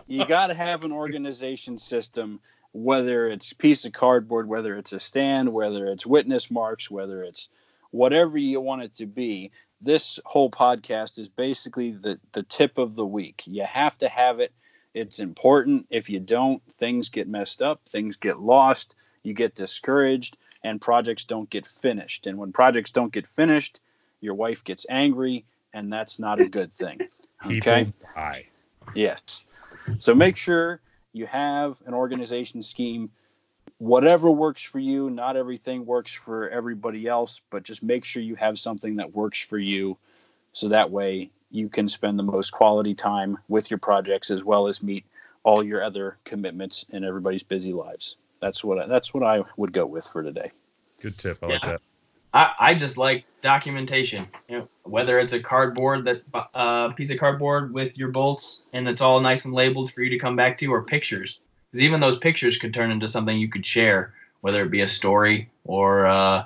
you 0.08 0.26
got 0.26 0.48
to 0.48 0.54
have 0.54 0.84
an 0.84 0.92
organization 0.92 1.80
system 1.80 2.40
whether 2.74 3.28
it's 3.28 3.54
piece 3.54 3.86
of 3.86 3.94
cardboard 3.94 4.48
whether 4.48 4.78
it's 4.78 4.94
a 4.94 5.00
stand 5.00 5.52
whether 5.52 5.88
it's 5.88 6.06
witness 6.06 6.52
marks 6.52 6.92
whether 6.92 7.24
it's 7.24 7.50
whatever 7.92 8.38
you 8.38 8.60
want 8.60 8.82
it 8.82 8.96
to 8.96 9.06
be 9.06 9.52
this 9.82 10.20
whole 10.26 10.50
podcast 10.50 11.18
is 11.20 11.30
basically 11.30 11.92
the 11.92 12.20
the 12.34 12.44
tip 12.44 12.78
of 12.78 12.96
the 12.96 13.06
week 13.06 13.44
you 13.46 13.64
have 13.64 13.98
to 13.98 14.10
have 14.10 14.40
it 14.40 14.54
it's 14.94 15.20
important 15.20 15.86
if 15.90 16.10
you 16.10 16.20
don't 16.20 16.62
things 16.78 17.10
get 17.10 17.28
messed 17.28 17.62
up 17.62 17.82
things 17.88 18.16
get 18.16 18.40
lost 18.40 18.96
you 19.24 19.34
get 19.34 19.56
discouraged 19.56 20.38
and 20.64 20.82
projects 20.82 21.26
don't 21.26 21.50
get 21.50 21.66
finished. 21.66 22.28
And 22.28 22.38
when 22.38 22.52
projects 22.52 22.92
don't 22.92 23.12
get 23.12 23.28
finished, 23.28 23.80
your 24.22 24.34
wife 24.34 24.64
gets 24.64 24.86
angry, 24.90 25.46
and 25.74 25.92
that's 25.92 26.20
not 26.20 26.40
a 26.40 26.50
good 26.50 26.76
thing. 26.76 27.00
Okay. 27.46 27.94
Yes. 28.96 29.46
So 30.00 30.16
make 30.16 30.36
sure 30.36 30.82
you 31.18 31.26
have 31.26 31.78
an 31.86 31.94
organization 31.94 32.62
scheme. 32.62 33.10
Whatever 33.80 34.32
works 34.32 34.64
for 34.64 34.80
you, 34.80 35.10
not 35.10 35.36
everything 35.36 35.86
works 35.86 36.14
for 36.14 36.50
everybody 36.50 37.08
else, 37.08 37.42
but 37.50 37.64
just 37.64 37.84
make 37.84 38.06
sure 38.06 38.22
you 38.22 38.36
have 38.36 38.58
something 38.58 38.96
that 38.98 39.14
works 39.14 39.40
for 39.40 39.58
you 39.58 39.98
so 40.54 40.70
that 40.70 40.90
way 40.90 41.30
you 41.52 41.70
can 41.70 41.88
spend 41.88 42.18
the 42.18 42.24
most 42.24 42.52
quality 42.52 42.94
time 42.94 43.38
with 43.48 43.70
your 43.70 43.78
projects 43.78 44.32
as 44.32 44.44
well 44.44 44.68
as 44.68 44.82
meet 44.82 45.06
all 45.44 45.64
your 45.64 45.84
other 45.84 46.18
commitments 46.26 46.86
in 46.90 47.04
everybody's 47.04 47.44
busy 47.44 47.74
lives. 47.74 48.18
That's 48.42 48.64
what 48.64 48.80
I, 48.80 48.88
that's 48.88 49.14
what 49.14 49.24
I 49.24 49.44
would 49.56 49.72
go 49.72 49.86
with 49.86 50.08
for 50.08 50.24
today. 50.24 50.52
Good 51.02 51.18
tip. 51.18 51.40
I 51.42 51.48
like 51.48 51.62
that. 51.62 51.82
I, 52.34 52.54
I 52.60 52.74
just 52.76 52.98
like 52.98 53.26
documentation. 53.42 54.28
You 54.50 54.60
know, 54.60 54.70
whether 54.84 55.20
it's 55.20 55.34
a 55.34 55.40
cardboard 55.40 56.06
that 56.06 56.22
uh, 56.54 56.90
piece 56.90 57.10
of 57.10 57.20
cardboard 57.20 57.74
with 57.74 57.98
your 57.98 58.10
bolts 58.10 58.66
and 58.74 58.88
it's 58.88 59.02
all 59.02 59.20
nice 59.20 59.46
and 59.46 59.54
labeled 59.54 59.92
for 59.92 60.02
you 60.02 60.10
to 60.10 60.20
come 60.20 60.36
back 60.36 60.58
to, 60.60 60.68
or 60.68 60.84
pictures. 60.84 61.40
Because 61.72 61.84
even 61.84 62.00
those 62.00 62.18
pictures 62.18 62.58
could 62.58 62.74
turn 62.74 62.92
into 62.92 63.08
something 63.08 63.38
you 63.38 63.50
could 63.50 63.66
share, 63.66 64.14
whether 64.42 64.64
it 64.64 64.72
be 64.72 64.82
a 64.82 64.88
story 64.88 65.50
or 65.66 66.08
uh, 66.08 66.46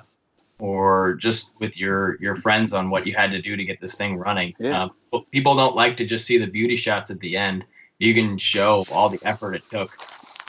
or 0.58 1.14
just 1.14 1.52
with 1.60 1.78
your 1.78 2.16
your 2.20 2.36
friends 2.36 2.72
on 2.72 2.90
what 2.90 3.06
you 3.06 3.14
had 3.14 3.30
to 3.32 3.42
do 3.42 3.56
to 3.56 3.64
get 3.64 3.80
this 3.80 3.94
thing 3.94 4.16
running. 4.16 4.54
Yeah. 4.58 4.88
But 5.10 5.30
people 5.30 5.56
don't 5.56 5.76
like 5.76 5.96
to 5.98 6.06
just 6.06 6.26
see 6.26 6.38
the 6.38 6.46
beauty 6.46 6.76
shots 6.76 7.10
at 7.10 7.20
the 7.20 7.36
end. 7.36 7.64
You 7.98 8.14
can 8.14 8.38
show 8.38 8.84
all 8.92 9.08
the 9.08 9.20
effort 9.24 9.54
it 9.54 9.62
took, 9.70 9.90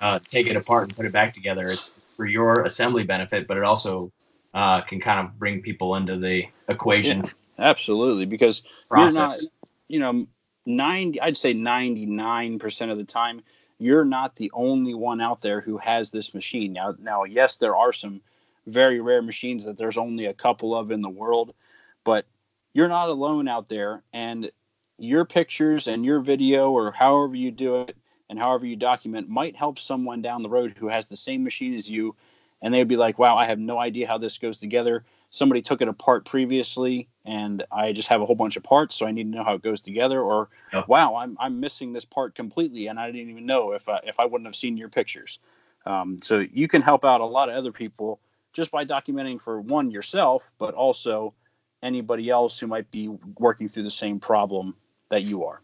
uh, 0.01 0.19
take 0.19 0.47
it 0.47 0.55
apart 0.55 0.85
and 0.85 0.95
put 0.95 1.05
it 1.05 1.11
back 1.11 1.33
together. 1.33 1.67
It's 1.67 1.95
for 2.15 2.25
your 2.25 2.63
assembly 2.63 3.03
benefit, 3.03 3.47
but 3.47 3.57
it 3.57 3.63
also 3.63 4.11
uh, 4.53 4.81
can 4.81 4.99
kind 4.99 5.25
of 5.25 5.37
bring 5.37 5.61
people 5.61 5.95
into 5.95 6.17
the 6.17 6.45
equation 6.67 7.25
Absolutely, 7.59 8.25
because 8.25 8.63
process. 8.89 9.15
you're 9.15 9.23
not, 9.23 9.37
you 9.87 9.99
know, 9.99 10.27
90, 10.65 11.21
I'd 11.21 11.37
say 11.37 11.53
99% 11.53 12.91
of 12.91 12.97
the 12.97 13.03
time, 13.03 13.41
you're 13.79 14.05
not 14.05 14.35
the 14.35 14.51
only 14.53 14.93
one 14.93 15.21
out 15.21 15.41
there 15.41 15.61
who 15.61 15.77
has 15.77 16.09
this 16.09 16.33
machine. 16.33 16.73
Now, 16.73 16.95
now, 16.99 17.25
yes, 17.25 17.57
there 17.57 17.75
are 17.75 17.93
some 17.93 18.21
very 18.65 19.01
rare 19.01 19.21
machines 19.21 19.65
that 19.65 19.77
there's 19.77 19.97
only 19.97 20.25
a 20.25 20.33
couple 20.33 20.75
of 20.75 20.91
in 20.91 21.01
the 21.01 21.09
world, 21.09 21.53
but 22.03 22.25
you're 22.73 22.87
not 22.87 23.09
alone 23.09 23.47
out 23.47 23.67
there. 23.67 24.03
And 24.13 24.51
your 24.97 25.25
pictures 25.25 25.87
and 25.87 26.05
your 26.05 26.21
video, 26.21 26.71
or 26.71 26.91
however 26.91 27.35
you 27.35 27.51
do 27.51 27.81
it, 27.81 27.97
and 28.29 28.39
however 28.39 28.65
you 28.65 28.75
document, 28.75 29.29
might 29.29 29.55
help 29.55 29.77
someone 29.77 30.21
down 30.21 30.43
the 30.43 30.49
road 30.49 30.75
who 30.77 30.87
has 30.87 31.07
the 31.07 31.17
same 31.17 31.43
machine 31.43 31.75
as 31.75 31.89
you. 31.89 32.15
And 32.63 32.73
they'd 32.73 32.87
be 32.87 32.95
like, 32.95 33.19
wow, 33.19 33.35
I 33.35 33.45
have 33.45 33.59
no 33.59 33.77
idea 33.77 34.07
how 34.07 34.17
this 34.17 34.37
goes 34.37 34.57
together. 34.57 35.03
Somebody 35.29 35.61
took 35.61 35.81
it 35.81 35.89
apart 35.89 36.25
previously, 36.25 37.09
and 37.25 37.61
I 37.71 37.91
just 37.91 38.07
have 38.07 38.21
a 38.21 38.25
whole 38.25 38.35
bunch 38.35 38.55
of 38.55 38.63
parts, 38.63 38.95
so 38.95 39.05
I 39.05 39.11
need 39.11 39.25
to 39.25 39.37
know 39.37 39.43
how 39.43 39.55
it 39.55 39.61
goes 39.61 39.81
together. 39.81 40.21
Or, 40.21 40.47
Yep. 40.71 40.87
wow, 40.87 41.15
I'm, 41.15 41.37
I'm 41.41 41.59
missing 41.59 41.91
this 41.91 42.05
part 42.05 42.35
completely, 42.35 42.87
and 42.87 42.97
I 42.97 43.11
didn't 43.11 43.29
even 43.29 43.45
know 43.45 43.73
if 43.73 43.89
I, 43.89 43.99
if 44.05 44.17
I 44.17 44.25
wouldn't 44.25 44.47
have 44.47 44.55
seen 44.55 44.77
your 44.77 44.87
pictures. 44.87 45.39
Um, 45.85 46.17
so 46.21 46.39
you 46.39 46.69
can 46.69 46.81
help 46.81 47.03
out 47.03 47.19
a 47.19 47.25
lot 47.25 47.49
of 47.49 47.55
other 47.55 47.73
people 47.73 48.21
just 48.53 48.71
by 48.71 48.85
documenting 48.85 49.41
for 49.41 49.59
one 49.59 49.91
yourself, 49.91 50.49
but 50.57 50.73
also 50.73 51.33
anybody 51.81 52.29
else 52.29 52.57
who 52.57 52.67
might 52.67 52.89
be 52.91 53.09
working 53.39 53.67
through 53.67 53.83
the 53.83 53.91
same 53.91 54.21
problem 54.21 54.75
that 55.09 55.23
you 55.23 55.43
are. 55.43 55.61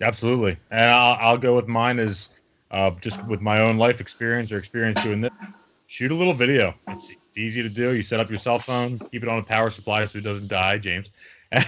Absolutely, 0.00 0.56
and 0.70 0.90
I'll, 0.90 1.18
I'll 1.20 1.38
go 1.38 1.54
with 1.54 1.68
mine 1.68 1.98
as 1.98 2.30
uh, 2.70 2.90
just 3.00 3.22
with 3.26 3.40
my 3.40 3.60
own 3.60 3.76
life 3.76 4.00
experience 4.00 4.52
or 4.52 4.58
experience 4.58 5.02
doing 5.02 5.20
this. 5.20 5.32
Shoot 5.86 6.12
a 6.12 6.14
little 6.14 6.34
video. 6.34 6.74
It's, 6.88 7.10
it's 7.10 7.36
easy 7.36 7.62
to 7.62 7.68
do. 7.68 7.94
You 7.94 8.02
set 8.02 8.20
up 8.20 8.28
your 8.28 8.38
cell 8.38 8.58
phone, 8.58 8.98
keep 9.10 9.22
it 9.22 9.28
on 9.28 9.38
a 9.38 9.42
power 9.42 9.70
supply 9.70 10.04
so 10.04 10.18
it 10.18 10.24
doesn't 10.24 10.48
die, 10.48 10.78
James. 10.78 11.10
and 11.52 11.62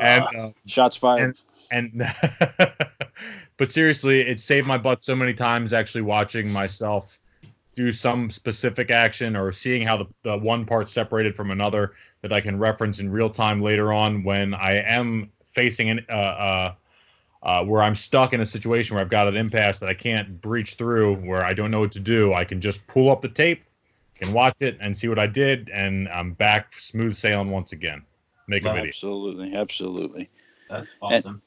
uh, 0.00 0.50
Shots 0.66 0.96
fired. 0.96 1.38
and 1.70 2.02
but 3.56 3.70
seriously, 3.70 4.20
it 4.20 4.40
saved 4.40 4.66
my 4.66 4.76
butt 4.76 5.02
so 5.02 5.16
many 5.16 5.32
times 5.32 5.72
actually 5.72 6.02
watching 6.02 6.50
myself 6.52 7.18
do 7.74 7.92
some 7.92 8.30
specific 8.30 8.90
action 8.90 9.36
or 9.36 9.52
seeing 9.52 9.86
how 9.86 9.96
the, 9.96 10.06
the 10.24 10.36
one 10.36 10.66
part 10.66 10.90
separated 10.90 11.36
from 11.36 11.50
another 11.50 11.92
that 12.22 12.32
I 12.32 12.40
can 12.40 12.58
reference 12.58 12.98
in 12.98 13.08
real 13.08 13.30
time 13.30 13.62
later 13.62 13.92
on 13.92 14.24
when 14.24 14.52
I 14.52 14.82
am 14.82 15.30
facing 15.52 15.90
an 15.90 16.04
uh, 16.10 16.74
uh, 17.42 17.64
where 17.64 17.82
I'm 17.82 17.94
stuck 17.94 18.32
in 18.32 18.40
a 18.40 18.46
situation 18.46 18.94
where 18.94 19.04
I've 19.04 19.10
got 19.10 19.28
an 19.28 19.36
impasse 19.36 19.78
that 19.78 19.88
I 19.88 19.94
can't 19.94 20.40
breach 20.40 20.74
through, 20.74 21.16
where 21.16 21.44
I 21.44 21.54
don't 21.54 21.70
know 21.70 21.80
what 21.80 21.92
to 21.92 22.00
do. 22.00 22.34
I 22.34 22.44
can 22.44 22.60
just 22.60 22.86
pull 22.86 23.10
up 23.10 23.20
the 23.20 23.28
tape, 23.28 23.64
can 24.16 24.32
watch 24.32 24.56
it, 24.60 24.76
and 24.80 24.96
see 24.96 25.08
what 25.08 25.18
I 25.18 25.26
did, 25.26 25.68
and 25.68 26.08
I'm 26.08 26.32
back 26.32 26.74
smooth 26.78 27.14
sailing 27.14 27.50
once 27.50 27.72
again. 27.72 28.02
Make 28.48 28.64
a 28.64 28.72
video. 28.72 28.88
Absolutely, 28.88 29.54
absolutely. 29.54 30.30
That's 30.68 30.94
awesome. 31.00 31.42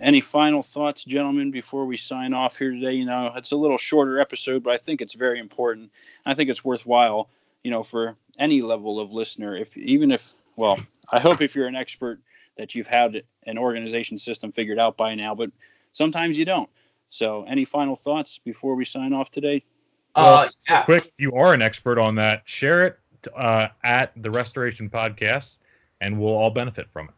Any 0.00 0.20
final 0.20 0.62
thoughts, 0.62 1.04
gentlemen, 1.04 1.50
before 1.50 1.86
we 1.86 1.96
sign 1.96 2.34
off 2.34 2.58
here 2.58 2.70
today? 2.70 2.92
You 2.92 3.06
know, 3.06 3.32
it's 3.34 3.52
a 3.52 3.56
little 3.56 3.78
shorter 3.78 4.20
episode, 4.20 4.62
but 4.62 4.74
I 4.74 4.76
think 4.76 5.00
it's 5.00 5.14
very 5.14 5.40
important. 5.40 5.90
I 6.26 6.34
think 6.34 6.50
it's 6.50 6.64
worthwhile, 6.64 7.30
you 7.64 7.70
know, 7.70 7.82
for 7.82 8.14
any 8.38 8.60
level 8.60 9.00
of 9.00 9.10
listener. 9.10 9.56
If 9.56 9.76
even 9.76 10.12
if, 10.12 10.30
well, 10.54 10.78
I 11.10 11.18
hope 11.18 11.40
if 11.40 11.54
you're 11.54 11.66
an 11.66 11.76
expert 11.76 12.20
that 12.56 12.74
you've 12.74 12.86
had 12.86 13.22
an 13.44 13.58
organization 13.58 14.18
system 14.18 14.52
figured 14.52 14.78
out 14.78 14.96
by 14.96 15.14
now, 15.14 15.34
but 15.34 15.50
sometimes 15.92 16.38
you 16.38 16.44
don't. 16.44 16.68
So, 17.10 17.44
any 17.44 17.64
final 17.64 17.96
thoughts 17.96 18.38
before 18.38 18.74
we 18.74 18.84
sign 18.84 19.12
off 19.12 19.30
today? 19.30 19.64
uh, 20.16 20.48
yeah. 20.68 20.82
quick, 20.84 21.06
if 21.06 21.20
you 21.20 21.34
are 21.34 21.52
an 21.52 21.62
expert 21.62 21.98
on 21.98 22.14
that, 22.16 22.42
share 22.46 22.86
it 22.86 22.98
uh, 23.36 23.68
at 23.84 24.12
the 24.16 24.30
Restoration 24.30 24.88
Podcast, 24.90 25.56
and 26.00 26.18
we'll 26.18 26.34
all 26.34 26.50
benefit 26.50 26.88
from 26.90 27.08
it. 27.08 27.14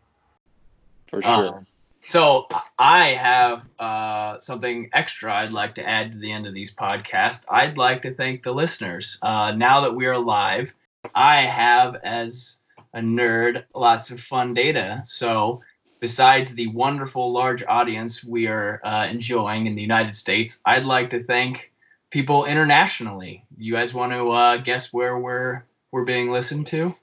For 1.06 1.22
sure. 1.22 1.58
Um, 1.58 1.66
so 2.06 2.48
I 2.78 3.08
have 3.08 3.68
uh, 3.78 4.40
something 4.40 4.90
extra 4.92 5.34
I'd 5.34 5.52
like 5.52 5.74
to 5.76 5.86
add 5.86 6.12
to 6.12 6.18
the 6.18 6.32
end 6.32 6.46
of 6.46 6.54
these 6.54 6.74
podcasts. 6.74 7.44
I'd 7.50 7.76
like 7.76 8.02
to 8.02 8.12
thank 8.12 8.42
the 8.42 8.52
listeners. 8.52 9.18
Uh, 9.20 9.52
now 9.52 9.82
that 9.82 9.94
we 9.94 10.06
are 10.06 10.18
live, 10.18 10.74
I 11.14 11.42
have, 11.42 11.96
as 11.96 12.57
a 12.94 13.00
nerd, 13.00 13.64
lots 13.74 14.10
of 14.10 14.20
fun 14.20 14.54
data. 14.54 15.02
So 15.04 15.62
besides 16.00 16.54
the 16.54 16.68
wonderful 16.68 17.32
large 17.32 17.62
audience 17.66 18.24
we 18.24 18.46
are 18.46 18.80
uh, 18.84 19.06
enjoying 19.06 19.66
in 19.66 19.74
the 19.74 19.82
United 19.82 20.14
States, 20.14 20.60
I'd 20.64 20.84
like 20.84 21.10
to 21.10 21.22
thank 21.24 21.72
people 22.10 22.44
internationally. 22.46 23.44
You 23.56 23.74
guys 23.74 23.92
want 23.94 24.12
to 24.12 24.30
uh, 24.30 24.56
guess 24.58 24.92
where 24.92 25.18
we're 25.18 25.64
we're 25.90 26.04
being 26.04 26.30
listened 26.30 26.66
to? 26.68 26.94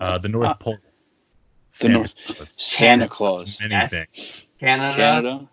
Uh, 0.00 0.18
the 0.18 0.28
North 0.28 0.48
Uh, 0.48 0.54
Pole. 0.54 0.78
the 1.80 1.88
North- 1.88 2.14
Santa 2.46 3.08
Claus. 3.08 3.58
Many 3.60 3.74
Yes. 3.74 3.90
things. 3.92 4.46
Canada. 4.60 4.96
Canada. 4.96 5.48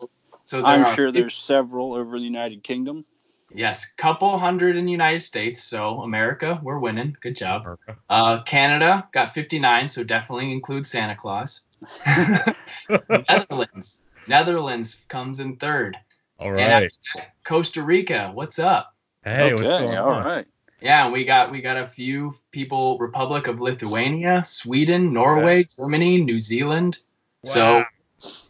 So 0.46 0.66
I'm 0.66 0.84
are 0.86 0.96
sure 0.96 1.08
peop- 1.08 1.16
there's 1.22 1.36
several 1.36 1.94
over 1.94 2.18
the 2.18 2.26
United 2.26 2.64
Kingdom. 2.64 3.06
Yes, 3.54 3.86
couple 3.94 4.38
hundred 4.38 4.76
in 4.78 4.86
the 4.86 4.92
United 4.92 5.22
States. 5.22 5.64
So 5.64 6.02
America, 6.02 6.60
we're 6.64 6.80
winning. 6.80 7.16
Good 7.22 7.36
job. 7.36 7.78
Uh, 8.10 8.44
Canada 8.44 9.08
got 9.12 9.34
59, 9.34 9.88
so 9.88 10.04
definitely 10.04 10.52
include 10.52 10.86
Santa 10.88 11.16
Claus. 11.16 11.62
Netherlands, 13.30 14.02
Netherlands 14.28 15.04
comes 15.10 15.40
in 15.40 15.58
third. 15.58 15.98
All 16.40 16.52
right. 16.52 16.62
And 16.62 16.92
that, 17.16 17.34
Costa 17.44 17.84
Rica, 17.84 18.32
what's 18.34 18.60
up? 18.60 18.94
Hey, 19.24 19.54
what's 19.54 19.70
okay, 19.70 19.86
going 19.86 19.98
all 19.98 20.10
on? 20.12 20.26
right. 20.26 20.48
Yeah, 20.82 21.10
we 21.12 21.26
got 21.26 21.52
we 21.52 21.62
got 21.62 21.78
a 21.78 21.86
few 21.86 22.34
people. 22.52 22.98
Republic 22.98 23.48
of 23.48 23.62
Lithuania, 23.62 24.44
Sweden, 24.44 25.14
Norway, 25.14 25.66
Germany, 25.66 26.22
New 26.22 26.40
Zealand. 26.40 26.98
So 27.46 27.78
Wow. 27.78 27.86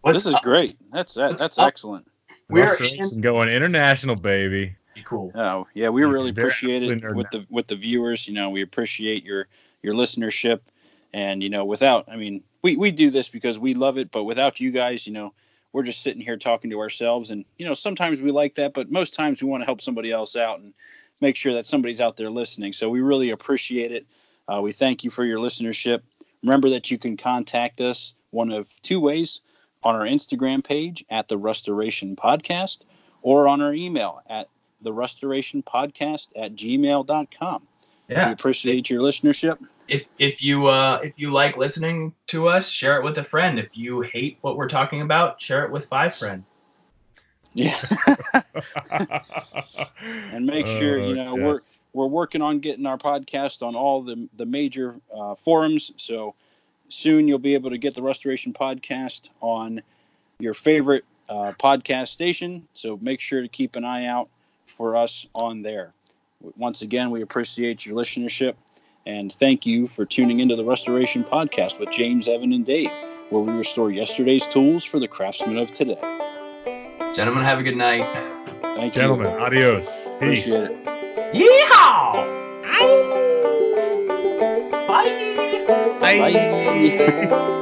what's 0.01 0.15
This 0.15 0.25
is 0.27 0.35
up? 0.35 0.43
great. 0.43 0.77
That's 0.93 1.13
that, 1.15 1.37
that's 1.37 1.57
up? 1.57 1.67
excellent. 1.67 2.07
We're 2.49 2.61
Restoration 2.61 3.19
going 3.21 3.49
international, 3.49 4.15
baby. 4.15 4.75
Cool. 5.11 5.31
Oh 5.35 5.67
yeah, 5.73 5.89
we 5.89 6.03
It's 6.03 6.13
really 6.13 6.29
appreciate 6.29 6.83
it 6.83 7.13
with 7.13 7.29
the 7.31 7.45
with 7.49 7.67
the 7.67 7.75
viewers. 7.75 8.27
You 8.27 8.33
know, 8.33 8.49
we 8.49 8.61
appreciate 8.61 9.25
your 9.25 9.47
your 9.83 9.93
listenership, 9.93 10.61
and 11.13 11.43
you 11.43 11.49
know, 11.49 11.65
without 11.65 12.07
I 12.07 12.15
mean, 12.15 12.43
we 12.61 12.77
we 12.77 12.91
do 12.91 13.09
this 13.09 13.27
because 13.27 13.59
we 13.59 13.73
love 13.73 13.97
it, 13.97 14.09
but 14.09 14.23
without 14.23 14.61
you 14.61 14.71
guys, 14.71 15.05
you 15.05 15.11
know, 15.11 15.33
we're 15.73 15.83
just 15.83 16.01
sitting 16.01 16.21
here 16.21 16.37
talking 16.37 16.69
to 16.71 16.79
ourselves, 16.79 17.29
and 17.29 17.43
you 17.57 17.65
know, 17.65 17.73
sometimes 17.73 18.21
we 18.21 18.31
like 18.31 18.55
that, 18.55 18.73
but 18.73 18.89
most 18.89 19.13
times 19.13 19.43
we 19.43 19.49
want 19.49 19.61
to 19.61 19.65
help 19.65 19.81
somebody 19.81 20.11
else 20.11 20.37
out 20.37 20.59
and 20.59 20.73
make 21.19 21.35
sure 21.35 21.53
that 21.53 21.65
somebody's 21.65 21.99
out 21.99 22.15
there 22.15 22.31
listening. 22.31 22.71
So 22.71 22.89
we 22.89 23.01
really 23.01 23.31
appreciate 23.31 23.91
it. 23.91 24.07
Uh, 24.47 24.61
we 24.61 24.71
thank 24.71 25.03
you 25.03 25.11
for 25.11 25.25
your 25.25 25.39
listenership. 25.39 26.01
Remember 26.41 26.69
that 26.69 26.89
you 26.89 26.97
can 26.97 27.17
contact 27.17 27.81
us 27.81 28.13
one 28.29 28.51
of 28.51 28.67
two 28.81 29.01
ways 29.01 29.41
on 29.83 29.93
our 29.93 30.05
Instagram 30.05 30.63
page 30.63 31.03
at 31.09 31.27
the 31.27 31.37
Restoration 31.37 32.15
Podcast 32.15 32.79
or 33.21 33.47
on 33.47 33.61
our 33.61 33.73
email 33.73 34.21
at 34.27 34.47
the 34.81 34.93
restoration 34.93 35.63
podcast 35.63 36.27
at 36.35 36.55
gmail.com. 36.55 37.67
Yeah. 38.07 38.15
We 38.15 38.15
Yeah. 38.15 38.31
appreciate 38.31 38.89
your 38.89 39.01
listenership. 39.01 39.57
If 39.87 40.05
if 40.19 40.41
you 40.43 40.67
uh 40.67 40.99
if 41.03 41.13
you 41.17 41.31
like 41.31 41.57
listening 41.57 42.13
to 42.27 42.47
us, 42.47 42.69
share 42.69 42.97
it 42.97 43.03
with 43.03 43.17
a 43.17 43.23
friend. 43.23 43.59
If 43.59 43.77
you 43.77 44.01
hate 44.01 44.37
what 44.41 44.57
we're 44.57 44.69
talking 44.69 45.01
about, 45.01 45.41
share 45.41 45.65
it 45.65 45.71
with 45.71 45.85
five 45.85 46.15
friends. 46.15 46.43
Yeah. 47.53 47.77
and 50.31 50.45
make 50.45 50.65
sure, 50.67 50.97
you 50.99 51.15
know, 51.15 51.35
we're 51.35 51.59
we're 51.93 52.07
working 52.07 52.41
on 52.41 52.59
getting 52.59 52.85
our 52.85 52.97
podcast 52.97 53.61
on 53.65 53.75
all 53.75 54.01
the 54.03 54.29
the 54.37 54.45
major 54.45 54.95
uh, 55.13 55.35
forums. 55.35 55.91
So 55.97 56.35
soon 56.89 57.27
you'll 57.27 57.39
be 57.39 57.53
able 57.53 57.71
to 57.71 57.77
get 57.77 57.93
the 57.93 58.01
Restoration 58.01 58.53
Podcast 58.53 59.29
on 59.41 59.81
your 60.39 60.53
favorite 60.53 61.05
uh, 61.29 61.53
podcast 61.59 62.07
station. 62.09 62.67
So 62.73 62.97
make 63.01 63.19
sure 63.19 63.41
to 63.41 63.47
keep 63.47 63.75
an 63.75 63.85
eye 63.85 64.05
out 64.05 64.29
for 64.81 64.95
us 64.95 65.27
on 65.35 65.61
there. 65.61 65.93
Once 66.57 66.81
again, 66.81 67.11
we 67.11 67.21
appreciate 67.21 67.85
your 67.85 67.95
listenership 67.95 68.55
and 69.05 69.31
thank 69.31 69.63
you 69.63 69.85
for 69.85 70.05
tuning 70.05 70.39
into 70.39 70.55
the 70.55 70.65
Restoration 70.65 71.23
Podcast 71.23 71.79
with 71.79 71.91
James, 71.91 72.27
Evan, 72.27 72.51
and 72.51 72.65
Dave, 72.65 72.89
where 73.29 73.43
we 73.43 73.53
restore 73.53 73.91
yesterday's 73.91 74.47
tools 74.47 74.83
for 74.83 74.99
the 74.99 75.07
craftsmen 75.07 75.59
of 75.59 75.71
today. 75.75 76.01
Gentlemen, 77.15 77.43
have 77.43 77.59
a 77.59 77.63
good 77.63 77.77
night. 77.77 78.05
Thank 78.63 78.95
you. 78.95 79.01
Gentlemen, 79.01 79.27
adios. 79.39 79.85
Peace. 80.19 80.47
Appreciate 80.47 80.71
it. 80.71 80.85
Yeehaw! 81.35 82.13
Bye. 85.99 86.31
Bye. 86.33 87.47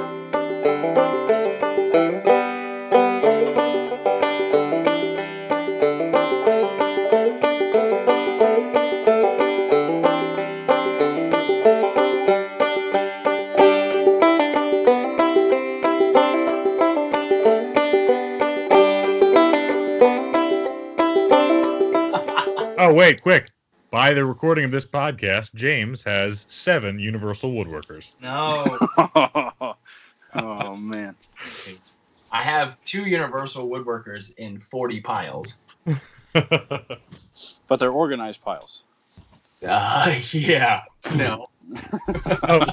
wait, 23.09 23.23
quick! 23.23 23.49
By 23.89 24.13
the 24.13 24.23
recording 24.23 24.65
of 24.65 24.71
this 24.71 24.85
podcast, 24.85 25.55
James 25.55 26.03
has 26.03 26.45
seven 26.47 26.99
Universal 26.99 27.51
Woodworkers. 27.51 28.13
No, 28.21 29.75
oh 30.35 30.77
man. 30.77 31.15
I 32.31 32.43
have 32.43 32.77
two 32.83 33.07
Universal 33.07 33.67
Woodworkers 33.67 34.35
in 34.37 34.59
40 34.59 35.01
piles. 35.01 35.57
But 36.31 37.79
they're 37.79 37.91
organized 37.91 38.43
piles. 38.43 38.83
Uh, 39.67 40.13
yeah. 40.31 40.83
No. 41.15 41.47
oh. 42.47 42.65